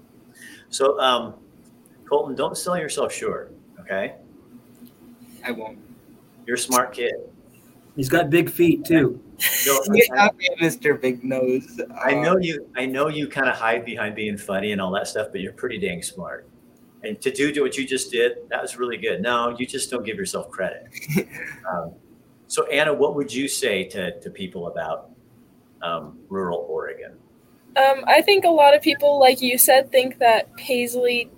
so 0.70 0.98
um 0.98 1.34
Colton, 2.08 2.34
don't 2.34 2.56
sell 2.56 2.78
yourself 2.78 3.12
short, 3.12 3.54
okay? 3.78 4.14
I 5.44 5.50
won't. 5.50 5.78
You're 6.46 6.56
a 6.56 6.58
smart 6.58 6.94
kid. 6.94 7.12
He's 7.98 8.08
got 8.08 8.30
big 8.30 8.48
feet 8.48 8.84
too. 8.84 9.20
No, 9.66 9.82
yeah, 9.92 10.28
Mr. 10.62 11.00
Big 11.00 11.24
Nose. 11.24 11.80
I 12.00 12.14
know 12.14 12.34
um, 12.34 12.42
you. 12.42 12.70
I 12.76 12.86
know 12.86 13.08
you 13.08 13.26
kind 13.26 13.48
of 13.48 13.56
hide 13.56 13.84
behind 13.84 14.14
being 14.14 14.38
funny 14.38 14.70
and 14.70 14.80
all 14.80 14.92
that 14.92 15.08
stuff, 15.08 15.28
but 15.32 15.40
you're 15.40 15.52
pretty 15.52 15.78
dang 15.80 16.00
smart. 16.00 16.48
And 17.02 17.20
to 17.20 17.32
do 17.32 17.60
what 17.60 17.76
you 17.76 17.84
just 17.84 18.12
did, 18.12 18.36
that 18.50 18.62
was 18.62 18.78
really 18.78 18.98
good. 18.98 19.20
No, 19.20 19.52
you 19.58 19.66
just 19.66 19.90
don't 19.90 20.04
give 20.04 20.16
yourself 20.16 20.48
credit. 20.48 20.86
um, 21.72 21.92
so, 22.46 22.68
Anna, 22.68 22.94
what 22.94 23.16
would 23.16 23.34
you 23.34 23.48
say 23.48 23.82
to 23.86 24.20
to 24.20 24.30
people 24.30 24.68
about 24.68 25.10
um, 25.82 26.20
rural 26.28 26.66
Oregon? 26.68 27.14
Um, 27.76 28.04
I 28.06 28.22
think 28.22 28.44
a 28.44 28.48
lot 28.48 28.76
of 28.76 28.80
people, 28.80 29.18
like 29.18 29.42
you 29.42 29.58
said, 29.58 29.90
think 29.90 30.20
that 30.20 30.56
Paisley 30.56 31.32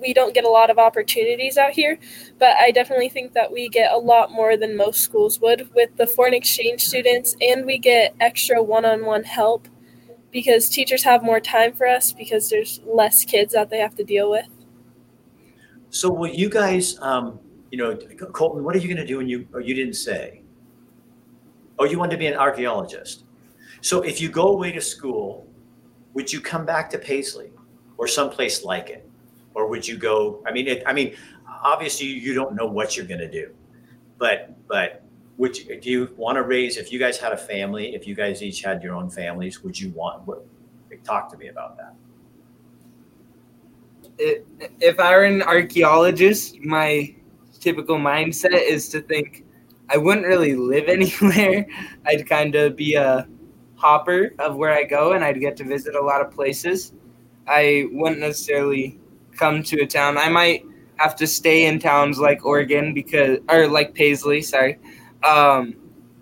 we 0.00 0.12
don't 0.14 0.34
get 0.34 0.44
a 0.44 0.48
lot 0.48 0.70
of 0.70 0.78
opportunities 0.78 1.56
out 1.56 1.72
here, 1.72 1.98
but 2.38 2.56
I 2.56 2.70
definitely 2.70 3.08
think 3.08 3.32
that 3.32 3.52
we 3.52 3.68
get 3.68 3.92
a 3.92 3.98
lot 3.98 4.32
more 4.32 4.56
than 4.56 4.76
most 4.76 5.00
schools 5.00 5.40
would 5.40 5.68
with 5.74 5.96
the 5.96 6.06
foreign 6.06 6.34
exchange 6.34 6.84
students, 6.84 7.36
and 7.40 7.66
we 7.66 7.78
get 7.78 8.14
extra 8.20 8.62
one 8.62 8.84
on 8.84 9.04
one 9.04 9.24
help 9.24 9.68
because 10.30 10.68
teachers 10.68 11.02
have 11.02 11.22
more 11.22 11.40
time 11.40 11.72
for 11.72 11.86
us 11.86 12.12
because 12.12 12.50
there's 12.50 12.80
less 12.86 13.24
kids 13.24 13.54
that 13.54 13.70
they 13.70 13.78
have 13.78 13.94
to 13.96 14.04
deal 14.04 14.30
with. 14.30 14.46
So, 15.90 16.10
will 16.10 16.28
you 16.28 16.50
guys, 16.50 16.98
um, 17.00 17.40
you 17.70 17.78
know, 17.78 17.96
Colton, 18.32 18.62
what 18.62 18.76
are 18.76 18.78
you 18.78 18.88
going 18.88 18.98
to 18.98 19.06
do 19.06 19.18
when 19.18 19.28
you, 19.28 19.48
oh, 19.54 19.58
you 19.58 19.74
didn't 19.74 19.94
say? 19.94 20.42
Oh, 21.78 21.84
you 21.84 21.98
want 21.98 22.10
to 22.10 22.18
be 22.18 22.26
an 22.26 22.36
archaeologist. 22.36 23.24
So, 23.80 24.02
if 24.02 24.20
you 24.20 24.28
go 24.28 24.48
away 24.48 24.72
to 24.72 24.80
school, 24.80 25.48
would 26.12 26.32
you 26.32 26.40
come 26.40 26.66
back 26.66 26.90
to 26.90 26.98
Paisley 26.98 27.50
or 27.96 28.06
someplace 28.06 28.64
like 28.64 28.90
it? 28.90 29.07
Or 29.58 29.66
would 29.66 29.86
you 29.86 29.98
go? 29.98 30.40
I 30.46 30.52
mean, 30.52 30.68
it, 30.68 30.84
I 30.86 30.92
mean, 30.92 31.16
obviously 31.46 32.06
you 32.06 32.32
don't 32.32 32.54
know 32.54 32.66
what 32.66 32.96
you're 32.96 33.06
going 33.06 33.20
to 33.20 33.30
do, 33.30 33.50
but 34.16 34.56
but 34.68 35.02
would 35.36 35.58
you, 35.58 35.80
do 35.80 35.90
you 35.90 36.14
want 36.16 36.36
to 36.36 36.42
raise? 36.42 36.76
If 36.76 36.92
you 36.92 36.98
guys 36.98 37.18
had 37.18 37.32
a 37.32 37.36
family, 37.36 37.94
if 37.94 38.06
you 38.06 38.14
guys 38.14 38.40
each 38.40 38.62
had 38.62 38.82
your 38.82 38.94
own 38.94 39.10
families, 39.10 39.64
would 39.64 39.78
you 39.78 39.90
want? 39.90 40.26
What, 40.26 40.46
talk 41.02 41.30
to 41.32 41.36
me 41.36 41.48
about 41.48 41.76
that. 41.76 41.94
if 44.80 45.00
I 45.00 45.16
were 45.16 45.24
an 45.24 45.42
archaeologist, 45.42 46.60
my 46.60 47.14
typical 47.58 47.96
mindset 47.98 48.62
is 48.62 48.88
to 48.90 49.00
think 49.00 49.44
I 49.90 49.96
wouldn't 49.96 50.26
really 50.26 50.54
live 50.54 50.88
anywhere. 50.98 51.66
I'd 52.06 52.28
kind 52.28 52.54
of 52.54 52.76
be 52.76 52.94
a 52.94 53.26
hopper 53.74 54.34
of 54.38 54.56
where 54.56 54.72
I 54.72 54.84
go 54.84 55.12
and 55.12 55.24
I'd 55.24 55.40
get 55.40 55.56
to 55.58 55.64
visit 55.64 55.96
a 55.96 56.00
lot 56.00 56.20
of 56.20 56.30
places. 56.30 56.92
I 57.46 57.86
wouldn't 57.92 58.20
necessarily 58.20 58.98
come 59.38 59.62
to 59.64 59.80
a 59.82 59.86
town. 59.86 60.18
I 60.18 60.28
might 60.28 60.64
have 60.96 61.14
to 61.16 61.26
stay 61.26 61.66
in 61.66 61.78
towns 61.78 62.18
like 62.18 62.44
Oregon 62.44 62.92
because, 62.92 63.38
or 63.48 63.68
like 63.68 63.94
Paisley, 63.94 64.42
sorry, 64.42 64.78
um, 65.24 65.76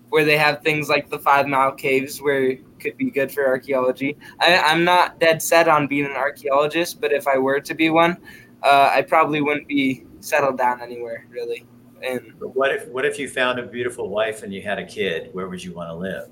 where 0.09 0.23
they 0.23 0.37
have 0.37 0.61
things 0.61 0.87
like 0.87 1.09
the 1.09 1.19
Five 1.19 1.47
Mile 1.47 1.71
Caves, 1.71 2.21
where 2.21 2.43
it 2.43 2.79
could 2.79 2.95
be 2.97 3.09
good 3.09 3.31
for 3.31 3.45
archaeology. 3.45 4.17
I, 4.39 4.57
I'm 4.57 4.83
not 4.83 5.19
dead 5.19 5.41
set 5.41 5.67
on 5.67 5.87
being 5.87 6.05
an 6.05 6.11
archaeologist, 6.11 7.01
but 7.01 7.11
if 7.11 7.27
I 7.27 7.37
were 7.37 7.59
to 7.59 7.73
be 7.73 7.89
one, 7.89 8.17
uh, 8.63 8.91
I 8.93 9.01
probably 9.01 9.41
wouldn't 9.41 9.67
be 9.67 10.05
settled 10.19 10.57
down 10.57 10.81
anywhere 10.81 11.25
really. 11.29 11.65
And 12.03 12.33
but 12.39 12.55
what 12.55 12.71
if 12.71 12.87
what 12.89 13.05
if 13.05 13.17
you 13.17 13.27
found 13.27 13.59
a 13.59 13.63
beautiful 13.63 14.09
wife 14.09 14.43
and 14.43 14.53
you 14.53 14.61
had 14.61 14.77
a 14.77 14.85
kid? 14.85 15.29
Where 15.33 15.47
would 15.47 15.63
you 15.63 15.73
want 15.73 15.89
to 15.89 15.95
live? 15.95 16.29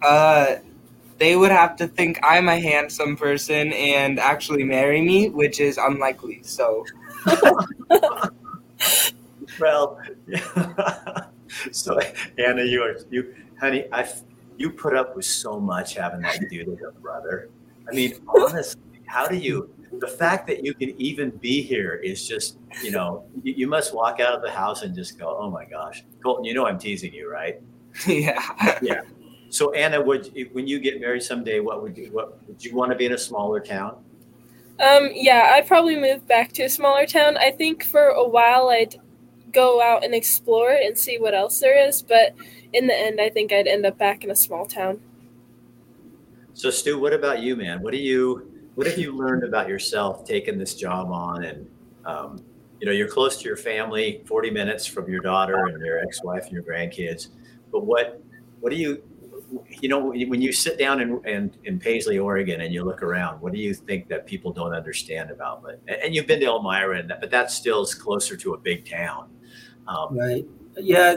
Uh, 0.00 0.56
they 1.18 1.36
would 1.36 1.50
have 1.50 1.76
to 1.76 1.86
think 1.86 2.18
I'm 2.22 2.48
a 2.48 2.58
handsome 2.58 3.16
person 3.16 3.72
and 3.72 4.18
actually 4.18 4.64
marry 4.64 5.00
me, 5.00 5.28
which 5.28 5.60
is 5.60 5.78
unlikely. 5.78 6.42
So. 6.42 6.84
well, 9.60 10.00
so 11.72 11.98
Anna, 12.38 12.64
you 12.64 12.82
are 12.82 12.96
you, 13.10 13.34
honey. 13.60 13.84
I 13.92 14.08
you 14.56 14.70
put 14.70 14.94
up 14.94 15.16
with 15.16 15.24
so 15.24 15.58
much 15.58 15.94
having 15.94 16.20
that 16.22 16.38
dude 16.50 16.68
as 16.68 16.78
a 16.86 16.92
brother. 17.00 17.48
I 17.90 17.94
mean, 17.94 18.14
honestly, 18.28 18.80
how 19.06 19.26
do 19.26 19.36
you? 19.36 19.68
The 19.98 20.08
fact 20.08 20.46
that 20.46 20.64
you 20.64 20.72
can 20.74 20.90
even 21.00 21.30
be 21.30 21.62
here 21.62 21.94
is 21.94 22.26
just, 22.26 22.56
you 22.82 22.90
know, 22.90 23.24
you, 23.42 23.54
you 23.54 23.66
must 23.66 23.94
walk 23.94 24.20
out 24.20 24.34
of 24.34 24.42
the 24.42 24.50
house 24.50 24.82
and 24.82 24.94
just 24.94 25.18
go, 25.18 25.36
"Oh 25.38 25.50
my 25.50 25.64
gosh, 25.64 26.04
Colton, 26.22 26.44
you 26.44 26.54
know 26.54 26.66
I'm 26.66 26.78
teasing 26.78 27.12
you, 27.12 27.30
right?" 27.30 27.60
yeah. 28.06 28.78
Yeah. 28.80 29.02
So 29.52 29.70
Anna, 29.74 30.00
would 30.00 30.32
when 30.52 30.66
you 30.66 30.80
get 30.80 30.98
married 30.98 31.22
someday, 31.22 31.60
what 31.60 31.82
would 31.82 31.94
you 31.94 32.08
what 32.10 32.38
would 32.48 32.64
you 32.64 32.74
want 32.74 32.90
to 32.90 32.96
be 32.96 33.04
in 33.04 33.12
a 33.12 33.18
smaller 33.18 33.60
town? 33.60 34.02
Um, 34.80 35.10
yeah, 35.12 35.50
I'd 35.52 35.66
probably 35.66 35.94
move 35.94 36.26
back 36.26 36.52
to 36.52 36.62
a 36.62 36.70
smaller 36.70 37.04
town. 37.04 37.36
I 37.36 37.50
think 37.50 37.84
for 37.84 38.06
a 38.08 38.26
while 38.26 38.70
I'd 38.70 38.98
go 39.52 39.82
out 39.82 40.06
and 40.06 40.14
explore 40.14 40.70
and 40.70 40.96
see 40.96 41.18
what 41.18 41.34
else 41.34 41.60
there 41.60 41.86
is, 41.86 42.00
but 42.00 42.34
in 42.72 42.86
the 42.86 42.98
end, 42.98 43.20
I 43.20 43.28
think 43.28 43.52
I'd 43.52 43.66
end 43.66 43.84
up 43.84 43.98
back 43.98 44.24
in 44.24 44.30
a 44.30 44.34
small 44.34 44.64
town. 44.64 45.02
So 46.54 46.70
Stu, 46.70 46.98
what 46.98 47.12
about 47.12 47.40
you, 47.40 47.54
man? 47.54 47.82
What 47.82 47.92
do 47.92 47.98
you 47.98 48.50
what 48.74 48.86
have 48.86 48.96
you 48.96 49.14
learned 49.14 49.44
about 49.44 49.68
yourself 49.68 50.24
taking 50.24 50.56
this 50.56 50.74
job 50.74 51.10
on 51.10 51.44
and 51.44 51.68
um, 52.06 52.42
you 52.80 52.86
know 52.86 52.92
you're 52.92 53.06
close 53.06 53.36
to 53.36 53.44
your 53.44 53.58
family 53.58 54.22
40 54.24 54.50
minutes 54.50 54.86
from 54.86 55.10
your 55.10 55.20
daughter 55.20 55.66
and 55.66 55.78
your 55.84 55.98
ex-wife 55.98 56.44
and 56.44 56.52
your 56.52 56.62
grandkids 56.62 57.28
but 57.70 57.84
what 57.84 58.22
what 58.60 58.70
do 58.70 58.76
you 58.76 59.02
you 59.80 59.88
know, 59.88 59.98
when 60.06 60.40
you 60.40 60.52
sit 60.52 60.78
down 60.78 61.00
in, 61.00 61.20
in, 61.26 61.54
in, 61.64 61.78
Paisley, 61.78 62.18
Oregon, 62.18 62.60
and 62.60 62.72
you 62.72 62.84
look 62.84 63.02
around, 63.02 63.40
what 63.40 63.52
do 63.52 63.58
you 63.58 63.74
think 63.74 64.08
that 64.08 64.26
people 64.26 64.52
don't 64.52 64.74
understand 64.74 65.30
about 65.30 65.64
it? 65.68 66.00
And 66.02 66.14
you've 66.14 66.26
been 66.26 66.40
to 66.40 66.46
Elmira, 66.46 66.98
and 66.98 67.10
that, 67.10 67.20
but 67.20 67.30
that 67.30 67.50
still 67.50 67.82
is 67.82 67.94
closer 67.94 68.36
to 68.36 68.54
a 68.54 68.58
big 68.58 68.88
town. 68.88 69.30
Um, 69.86 70.18
right. 70.18 70.44
Yeah. 70.78 71.16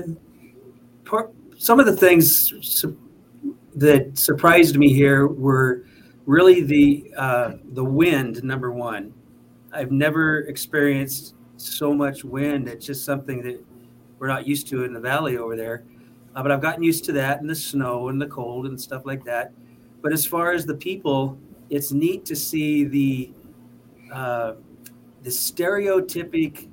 Part, 1.06 1.34
some 1.58 1.80
of 1.80 1.86
the 1.86 1.96
things 1.96 2.54
su- 2.62 2.98
that 3.76 4.18
surprised 4.18 4.78
me 4.78 4.94
here 4.94 5.28
were 5.28 5.86
really 6.26 6.62
the 6.62 7.12
uh, 7.16 7.54
the 7.74 7.84
wind 7.84 8.44
number 8.44 8.72
one. 8.72 9.14
I've 9.72 9.92
never 9.92 10.40
experienced 10.42 11.36
so 11.58 11.94
much 11.94 12.24
wind. 12.24 12.68
It's 12.68 12.86
just 12.86 13.06
something 13.06 13.42
that 13.44 13.64
we're 14.20 14.28
not 14.28 14.48
used 14.48 14.68
to 14.68 14.84
in 14.84 14.94
the 14.94 15.00
valley 15.00 15.38
over 15.38 15.56
there. 15.56 15.84
Uh, 16.36 16.44
but 16.44 16.52
I've 16.52 16.62
gotten 16.62 16.84
used 16.84 17.06
to 17.06 17.12
that 17.14 17.40
and 17.40 17.50
the 17.50 17.56
snow 17.56 18.10
and 18.10 18.22
the 18.22 18.28
cold 18.28 18.66
and 18.66 18.80
stuff 18.80 19.06
like 19.06 19.24
that. 19.24 19.54
But 20.02 20.12
as 20.12 20.26
far 20.26 20.52
as 20.52 20.66
the 20.66 20.76
people, 20.76 21.40
it's 21.70 21.92
neat 21.92 22.26
to 22.26 22.36
see 22.36 22.84
the 22.84 23.32
uh, 24.12 24.54
the 25.24 25.30
stereotypic 25.30 26.70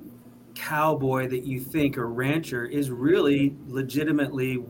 cowboy 0.53 1.27
that 1.27 1.43
you 1.43 1.59
think 1.59 1.97
or 1.97 2.07
rancher 2.07 2.65
is 2.65 2.91
really 2.91 3.55
legitimately 3.67 4.63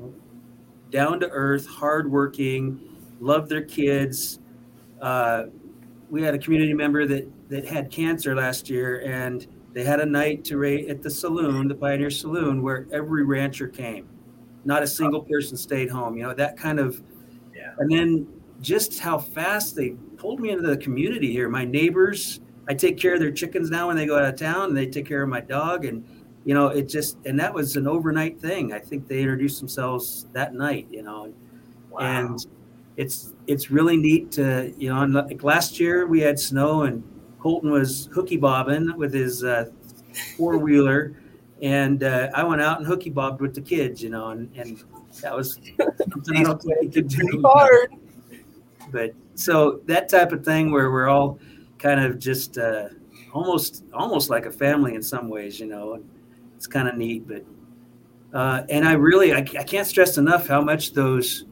down 0.90 1.20
to 1.20 1.30
earth, 1.30 1.68
hardworking, 1.68 2.80
love 3.20 3.50
their 3.50 3.64
kids. 3.64 4.40
Uh, 5.02 5.46
we 6.10 6.22
had 6.22 6.34
a 6.34 6.38
community 6.38 6.74
member 6.74 7.06
that 7.06 7.28
that 7.50 7.66
had 7.66 7.92
cancer 7.92 8.36
last 8.36 8.70
year, 8.70 9.02
and 9.06 9.48
they 9.74 9.84
had 9.84 10.00
a 10.00 10.06
night 10.06 10.46
to 10.46 10.58
rate 10.58 10.88
at 10.88 11.02
the 11.02 11.10
saloon, 11.10 11.68
the 11.68 11.76
Pioneer 11.76 12.12
Saloon, 12.12 12.62
where 12.62 12.88
every 12.92 13.24
rancher 13.24 13.68
came. 13.68 14.08
Not 14.66 14.84
a 14.84 14.88
single 14.88 15.22
person 15.22 15.58
stayed 15.58 15.90
home. 15.90 16.18
You 16.18 16.24
know 16.24 16.34
that 16.34 16.58
kind 16.58 16.80
of, 16.80 17.02
Yeah. 17.56 17.74
and 17.80 17.92
then 17.92 18.28
just 18.62 19.00
how 19.00 19.18
fast 19.18 19.76
they 19.76 19.92
pulled 20.18 20.40
me 20.40 20.50
into 20.52 20.68
the 20.68 20.78
community 20.78 21.32
here. 21.32 21.50
My 21.50 21.66
neighbors, 21.66 22.40
I 22.70 22.74
take 22.74 22.98
care 22.98 23.14
of 23.14 23.20
their 23.20 23.32
chickens 23.32 23.70
now 23.70 23.88
when 23.88 23.98
they 23.98 24.06
go 24.06 24.18
out 24.18 24.26
of 24.26 24.36
town, 24.38 24.70
and 24.70 24.78
they 24.78 24.88
take 24.88 25.06
care 25.06 25.22
of 25.24 25.30
my 25.30 25.42
dog, 25.42 25.86
and 25.86 26.04
you 26.46 26.54
know 26.54 26.68
it 26.68 26.88
just 26.90 27.18
and 27.26 27.40
that 27.40 27.54
was 27.54 27.76
an 27.76 27.88
overnight 27.88 28.40
thing. 28.40 28.72
I 28.74 28.80
think 28.80 29.08
they 29.08 29.20
introduced 29.20 29.60
themselves 29.60 30.28
that 30.34 30.54
night. 30.54 30.88
You 30.92 31.04
know, 31.04 31.34
Wow. 31.92 32.00
and 32.00 32.46
it's 32.96 33.34
it's 33.48 33.70
really 33.72 33.98
neat 33.98 34.32
to 34.34 34.74
you 34.78 34.94
know 34.94 35.04
like 35.06 35.44
last 35.44 35.80
year 35.80 36.06
we 36.08 36.20
had 36.22 36.40
snow 36.40 36.84
and 36.84 37.04
colton 37.40 37.72
was 37.72 38.08
hooky 38.14 38.38
bobbing 38.38 38.96
with 38.96 39.12
his 39.14 39.44
uh, 39.44 39.66
four-wheeler 40.38 41.14
and 41.64 42.04
uh, 42.04 42.30
i 42.36 42.44
went 42.44 42.62
out 42.62 42.78
and 42.78 42.86
hooky 42.86 43.10
bobbed 43.10 43.42
with 43.42 43.56
the 43.56 43.62
kids 43.62 44.04
you 44.04 44.10
know 44.10 44.28
and, 44.30 44.52
and 44.56 44.84
that 45.22 45.34
was 45.36 45.60
something 46.12 46.38
i 46.38 46.44
don't 46.44 46.62
think 46.62 46.84
you 46.84 46.90
could 46.92 47.08
do 47.08 47.42
hard. 47.44 47.90
but 48.92 49.12
so 49.34 49.80
that 49.86 50.08
type 50.10 50.32
of 50.34 50.44
thing 50.46 50.72
where 50.72 50.92
we're 50.92 51.08
all 51.08 51.40
kind 51.80 52.00
of 52.04 52.20
just 52.20 52.58
uh, 52.58 52.90
almost 53.34 53.84
almost 53.94 54.30
like 54.30 54.46
a 54.46 54.52
family 54.52 54.94
in 54.94 55.02
some 55.02 55.28
ways 55.30 55.60
you 55.60 55.66
know 55.66 56.04
it's 56.56 56.68
kind 56.68 56.88
of 56.88 56.96
neat 56.98 57.26
but 57.28 57.44
uh, 58.34 58.64
and 58.70 58.86
i 58.86 58.94
really 58.94 59.34
I, 59.34 59.38
I 59.40 59.64
can't 59.64 59.88
stress 59.88 60.18
enough 60.18 60.48
how 60.48 60.62
much 60.62 60.94
those 60.94 61.46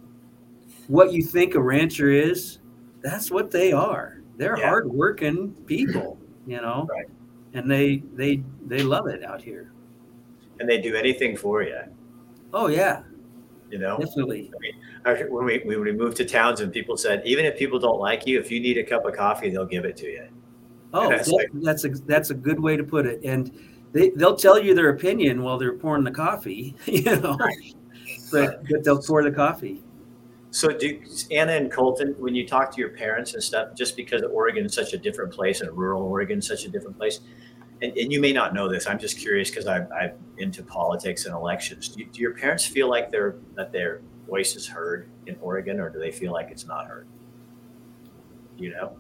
what 0.88 1.14
you 1.14 1.24
think 1.24 1.56
a 1.56 1.62
rancher 1.62 2.10
is 2.12 2.60
that's 3.02 3.32
what 3.32 3.50
they 3.50 3.72
are 3.72 4.20
they're 4.38 4.58
Yeah. 4.58 4.68
hardworking 4.70 5.52
people 5.66 6.18
you 6.46 6.60
know 6.62 6.86
Right. 6.90 7.08
and 7.54 7.70
they 7.72 8.04
they 8.14 8.44
they 8.68 8.84
love 8.84 9.08
it 9.08 9.24
out 9.24 9.42
here 9.42 9.72
and 10.62 10.70
they 10.70 10.80
do 10.80 10.96
anything 10.96 11.36
for 11.36 11.62
you. 11.64 11.80
oh 12.54 12.68
yeah 12.68 13.02
You 13.72 13.80
know, 13.80 13.98
definitely 14.00 14.52
I- 15.06 15.14
mean, 15.14 15.32
when 15.34 15.46
we 15.46 15.60
when 15.66 15.82
we 15.82 15.92
moved 15.92 16.16
to 16.18 16.26
Townsend, 16.26 16.72
people 16.74 16.96
said 16.96 17.22
even 17.26 17.44
if 17.46 17.58
people 17.58 17.80
don't 17.80 18.00
like 18.00 18.28
you, 18.28 18.40
if 18.40 18.52
you 18.52 18.60
need 18.60 18.78
a 18.78 18.84
cup 18.84 19.04
of 19.06 19.14
coffee, 19.16 19.50
they'll 19.50 19.66
give 19.66 19.84
it 19.86 19.98
to 19.98 20.08
you. 20.08 20.26
Oh, 20.94 21.10
That's 21.10 21.28
that- 21.30 21.48
that's 21.68 21.84
a 21.86 21.90
that's 22.06 22.30
a 22.30 22.36
good 22.36 22.60
way 22.60 22.78
to 22.78 22.84
put 22.84 23.06
it. 23.08 23.20
And 23.24 23.52
they 23.94 24.10
they'll 24.12 24.36
tell 24.36 24.60
you 24.60 24.76
their 24.76 24.90
opinion 24.90 25.42
while 25.42 25.58
they're 25.58 25.74
pouring 25.78 26.04
the 26.04 26.12
coffee, 26.12 26.76
you 26.86 27.16
know. 27.22 27.38
But 28.32 28.64
but 28.70 28.84
they'll 28.84 29.02
pour 29.02 29.24
the 29.24 29.32
coffee. 29.32 29.82
So, 30.54 30.68
do 30.68 31.02
Anna 31.32 31.54
and 31.54 31.72
Colton, 31.72 32.14
when 32.20 32.36
you 32.36 32.46
talk 32.46 32.76
to 32.76 32.82
your 32.82 32.90
parents 32.90 33.34
and 33.36 33.42
stuff, 33.42 33.74
just 33.74 33.96
because 33.96 34.22
Oregon 34.22 34.66
is 34.66 34.74
such 34.74 34.92
a 34.94 34.98
different 34.98 35.32
place 35.32 35.62
and 35.62 35.72
rural 35.72 36.04
Oregon 36.04 36.40
is 36.40 36.48
such 36.48 36.66
a 36.66 36.70
different 36.70 36.98
place, 36.98 37.22
and, 37.82 37.98
and 37.98 38.12
you 38.12 38.20
may 38.20 38.32
not 38.32 38.54
know 38.54 38.70
this, 38.70 38.88
I'm 38.88 39.00
just 39.00 39.18
curious 39.18 39.50
because 39.50 39.68
I'm, 39.68 39.88
I'm 39.92 40.12
into 40.38 40.64
politics 40.64 41.26
and 41.26 41.34
elections. 41.34 41.90
Do, 41.90 42.06
do 42.06 42.22
your 42.22 42.34
parents 42.34 42.66
feel 42.66 42.90
like 42.90 43.12
they're 43.12 43.36
that 43.56 43.72
their 43.72 44.02
voice 44.28 44.56
is 44.56 44.68
heard 44.68 45.10
in 45.26 45.36
Oregon, 45.42 45.80
or 45.80 45.90
do 45.90 46.00
they 46.00 46.12
feel 46.12 46.32
like 46.32 46.50
it's 46.52 46.66
not 46.66 46.88
heard? 46.88 47.08
You 48.58 48.72
know, 48.72 48.98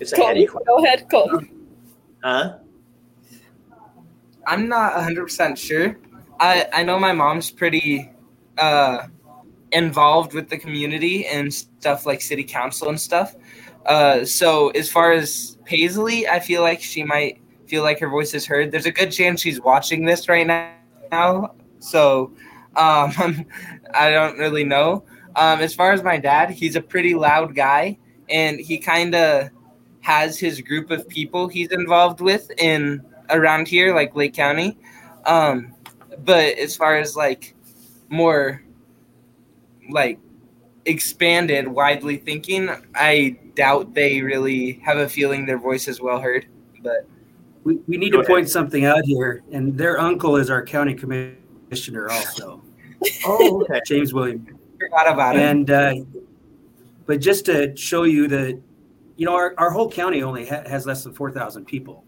it's 0.00 0.12
a 0.12 0.16
heady 0.16 0.46
Colton, 0.46 0.64
question, 0.64 0.64
go 0.66 0.84
ahead, 0.84 1.10
Colton. 1.10 1.68
huh? 2.22 2.58
I'm 4.46 4.68
not 4.68 4.94
100% 4.94 5.56
sure. 5.56 5.98
I, 6.40 6.66
I 6.72 6.82
know 6.82 6.98
my 6.98 7.12
mom's 7.12 7.50
pretty 7.50 8.10
uh, 8.56 9.08
involved 9.72 10.32
with 10.32 10.48
the 10.48 10.56
community 10.56 11.26
and 11.26 11.52
stuff 11.52 12.06
like 12.06 12.22
city 12.22 12.44
council 12.44 12.88
and 12.88 12.98
stuff. 12.98 13.34
Uh, 13.88 14.22
so 14.24 14.68
as 14.70 14.90
far 14.90 15.12
as 15.12 15.56
Paisley, 15.64 16.28
I 16.28 16.40
feel 16.40 16.60
like 16.60 16.80
she 16.82 17.02
might 17.02 17.40
feel 17.66 17.82
like 17.82 17.98
her 18.00 18.08
voice 18.08 18.34
is 18.34 18.46
heard. 18.46 18.70
There's 18.70 18.86
a 18.86 18.92
good 18.92 19.10
chance 19.10 19.40
she's 19.40 19.60
watching 19.60 20.04
this 20.04 20.28
right 20.28 20.46
now. 20.46 21.54
So 21.80 22.32
um, 22.76 23.12
I 23.94 24.10
don't 24.10 24.38
really 24.38 24.64
know. 24.64 25.04
Um, 25.36 25.60
as 25.60 25.74
far 25.74 25.92
as 25.92 26.02
my 26.02 26.18
dad, 26.18 26.50
he's 26.50 26.76
a 26.76 26.82
pretty 26.82 27.14
loud 27.14 27.54
guy, 27.54 27.98
and 28.28 28.60
he 28.60 28.78
kind 28.78 29.14
of 29.14 29.50
has 30.00 30.38
his 30.38 30.60
group 30.60 30.90
of 30.90 31.08
people 31.08 31.48
he's 31.48 31.70
involved 31.70 32.20
with 32.20 32.50
in 32.58 33.02
around 33.30 33.68
here, 33.68 33.94
like 33.94 34.14
Lake 34.14 34.34
County. 34.34 34.78
Um, 35.24 35.74
but 36.24 36.58
as 36.58 36.76
far 36.76 36.96
as 36.96 37.16
like 37.16 37.54
more 38.08 38.62
like 39.90 40.18
expanded, 40.84 41.68
widely 41.68 42.16
thinking, 42.16 42.70
I 42.94 43.38
doubt 43.54 43.94
they 43.94 44.20
really 44.22 44.74
have 44.84 44.98
a 44.98 45.08
feeling 45.08 45.44
their 45.46 45.58
voice 45.58 45.88
is 45.88 46.00
well 46.00 46.20
heard. 46.20 46.46
But 46.82 47.06
We, 47.64 47.76
we 47.86 47.96
need 47.96 48.10
to 48.12 48.22
point 48.24 48.48
something 48.48 48.84
out 48.84 49.04
here, 49.04 49.42
and 49.52 49.76
their 49.76 49.98
uncle 50.00 50.36
is 50.36 50.48
our 50.50 50.64
county 50.64 50.94
commissioner 50.94 52.08
also, 52.10 52.62
Oh, 53.26 53.62
okay. 53.62 53.80
James 53.86 54.12
William. 54.14 54.46
forgot 54.80 55.12
about 55.12 55.36
it. 55.36 55.42
And 55.42 55.70
uh, 55.70 55.94
but 57.06 57.20
just 57.20 57.44
to 57.46 57.76
show 57.76 58.02
you 58.04 58.26
that, 58.28 58.60
you 59.16 59.26
know, 59.26 59.34
our, 59.34 59.54
our 59.58 59.70
whole 59.70 59.90
county 59.90 60.22
only 60.22 60.46
ha- 60.46 60.62
has 60.66 60.86
less 60.86 61.04
than 61.04 61.12
four 61.12 61.30
thousand 61.30 61.64
people. 61.66 62.04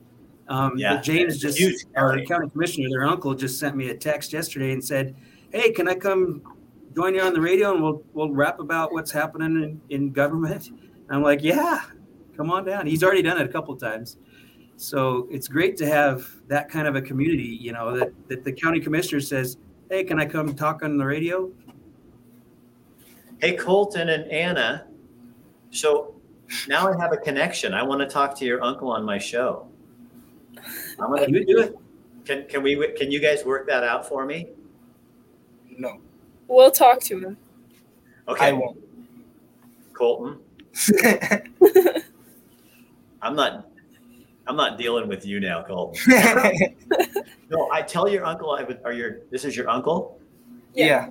Um, 0.48 0.76
Yeah, 0.76 0.94
but 0.94 1.02
James 1.04 1.38
just 1.38 1.60
our 1.96 2.10
county. 2.14 2.26
county 2.26 2.50
commissioner, 2.50 2.88
their 2.90 3.04
uncle, 3.04 3.34
just 3.34 3.58
sent 3.60 3.76
me 3.76 3.90
a 3.90 3.96
text 3.96 4.32
yesterday 4.32 4.72
and 4.72 4.82
said, 4.84 5.14
"Hey, 5.52 5.70
can 5.70 5.86
I 5.88 5.94
come 5.94 6.42
join 6.94 7.14
you 7.14 7.20
on 7.20 7.32
the 7.32 7.40
radio 7.40 7.72
and 7.72 7.82
we'll 7.82 8.02
we'll 8.12 8.30
rap 8.32 8.60
about 8.60 8.92
what's 8.92 9.10
happening 9.10 9.62
in, 9.62 9.80
in 9.90 10.12
government?" 10.12 10.68
And 10.68 11.10
I'm 11.10 11.22
like, 11.22 11.42
"Yeah, 11.42 11.82
come 12.36 12.50
on 12.50 12.64
down." 12.64 12.86
He's 12.86 13.02
already 13.02 13.22
done 13.22 13.38
it 13.38 13.44
a 13.46 13.52
couple 13.52 13.74
times. 13.76 14.16
So 14.80 15.28
it's 15.30 15.46
great 15.46 15.76
to 15.76 15.86
have 15.86 16.26
that 16.48 16.70
kind 16.70 16.88
of 16.88 16.96
a 16.96 17.02
community, 17.02 17.58
you 17.60 17.70
know, 17.72 17.94
that, 17.98 18.14
that 18.28 18.44
the 18.44 18.52
county 18.52 18.80
commissioner 18.80 19.20
says, 19.20 19.58
Hey, 19.90 20.04
can 20.04 20.18
I 20.18 20.24
come 20.24 20.54
talk 20.54 20.82
on 20.82 20.96
the 20.96 21.04
radio? 21.04 21.50
Hey, 23.42 23.56
Colton 23.56 24.08
and 24.08 24.24
Anna. 24.30 24.86
So 25.70 26.14
now 26.66 26.90
I 26.90 26.96
have 26.98 27.12
a 27.12 27.18
connection. 27.18 27.74
I 27.74 27.82
want 27.82 28.00
to 28.00 28.06
talk 28.06 28.34
to 28.38 28.46
your 28.46 28.64
uncle 28.64 28.90
on 28.90 29.04
my 29.04 29.18
show. 29.18 29.68
I'm 30.98 31.10
gonna 31.10 31.26
You 31.28 31.44
do 31.44 31.60
it. 31.60 31.76
Can 32.24 32.46
can 32.48 32.62
we 32.62 32.92
can 32.96 33.10
you 33.10 33.20
guys 33.20 33.44
work 33.44 33.66
that 33.68 33.84
out 33.84 34.08
for 34.08 34.24
me? 34.24 34.48
no, 35.76 36.00
We'll 36.50 36.72
talk 36.72 37.00
to 37.04 37.18
him. 37.18 37.36
Okay, 38.26 38.48
I 38.48 38.52
won't. 38.52 38.76
Colton. 39.92 40.40
I'm 43.22 43.36
not. 43.36 43.68
I'm 44.48 44.56
not 44.56 44.76
dealing 44.76 45.06
with 45.06 45.24
you 45.24 45.38
now, 45.38 45.62
Colton. 45.62 46.02
No, 47.50 47.68
I 47.72 47.82
tell 47.82 48.08
your 48.08 48.24
uncle 48.24 48.52
I 48.52 48.62
would. 48.62 48.80
Are 48.84 48.92
your 48.92 49.22
this 49.32 49.44
is 49.44 49.56
your 49.56 49.68
uncle? 49.68 50.20
yeah. 50.74 51.08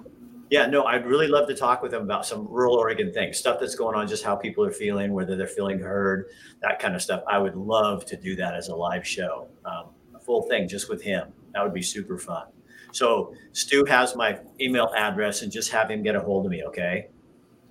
Yeah, 0.49 0.65
no, 0.65 0.85
I'd 0.85 1.05
really 1.05 1.27
love 1.27 1.47
to 1.49 1.53
talk 1.53 1.83
with 1.83 1.93
him 1.93 2.01
about 2.01 2.25
some 2.25 2.47
rural 2.47 2.73
Oregon 2.73 3.13
things, 3.13 3.37
stuff 3.37 3.59
that's 3.59 3.75
going 3.75 3.95
on, 3.95 4.07
just 4.07 4.23
how 4.23 4.35
people 4.35 4.65
are 4.65 4.71
feeling, 4.71 5.13
whether 5.13 5.35
they're 5.35 5.45
feeling 5.45 5.77
heard, 5.77 6.25
that 6.63 6.79
kind 6.79 6.95
of 6.95 7.03
stuff. 7.03 7.21
I 7.27 7.37
would 7.37 7.55
love 7.55 8.03
to 8.05 8.15
do 8.17 8.35
that 8.37 8.55
as 8.55 8.69
a 8.69 8.75
live 8.75 9.05
show, 9.05 9.47
um, 9.63 9.89
a 10.15 10.19
full 10.19 10.41
thing 10.43 10.67
just 10.67 10.89
with 10.89 11.03
him. 11.03 11.27
That 11.53 11.63
would 11.63 11.73
be 11.73 11.83
super 11.83 12.17
fun. 12.17 12.47
So 12.91 13.33
Stu 13.53 13.85
has 13.85 14.15
my 14.15 14.39
email 14.59 14.91
address, 14.95 15.41
and 15.41 15.51
just 15.51 15.69
have 15.71 15.89
him 15.91 16.01
get 16.03 16.15
a 16.15 16.19
hold 16.19 16.45
of 16.45 16.51
me, 16.51 16.63
okay? 16.65 17.07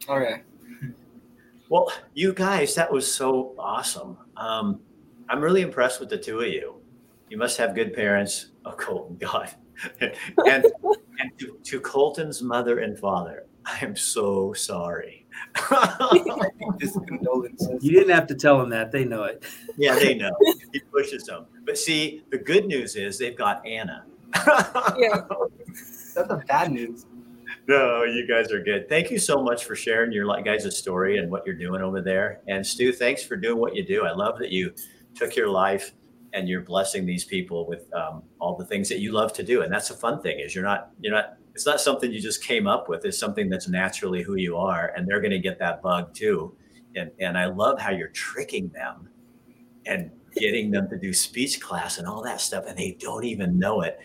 All 0.08 0.18
right. 0.18 0.44
Well, 1.68 1.92
you 2.14 2.32
guys, 2.32 2.74
that 2.76 2.90
was 2.90 3.12
so 3.12 3.54
awesome. 3.58 4.16
Um, 4.36 4.80
I'm 5.28 5.40
really 5.42 5.60
impressed 5.60 6.00
with 6.00 6.08
the 6.08 6.16
two 6.16 6.40
of 6.40 6.46
you. 6.48 6.76
You 7.28 7.36
must 7.36 7.58
have 7.58 7.74
good 7.74 7.92
parents. 7.92 8.52
Oh, 8.64 8.72
Colton, 8.72 9.16
God. 9.20 9.50
and 10.00 10.14
and 11.18 11.38
to, 11.38 11.58
to 11.62 11.80
Colton's 11.80 12.40
mother 12.42 12.78
and 12.78 12.98
father, 12.98 13.44
I 13.66 13.78
am 13.84 13.96
so 13.96 14.52
sorry. 14.54 15.26
You 17.80 17.90
didn't 17.92 18.10
have 18.10 18.26
to 18.28 18.34
tell 18.34 18.58
them 18.58 18.70
that; 18.70 18.90
they 18.92 19.04
know 19.04 19.24
it. 19.24 19.44
yeah, 19.76 19.94
they 19.96 20.14
know. 20.22 20.30
He 20.72 20.80
pushes 20.80 21.24
them. 21.24 21.46
But 21.64 21.76
see, 21.78 22.22
the 22.30 22.38
good 22.38 22.66
news 22.66 22.96
is 22.96 23.18
they've 23.18 23.36
got 23.36 23.64
Anna. 23.66 24.04
Yeah. 24.35 25.22
That's 26.14 26.29
the 26.29 26.43
bad 26.49 26.72
news. 26.72 27.07
no, 27.68 28.05
you 28.05 28.26
guys 28.26 28.51
are 28.53 28.62
good. 28.62 28.89
Thank 28.89 29.11
you 29.11 29.18
so 29.18 29.43
much 29.43 29.64
for 29.64 29.76
sharing 29.76 30.12
your 30.12 30.26
like 30.26 30.45
guys' 30.45 30.76
story 30.76 31.18
and 31.18 31.31
what 31.31 31.47
you're 31.47 31.55
doing 31.55 31.81
over 31.83 32.01
there. 32.01 32.41
And 32.49 32.66
Stu, 32.66 32.93
thanks 32.93 33.22
for 33.22 33.37
doing 33.37 33.59
what 33.59 33.76
you 33.76 33.85
do. 33.85 34.05
I 34.05 34.12
love 34.12 34.39
that 34.39 34.51
you 34.51 34.72
took 35.14 35.37
your 35.37 35.49
life 35.49 35.93
and 36.33 36.49
you're 36.49 36.62
blessing 36.62 37.07
these 37.07 37.24
people 37.24 37.66
with 37.66 37.93
um, 37.95 38.22
all 38.41 38.57
the 38.57 38.64
things 38.64 38.89
that 38.89 38.99
you 39.01 39.12
love 39.12 39.33
to 39.35 39.43
do. 39.43 39.62
And 39.62 39.72
that's 39.72 39.91
a 39.91 39.95
fun 39.95 40.20
thing 40.20 40.41
is 40.41 40.55
you're 40.55 40.64
not 40.64 40.91
you're 41.01 41.14
not 41.14 41.37
it's 41.55 41.66
not 41.66 41.81
something 41.81 42.12
you 42.12 42.20
just 42.20 42.45
came 42.45 42.66
up 42.66 42.89
with. 42.89 43.05
It's 43.05 43.18
something 43.18 43.49
that's 43.49 43.68
naturally 43.68 44.22
who 44.22 44.37
you 44.37 44.57
are, 44.57 44.93
and 44.97 45.09
they're 45.09 45.20
going 45.20 45.33
to 45.33 45.39
get 45.41 45.59
that 45.59 45.83
bug 45.83 46.14
too. 46.14 46.55
And 46.97 47.11
and 47.18 47.37
I 47.39 47.47
love 47.47 47.81
how 47.81 47.91
you're 47.91 48.09
tricking 48.09 48.68
them 48.68 49.09
and 49.87 50.11
getting 50.39 50.70
them 50.70 50.89
to 50.89 50.97
do 50.97 51.12
speech 51.12 51.61
class 51.61 51.99
and 51.99 52.07
all 52.07 52.22
that 52.22 52.41
stuff, 52.41 52.64
and 52.66 52.76
they 52.76 52.97
don't 52.99 53.24
even 53.24 53.59
know 53.59 53.82
it. 53.82 54.01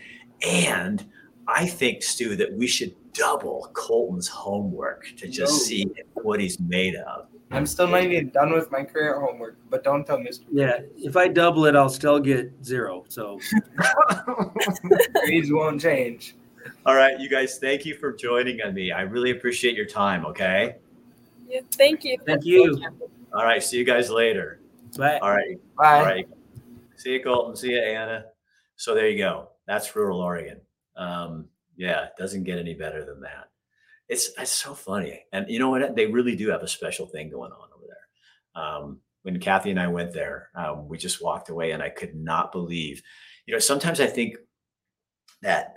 And 0.46 1.04
I 1.46 1.66
think, 1.66 2.02
Stu, 2.02 2.36
that 2.36 2.52
we 2.52 2.66
should 2.66 2.94
double 3.12 3.70
Colton's 3.72 4.28
homework 4.28 5.06
to 5.16 5.28
just 5.28 5.52
no. 5.52 5.58
see 5.58 5.86
what 6.14 6.40
he's 6.40 6.58
made 6.60 6.96
of. 6.96 7.26
I'm 7.50 7.66
still 7.66 7.86
not 7.86 8.02
even 8.02 8.30
done 8.30 8.52
with 8.52 8.70
my 8.72 8.82
current 8.82 9.22
homework, 9.22 9.58
but 9.70 9.84
don't 9.84 10.04
tell 10.04 10.18
Mr. 10.18 10.40
Yeah, 10.50 10.80
if 10.96 11.16
I 11.16 11.28
double 11.28 11.66
it, 11.66 11.76
I'll 11.76 11.88
still 11.88 12.18
get 12.18 12.52
zero. 12.64 13.04
So 13.08 13.38
grades 15.24 15.52
won't 15.52 15.80
change. 15.80 16.34
All 16.84 16.96
right, 16.96 17.18
you 17.20 17.28
guys, 17.28 17.58
thank 17.58 17.84
you 17.84 17.94
for 17.94 18.12
joining 18.12 18.60
on 18.62 18.74
me. 18.74 18.90
I 18.90 19.02
really 19.02 19.30
appreciate 19.30 19.76
your 19.76 19.86
time. 19.86 20.26
Okay. 20.26 20.76
Yeah, 21.48 21.60
thank 21.72 22.04
you. 22.04 22.18
Thank 22.26 22.44
you. 22.44 22.82
All 23.32 23.44
right, 23.44 23.62
see 23.62 23.76
you 23.76 23.84
guys 23.84 24.10
later. 24.10 24.58
Bye. 24.96 25.18
All 25.18 25.30
right. 25.30 25.58
Bye. 25.76 25.98
All 25.98 26.04
right. 26.04 26.28
See 26.96 27.12
you, 27.12 27.22
Colton. 27.22 27.56
See 27.56 27.72
you, 27.72 27.80
Anna. 27.80 28.26
So 28.76 28.94
there 28.94 29.08
you 29.08 29.18
go. 29.18 29.48
That's 29.66 29.94
rural 29.94 30.20
Oregon. 30.20 30.60
Um, 30.96 31.48
yeah, 31.76 32.04
it 32.04 32.12
doesn't 32.18 32.44
get 32.44 32.58
any 32.58 32.74
better 32.74 33.04
than 33.04 33.20
that. 33.20 33.48
It's 34.08 34.30
it's 34.38 34.50
so 34.50 34.74
funny, 34.74 35.24
and 35.32 35.48
you 35.48 35.58
know 35.58 35.70
what? 35.70 35.96
They 35.96 36.06
really 36.06 36.36
do 36.36 36.50
have 36.50 36.62
a 36.62 36.68
special 36.68 37.06
thing 37.06 37.30
going 37.30 37.52
on 37.52 37.68
over 37.74 37.86
there. 37.86 38.62
Um, 38.62 39.00
when 39.22 39.40
Kathy 39.40 39.70
and 39.70 39.80
I 39.80 39.88
went 39.88 40.12
there, 40.12 40.50
um, 40.54 40.88
we 40.88 40.98
just 40.98 41.22
walked 41.22 41.48
away, 41.48 41.70
and 41.70 41.82
I 41.82 41.88
could 41.88 42.14
not 42.14 42.52
believe. 42.52 43.02
You 43.46 43.54
know, 43.54 43.58
sometimes 43.58 44.00
I 44.00 44.06
think 44.06 44.36
that 45.42 45.74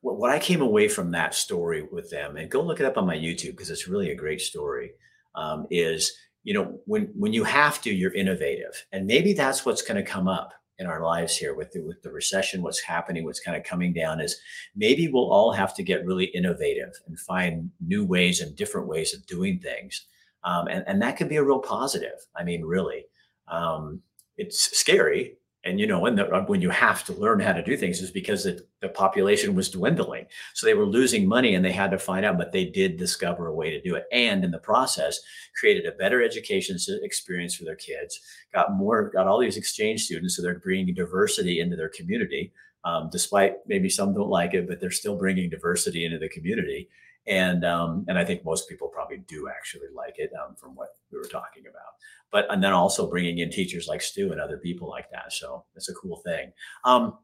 what 0.00 0.30
I 0.30 0.38
came 0.38 0.62
away 0.62 0.88
from 0.88 1.12
that 1.12 1.34
story 1.34 1.82
with 1.90 2.10
them, 2.10 2.36
and 2.36 2.50
go 2.50 2.60
look 2.60 2.80
it 2.80 2.86
up 2.86 2.98
on 2.98 3.06
my 3.06 3.16
YouTube 3.16 3.52
because 3.52 3.70
it's 3.70 3.88
really 3.88 4.10
a 4.10 4.16
great 4.16 4.40
story. 4.40 4.92
Um, 5.34 5.66
is 5.70 6.12
you 6.44 6.54
know 6.54 6.80
when 6.86 7.10
when 7.14 7.32
you 7.32 7.44
have 7.44 7.80
to, 7.82 7.92
you're 7.92 8.14
innovative, 8.14 8.86
and 8.92 9.06
maybe 9.06 9.32
that's 9.32 9.64
what's 9.64 9.82
going 9.82 10.02
to 10.02 10.10
come 10.10 10.28
up 10.28 10.52
in 10.78 10.86
our 10.86 11.02
lives 11.02 11.36
here 11.36 11.54
with 11.54 11.70
the, 11.72 11.80
with 11.82 12.02
the 12.02 12.10
recession. 12.10 12.62
What's 12.62 12.80
happening? 12.80 13.24
What's 13.24 13.40
kind 13.40 13.56
of 13.56 13.62
coming 13.62 13.92
down 13.92 14.20
is 14.20 14.40
maybe 14.74 15.08
we'll 15.08 15.30
all 15.30 15.52
have 15.52 15.74
to 15.76 15.82
get 15.82 16.04
really 16.04 16.24
innovative 16.26 16.92
and 17.06 17.18
find 17.18 17.70
new 17.80 18.04
ways 18.04 18.40
and 18.40 18.56
different 18.56 18.88
ways 18.88 19.14
of 19.14 19.26
doing 19.26 19.58
things, 19.58 20.06
um, 20.44 20.68
and 20.68 20.84
and 20.86 21.00
that 21.02 21.16
could 21.16 21.28
be 21.28 21.36
a 21.36 21.44
real 21.44 21.60
positive. 21.60 22.26
I 22.36 22.44
mean, 22.44 22.64
really, 22.64 23.06
um, 23.48 24.00
it's 24.36 24.76
scary 24.76 25.36
and 25.64 25.78
you 25.78 25.86
know 25.86 26.00
when 26.00 26.16
the, 26.16 26.24
when 26.46 26.60
you 26.60 26.70
have 26.70 27.04
to 27.04 27.12
learn 27.12 27.40
how 27.40 27.52
to 27.52 27.62
do 27.62 27.76
things 27.76 28.00
is 28.00 28.10
because 28.10 28.44
the, 28.44 28.64
the 28.80 28.88
population 28.88 29.54
was 29.54 29.70
dwindling. 29.70 30.26
So 30.54 30.66
they 30.66 30.74
were 30.74 30.86
losing 30.86 31.28
money 31.28 31.54
and 31.54 31.64
they 31.64 31.72
had 31.72 31.90
to 31.92 31.98
find 31.98 32.24
out 32.24 32.38
but 32.38 32.52
they 32.52 32.64
did 32.64 32.96
discover 32.96 33.46
a 33.46 33.54
way 33.54 33.70
to 33.70 33.80
do 33.80 33.94
it. 33.94 34.04
And 34.12 34.44
in 34.44 34.50
the 34.50 34.58
process 34.58 35.20
created 35.58 35.86
a 35.86 35.92
better 35.92 36.22
education 36.22 36.76
experience 37.02 37.54
for 37.54 37.64
their 37.64 37.76
kids 37.76 38.20
got 38.52 38.72
more 38.72 39.10
got 39.10 39.26
all 39.26 39.38
these 39.38 39.56
exchange 39.56 40.04
students 40.04 40.36
so 40.36 40.42
they're 40.42 40.58
bringing 40.58 40.94
diversity 40.94 41.60
into 41.60 41.76
their 41.76 41.88
community 41.88 42.52
um, 42.84 43.08
despite 43.12 43.56
maybe 43.66 43.88
some 43.88 44.14
don't 44.14 44.28
like 44.28 44.54
it 44.54 44.66
but 44.66 44.80
they're 44.80 44.90
still 44.90 45.16
bringing 45.16 45.50
diversity 45.50 46.04
into 46.04 46.18
the 46.18 46.28
community 46.28 46.88
and 47.26 47.64
um, 47.64 48.04
and 48.08 48.18
I 48.18 48.24
think 48.24 48.44
most 48.44 48.68
people 48.68 48.88
probably 48.88 49.18
do 49.28 49.48
actually 49.48 49.88
like 49.94 50.18
it 50.18 50.30
um, 50.34 50.54
from 50.56 50.74
what 50.74 50.88
we 51.10 51.18
were 51.18 51.24
talking 51.24 51.64
about. 51.68 51.94
But 52.30 52.46
and 52.50 52.62
then 52.62 52.72
also 52.72 53.08
bringing 53.08 53.38
in 53.38 53.50
teachers 53.50 53.86
like 53.86 54.02
Stu 54.02 54.32
and 54.32 54.40
other 54.40 54.58
people 54.58 54.88
like 54.88 55.10
that. 55.10 55.32
So 55.32 55.64
it's 55.76 55.88
a 55.88 55.94
cool 55.94 56.16
thing. 56.18 56.52
Um, 56.84 57.18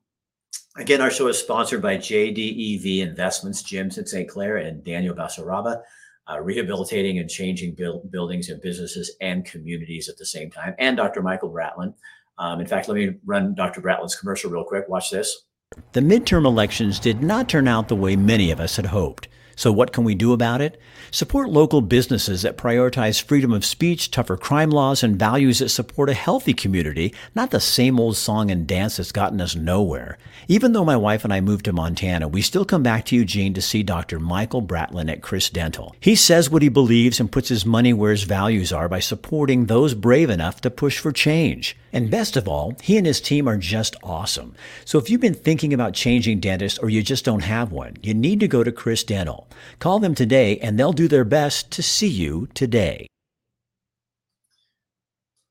again, 0.76 1.01
our 1.01 1.11
show 1.11 1.28
is 1.28 1.38
sponsored 1.38 1.82
by 1.82 1.96
JDEV 1.96 3.01
Investments, 3.01 3.62
Gyms 3.62 3.99
in 3.99 4.07
St. 4.07 4.28
Clair, 4.28 4.59
and 4.59 4.84
Daniel 4.84 5.14
Basaraba. 5.14 5.82
Uh, 6.30 6.38
rehabilitating 6.40 7.18
and 7.18 7.30
changing 7.30 7.74
build, 7.74 8.11
buildings 8.12 8.51
and 8.51 8.61
businesses 8.61 9.16
and 9.22 9.46
communities 9.46 10.11
at 10.11 10.18
the 10.18 10.26
same 10.26 10.51
time, 10.51 10.74
and 10.78 10.99
Dr. 10.99 11.22
Michael 11.22 11.51
Bratlin. 11.51 11.94
Um, 12.36 12.61
in 12.61 12.66
fact, 12.66 12.86
let 12.86 12.96
me 12.96 13.14
run 13.24 13.55
Dr. 13.55 13.80
Bratlin's 13.80 14.14
commercial 14.14 14.51
real 14.51 14.62
quick. 14.62 14.86
Watch 14.90 15.11
this. 15.11 15.46
The 15.92 16.01
midterm 16.01 16.44
elections 16.44 16.99
did 17.01 17.22
not 17.22 17.49
turn 17.49 17.66
out 17.66 17.88
the 17.88 17.96
way 17.96 18.16
many 18.16 18.51
of 18.51 18.61
us 18.61 18.76
had 18.76 18.86
hoped. 18.86 19.28
So, 19.59 19.72
what 19.72 19.92
can 19.92 20.04
we 20.04 20.14
do 20.14 20.32
about 20.32 20.61
it? 20.61 20.80
Support 21.11 21.50
local 21.50 21.80
businesses 21.80 22.42
that 22.42 22.56
prioritize 22.56 23.20
freedom 23.20 23.52
of 23.52 23.64
speech, 23.64 24.12
tougher 24.12 24.36
crime 24.36 24.70
laws, 24.70 25.02
and 25.02 25.18
values 25.18 25.59
that 25.59 25.70
support 25.70 26.09
a 26.09 26.14
healthy 26.14 26.54
community, 26.54 27.12
not 27.34 27.50
the 27.50 27.59
same 27.59 27.98
old 27.98 28.16
song 28.16 28.52
and 28.52 28.68
dance 28.68 28.98
that's 28.98 29.11
gotten 29.11 29.40
us 29.40 29.56
nowhere. 29.56 30.16
Even 30.46 30.74
though 30.74 30.84
my 30.84 30.96
wife 30.96 31.24
and 31.24 31.32
I 31.32 31.40
moved 31.40 31.64
to 31.64 31.72
Montana, 31.72 32.28
we 32.28 32.40
still 32.40 32.64
come 32.64 32.84
back 32.84 33.04
to 33.06 33.16
Eugene 33.16 33.52
to 33.54 33.61
see 33.61 33.82
Dr. 33.82 34.20
Michael 34.20 34.62
Bratlin 34.62 35.11
at 35.11 35.22
Chris 35.22 35.50
Dental. 35.50 35.96
He 35.98 36.14
says 36.14 36.48
what 36.48 36.62
he 36.62 36.68
believes 36.68 37.18
and 37.18 37.32
puts 37.32 37.48
his 37.48 37.66
money 37.66 37.92
where 37.92 38.12
his 38.12 38.22
values 38.22 38.72
are 38.72 38.88
by 38.88 39.00
supporting 39.00 39.66
those 39.66 39.92
brave 39.94 40.30
enough 40.30 40.61
to 40.61 40.70
push 40.70 41.00
for 41.00 41.11
change. 41.11 41.76
And 41.92 42.11
best 42.11 42.36
of 42.36 42.46
all, 42.46 42.74
he 42.80 42.96
and 42.96 43.06
his 43.06 43.20
team 43.20 43.48
are 43.48 43.56
just 43.56 43.96
awesome. 44.04 44.54
So 44.84 44.98
if 44.98 45.11
you've 45.11 45.20
been 45.20 45.34
thinking 45.34 45.72
about 45.72 45.94
changing 45.94 46.38
dentists 46.38 46.78
or 46.78 46.90
you 46.90 47.02
just 47.02 47.24
don't 47.24 47.40
have 47.40 47.72
one, 47.72 47.96
you 48.02 48.14
need 48.14 48.38
to 48.40 48.48
go 48.48 48.62
to 48.62 48.70
Chris 48.70 49.02
Dental. 49.02 49.47
Call 49.78 49.99
them 49.99 50.14
today 50.14 50.59
and 50.59 50.78
they'll 50.78 50.92
do 50.92 51.09
their 51.09 51.24
best 51.24 51.70
to 51.72 51.82
see 51.82 52.09
you 52.09 52.49
today. 52.55 53.07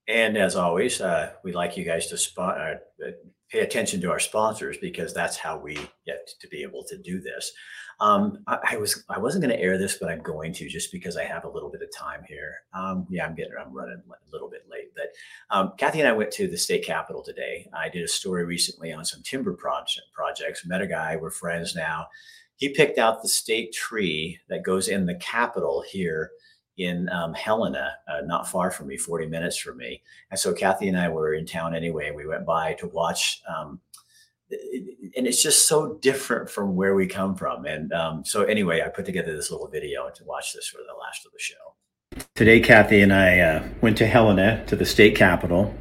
And 0.08 0.38
as 0.38 0.56
always, 0.56 1.02
uh, 1.02 1.34
we'd 1.44 1.56
like 1.56 1.76
you 1.76 1.84
guys 1.84 2.08
to 2.08 2.18
spot, 2.18 2.58
uh, 2.60 3.12
pay 3.50 3.60
attention 3.60 4.02
to 4.02 4.12
our 4.12 4.20
sponsors 4.20 4.78
because 4.78 5.14
that's 5.14 5.38
how 5.38 5.58
we 5.58 5.78
get 6.06 6.30
to 6.40 6.48
be 6.48 6.64
able 6.64 6.84
to 6.86 6.98
do 6.98 7.20
this. 7.20 7.52
Um, 8.00 8.40
I, 8.46 8.60
I, 8.72 8.78
was 8.78 9.04
I 9.10 9.18
wasn't 9.18 9.44
going 9.44 9.56
to 9.56 9.62
air 9.62 9.78
this, 9.78 9.98
but 9.98 10.10
I'm 10.10 10.22
going 10.22 10.54
to 10.54 10.70
just 10.70 10.92
because 10.92 11.18
I 11.18 11.24
have 11.24 11.46
a 11.46 11.50
little 11.50 11.70
bit 11.70 11.82
of 11.82 11.92
time 11.96 12.24
here. 12.28 12.54
Um, 12.74 13.08
yeah, 13.10 13.26
I'm 13.26 13.36
getting 13.36 13.54
I'm 13.60 13.74
running 13.74 14.02
a 14.10 14.32
little 14.32 14.50
bit 14.50 14.66
late, 14.70 14.92
but 14.96 15.08
um, 15.50 15.74
Kathy 15.78 16.00
and 16.00 16.08
I 16.08 16.12
went 16.12 16.32
to 16.34 16.48
the 16.48 16.58
state 16.58 16.86
capitol 16.86 17.24
today. 17.24 17.68
I 17.74 17.90
did 17.90 18.04
a 18.04 18.08
story 18.08 18.46
recently 18.46 18.94
on 18.94 19.04
some 19.04 19.24
timber 19.24 19.54
project 19.54 20.08
projects. 20.14 20.66
Met 20.66 20.82
a 20.82 20.88
guy. 20.88 21.16
We're 21.16 21.32
friends 21.32 21.76
now. 21.76 22.08
He 22.58 22.70
picked 22.70 22.98
out 22.98 23.22
the 23.22 23.30
state 23.30 23.74
tree 23.74 24.40
that 24.50 24.64
goes 24.64 24.88
in 24.88 25.06
the 25.06 25.16
capitol 25.16 25.84
here 25.90 26.32
in 26.78 27.10
um, 27.10 27.34
Helena, 27.34 27.94
uh, 28.08 28.22
not 28.26 28.48
far 28.48 28.70
from 28.70 28.88
me, 28.88 28.98
40 28.98 29.28
minutes 29.28 29.58
from 29.58 29.78
me. 29.78 30.04
And 30.30 30.40
so 30.40 30.54
Kathy 30.54 30.88
and 30.88 30.98
I 30.98 31.10
were 31.10 31.34
in 31.34 31.46
town 31.46 31.76
anyway. 31.76 32.12
We 32.12 32.28
went 32.28 32.46
by 32.46 32.74
to 32.76 32.88
watch 32.88 33.42
um, 33.48 33.80
and 35.16 35.28
it's 35.28 35.42
just 35.42 35.68
so 35.68 35.96
different 35.96 36.50
from 36.50 36.76
where 36.76 36.96
we 36.96 37.06
come 37.06 37.36
from. 37.36 37.66
And 37.66 37.92
um, 37.92 38.24
so, 38.24 38.44
anyway, 38.44 38.82
I 38.82 38.90
put 38.90 39.06
together 39.06 39.36
this 39.36 39.52
little 39.52 39.68
video 39.68 40.10
to 40.10 40.24
watch 40.24 40.54
this 40.54 40.68
for 40.68 40.78
the 40.78 40.98
last 40.98 41.26
of 41.26 41.32
the 41.32 41.40
show. 41.40 42.26
Today, 42.36 42.60
Kathy 42.60 43.02
and 43.02 43.14
I 43.14 43.40
uh, 43.40 43.68
went 43.82 43.98
to 43.98 44.08
Helena, 44.08 44.64
to 44.68 44.76
the 44.76 44.86
state 44.86 45.16
capitol, 45.16 45.76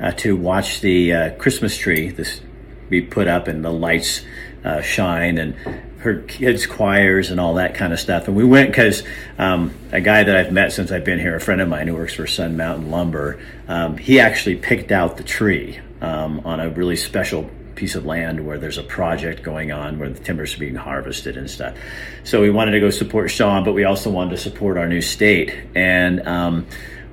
uh, 0.00 0.12
to 0.12 0.36
watch 0.36 0.80
the 0.80 1.12
uh, 1.12 1.30
Christmas 1.36 1.76
tree 1.76 2.10
this 2.10 2.40
be 2.88 3.02
put 3.02 3.26
up 3.26 3.48
and 3.48 3.64
the 3.64 3.72
lights 3.72 4.22
uh, 4.64 4.80
shine 4.80 5.38
and 5.38 5.56
her 5.98 6.20
kids' 6.22 6.66
choirs 6.66 7.30
and 7.30 7.40
all 7.40 7.54
that 7.54 7.74
kind 7.74 7.92
of 7.92 7.98
stuff. 7.98 8.28
And 8.28 8.36
we 8.36 8.44
went 8.44 8.70
because 8.70 9.02
um, 9.38 9.74
a 9.92 10.00
guy 10.00 10.22
that 10.22 10.36
I've 10.36 10.52
met 10.52 10.72
since 10.72 10.92
I've 10.92 11.04
been 11.04 11.18
here, 11.18 11.34
a 11.34 11.40
friend 11.40 11.60
of 11.60 11.68
mine 11.68 11.88
who 11.88 11.94
works 11.94 12.14
for 12.14 12.26
Sun 12.26 12.56
Mountain 12.56 12.90
Lumber, 12.90 13.40
um, 13.68 13.96
he 13.96 14.20
actually 14.20 14.56
picked 14.56 14.92
out 14.92 15.16
the 15.16 15.24
tree 15.24 15.80
um, 16.00 16.40
on 16.44 16.60
a 16.60 16.68
really 16.68 16.96
special 16.96 17.50
piece 17.74 17.94
of 17.94 18.06
land 18.06 18.44
where 18.44 18.58
there's 18.58 18.78
a 18.78 18.82
project 18.82 19.42
going 19.42 19.70
on 19.70 19.98
where 19.98 20.08
the 20.08 20.18
timber's 20.18 20.54
are 20.54 20.58
being 20.58 20.74
harvested 20.74 21.36
and 21.36 21.48
stuff. 21.48 21.76
So 22.24 22.40
we 22.40 22.50
wanted 22.50 22.72
to 22.72 22.80
go 22.80 22.90
support 22.90 23.30
Sean, 23.30 23.64
but 23.64 23.72
we 23.72 23.84
also 23.84 24.10
wanted 24.10 24.30
to 24.30 24.38
support 24.38 24.78
our 24.78 24.88
new 24.88 25.02
state. 25.02 25.54
And 25.74 26.26
um, 26.26 26.66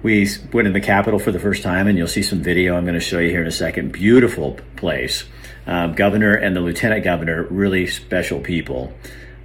we 0.04 0.28
went 0.52 0.68
in 0.68 0.74
the 0.74 0.82
Capitol 0.82 1.20
for 1.20 1.32
the 1.32 1.40
first 1.40 1.64
time, 1.64 1.88
and 1.88 1.98
you'll 1.98 2.08
see 2.08 2.24
some 2.24 2.42
video 2.42 2.76
I'm 2.76 2.86
going 2.86 2.94
to 2.96 3.00
show 3.00 3.20
you 3.20 3.30
here 3.30 3.42
in 3.42 3.48
a 3.48 3.52
second. 3.52 3.92
Beautiful 3.92 4.58
place. 4.76 5.26
Um, 5.66 5.94
governor 5.94 6.34
and 6.34 6.56
the 6.56 6.62
lieutenant 6.62 7.04
governor, 7.04 7.44
really 7.44 7.88
special 7.88 8.40
people. 8.40 8.94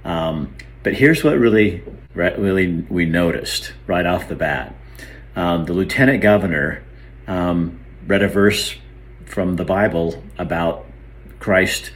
Um, 0.03 0.55
but 0.83 0.93
here's 0.93 1.23
what 1.23 1.37
really, 1.37 1.83
really 2.13 2.85
we 2.89 3.05
noticed 3.05 3.73
right 3.87 4.05
off 4.05 4.27
the 4.27 4.35
bat. 4.35 4.75
Um, 5.35 5.65
the 5.65 5.73
lieutenant 5.73 6.21
governor 6.21 6.83
um, 7.27 7.79
read 8.05 8.23
a 8.23 8.27
verse 8.27 8.75
from 9.25 9.55
the 9.55 9.63
Bible 9.65 10.23
about 10.37 10.85
Christ 11.39 11.91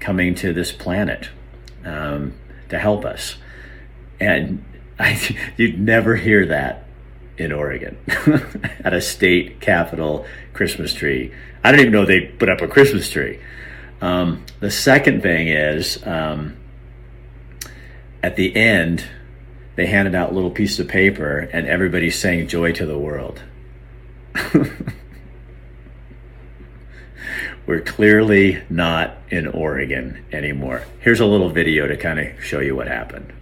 coming 0.00 0.34
to 0.36 0.52
this 0.52 0.72
planet 0.72 1.28
um, 1.84 2.34
to 2.68 2.78
help 2.78 3.04
us. 3.04 3.36
And 4.20 4.64
I, 4.98 5.20
you'd 5.56 5.78
never 5.78 6.16
hear 6.16 6.46
that 6.46 6.84
in 7.36 7.52
Oregon 7.52 7.98
at 8.84 8.94
a 8.94 9.00
state 9.00 9.60
capitol 9.60 10.26
Christmas 10.54 10.94
tree. 10.94 11.34
I 11.62 11.70
don't 11.70 11.80
even 11.80 11.92
know 11.92 12.06
they 12.06 12.20
put 12.20 12.48
up 12.48 12.62
a 12.62 12.68
Christmas 12.68 13.10
tree. 13.10 13.40
Um, 14.00 14.44
the 14.60 14.70
second 14.70 15.22
thing 15.22 15.48
is, 15.48 16.04
um, 16.06 16.56
at 18.22 18.36
the 18.36 18.54
end, 18.54 19.04
they 19.76 19.86
handed 19.86 20.14
out 20.14 20.34
little 20.34 20.50
pieces 20.50 20.80
of 20.80 20.88
paper 20.88 21.48
and 21.52 21.66
everybody 21.66 22.10
sang 22.10 22.48
Joy 22.48 22.72
to 22.72 22.86
the 22.86 22.98
World. 22.98 23.42
We're 27.66 27.80
clearly 27.80 28.62
not 28.70 29.18
in 29.28 29.46
Oregon 29.48 30.24
anymore. 30.32 30.84
Here's 31.00 31.20
a 31.20 31.26
little 31.26 31.50
video 31.50 31.86
to 31.88 31.96
kind 31.96 32.20
of 32.20 32.42
show 32.42 32.60
you 32.60 32.76
what 32.76 32.86
happened. 32.86 33.32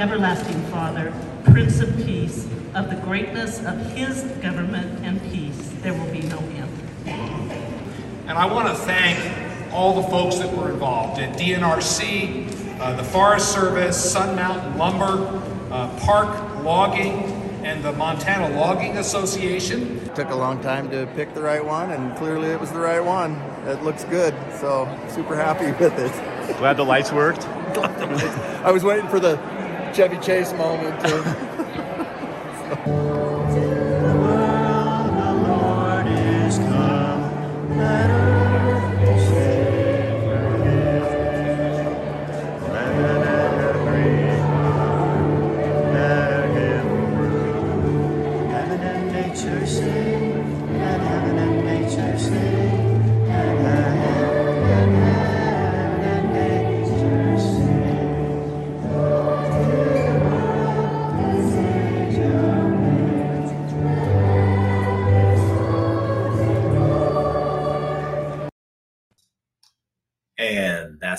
Everlasting 0.00 0.62
Father, 0.68 1.12
Prince 1.44 1.80
of 1.80 1.94
Peace. 1.98 2.48
Of 2.74 2.88
the 2.88 2.96
greatness 3.04 3.58
of 3.66 3.78
his 3.92 4.22
government 4.40 5.04
and 5.04 5.20
peace, 5.30 5.70
there 5.82 5.92
will 5.92 6.10
be 6.10 6.22
no 6.22 6.38
end. 6.38 7.52
And 8.26 8.38
I 8.38 8.46
want 8.46 8.68
to 8.68 8.74
thank 8.74 9.18
all 9.74 10.00
the 10.00 10.08
folks 10.08 10.38
that 10.38 10.50
were 10.56 10.70
involved 10.70 11.20
at 11.20 11.36
DNRC, 11.36 12.80
uh, 12.80 12.96
the 12.96 13.04
Forest 13.04 13.52
Service, 13.52 14.12
Sun 14.12 14.36
Mountain 14.36 14.78
Lumber, 14.78 15.42
uh, 15.70 15.94
Park 16.00 16.64
Logging, 16.64 17.24
and 17.62 17.84
the 17.84 17.92
Montana 17.92 18.56
Logging 18.58 18.96
Association. 18.96 19.98
It 19.98 20.14
Took 20.14 20.30
a 20.30 20.34
long 20.34 20.62
time 20.62 20.90
to 20.92 21.06
pick 21.14 21.34
the 21.34 21.42
right 21.42 21.62
one, 21.62 21.90
and 21.90 22.16
clearly 22.16 22.48
it 22.48 22.58
was 22.58 22.72
the 22.72 22.80
right 22.80 23.04
one. 23.04 23.34
It 23.66 23.82
looks 23.82 24.04
good, 24.04 24.34
so 24.60 24.88
super 25.10 25.36
happy 25.36 25.72
with 25.72 25.98
it. 25.98 26.56
Glad 26.56 26.78
the 26.78 26.84
lights 26.84 27.12
worked. 27.12 27.46
I 28.64 28.70
was 28.72 28.82
waiting 28.82 29.08
for 29.08 29.20
the 29.20 29.59
Chevy 29.92 30.18
Chase 30.18 30.52
moment. 30.54 31.46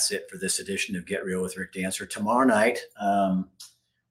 that's 0.02 0.10
it 0.10 0.28
for 0.32 0.38
this 0.38 0.58
edition 0.58 0.96
of 0.96 1.06
Get 1.06 1.24
Real 1.24 1.44
with 1.44 1.58
Rick 1.58 1.74
Dancer. 1.74 2.08
Tomorrow 2.08 2.48
night, 2.48 2.80
um, 3.00 3.48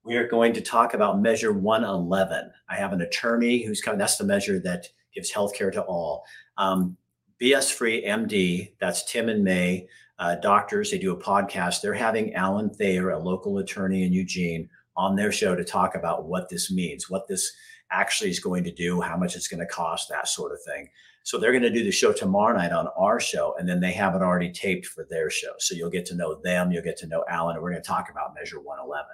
we 0.05 0.15
are 0.15 0.29
going 0.29 0.53
to 0.53 0.61
talk 0.61 0.95
about 0.95 1.21
Measure 1.21 1.53
111. 1.53 2.49
I 2.69 2.77
have 2.77 2.93
an 2.93 3.01
attorney 3.01 3.65
who's 3.65 3.81
coming. 3.81 3.99
That's 3.99 4.17
the 4.17 4.23
measure 4.23 4.61
that 4.61 4.87
gives 5.13 5.33
health 5.33 5.53
care 5.53 5.73
to 5.73 5.83
all. 5.83 6.23
Um, 6.59 6.97
BS 7.43 7.73
Free 7.73 8.05
MD, 8.05 8.75
that's 8.79 9.11
Tim 9.11 9.29
and 9.29 9.43
May, 9.43 9.89
uh, 10.21 10.37
doctors. 10.37 10.93
They 10.93 10.99
do 10.99 11.11
a 11.11 11.21
podcast. 11.21 11.81
They're 11.81 11.93
having 11.93 12.35
Alan 12.35 12.71
Thayer, 12.71 13.11
a 13.11 13.19
local 13.19 13.59
attorney 13.59 14.05
in 14.05 14.13
Eugene, 14.13 14.71
on 14.97 15.17
their 15.17 15.33
show 15.33 15.57
to 15.57 15.65
talk 15.65 15.97
about 15.97 16.27
what 16.27 16.49
this 16.49 16.71
means, 16.71 17.11
what 17.11 17.27
this 17.27 17.53
actually 17.91 18.31
is 18.31 18.39
going 18.39 18.63
to 18.63 18.73
do, 18.73 19.01
how 19.01 19.17
much 19.17 19.35
it's 19.35 19.49
going 19.49 19.59
to 19.59 19.67
cost, 19.67 20.09
that 20.09 20.29
sort 20.29 20.53
of 20.53 20.63
thing. 20.63 20.89
So 21.23 21.39
they're 21.39 21.53
going 21.53 21.63
to 21.63 21.71
do 21.71 21.85
the 21.85 21.93
show 21.93 22.13
tomorrow 22.13 22.57
night 22.57 22.73
on 22.73 22.89
our 22.97 23.21
show, 23.21 23.55
and 23.59 23.69
then 23.69 23.81
they 23.81 23.93
have 23.93 24.15
it 24.15 24.23
already 24.23 24.51
taped 24.51 24.87
for 24.87 25.07
their 25.11 25.31
show. 25.31 25.53
So 25.59 25.75
you'll 25.75 25.91
get 25.91 26.07
to 26.07 26.15
know 26.15 26.41
them, 26.43 26.73
you'll 26.73 26.83
get 26.83 26.97
to 26.99 27.07
know 27.07 27.25
Alan, 27.29 27.57
and 27.57 27.63
we're 27.63 27.71
going 27.71 27.83
to 27.83 27.87
talk 27.87 28.11
about 28.11 28.35
Measure 28.35 28.61
111. 28.61 29.07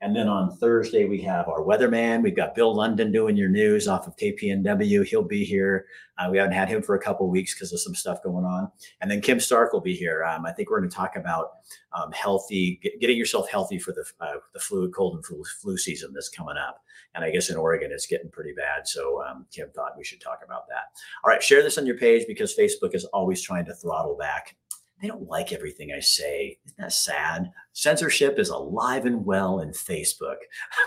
And 0.00 0.14
then 0.14 0.28
on 0.28 0.56
Thursday 0.56 1.04
we 1.04 1.20
have 1.22 1.48
our 1.48 1.62
weatherman. 1.62 2.22
We've 2.22 2.36
got 2.36 2.54
Bill 2.54 2.74
London 2.74 3.12
doing 3.12 3.36
your 3.36 3.48
news 3.48 3.88
off 3.88 4.06
of 4.06 4.16
KPNW. 4.16 5.04
He'll 5.06 5.22
be 5.22 5.44
here. 5.44 5.86
Uh, 6.18 6.28
we 6.30 6.38
haven't 6.38 6.52
had 6.52 6.68
him 6.68 6.82
for 6.82 6.94
a 6.94 7.00
couple 7.00 7.28
weeks 7.28 7.54
because 7.54 7.72
of 7.72 7.80
some 7.80 7.94
stuff 7.94 8.22
going 8.22 8.44
on. 8.44 8.70
And 9.00 9.10
then 9.10 9.20
Kim 9.20 9.40
Stark 9.40 9.72
will 9.72 9.80
be 9.80 9.94
here. 9.94 10.24
Um, 10.24 10.46
I 10.46 10.52
think 10.52 10.70
we're 10.70 10.80
going 10.80 10.90
to 10.90 10.96
talk 10.96 11.16
about 11.16 11.50
um, 11.92 12.12
healthy, 12.12 12.80
get, 12.82 13.00
getting 13.00 13.16
yourself 13.16 13.48
healthy 13.48 13.78
for 13.78 13.92
the 13.92 14.04
uh, 14.20 14.38
the 14.52 14.60
flu, 14.60 14.90
cold 14.90 15.16
and 15.16 15.24
flu, 15.24 15.42
flu 15.60 15.76
season 15.76 16.12
that's 16.12 16.28
coming 16.28 16.56
up. 16.56 16.82
And 17.14 17.24
I 17.24 17.30
guess 17.30 17.50
in 17.50 17.56
Oregon 17.56 17.90
it's 17.92 18.06
getting 18.06 18.30
pretty 18.30 18.52
bad. 18.56 18.86
So 18.86 19.22
um, 19.24 19.46
Kim 19.52 19.70
thought 19.70 19.96
we 19.96 20.04
should 20.04 20.20
talk 20.20 20.40
about 20.44 20.68
that. 20.68 20.84
All 21.24 21.30
right, 21.30 21.42
share 21.42 21.62
this 21.62 21.78
on 21.78 21.86
your 21.86 21.96
page 21.96 22.26
because 22.26 22.56
Facebook 22.56 22.94
is 22.94 23.04
always 23.06 23.42
trying 23.42 23.64
to 23.66 23.74
throttle 23.74 24.16
back. 24.16 24.56
They 25.00 25.08
don't 25.08 25.28
like 25.28 25.52
everything 25.52 25.92
I 25.92 26.00
say. 26.00 26.58
Isn't 26.66 26.78
that 26.78 26.92
sad? 26.92 27.50
Censorship 27.72 28.38
is 28.38 28.48
alive 28.48 29.06
and 29.06 29.24
well 29.24 29.60
in 29.60 29.70
Facebook. 29.70 30.36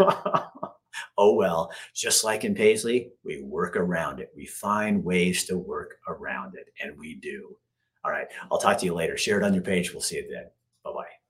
oh 1.17 1.33
well, 1.35 1.71
just 1.95 2.23
like 2.23 2.43
in 2.43 2.53
Paisley, 2.53 3.11
we 3.23 3.41
work 3.41 3.75
around 3.77 4.19
it. 4.19 4.31
We 4.35 4.45
find 4.45 5.03
ways 5.03 5.45
to 5.45 5.57
work 5.57 5.95
around 6.07 6.55
it, 6.55 6.67
and 6.83 6.97
we 6.97 7.15
do. 7.15 7.55
All 8.03 8.11
right, 8.11 8.27
I'll 8.51 8.57
talk 8.57 8.77
to 8.79 8.85
you 8.85 8.93
later. 8.93 9.17
Share 9.17 9.37
it 9.37 9.45
on 9.45 9.53
your 9.53 9.63
page. 9.63 9.93
We'll 9.93 10.01
see 10.01 10.17
you 10.17 10.27
then. 10.29 10.49
Bye 10.83 10.91
bye. 10.93 11.20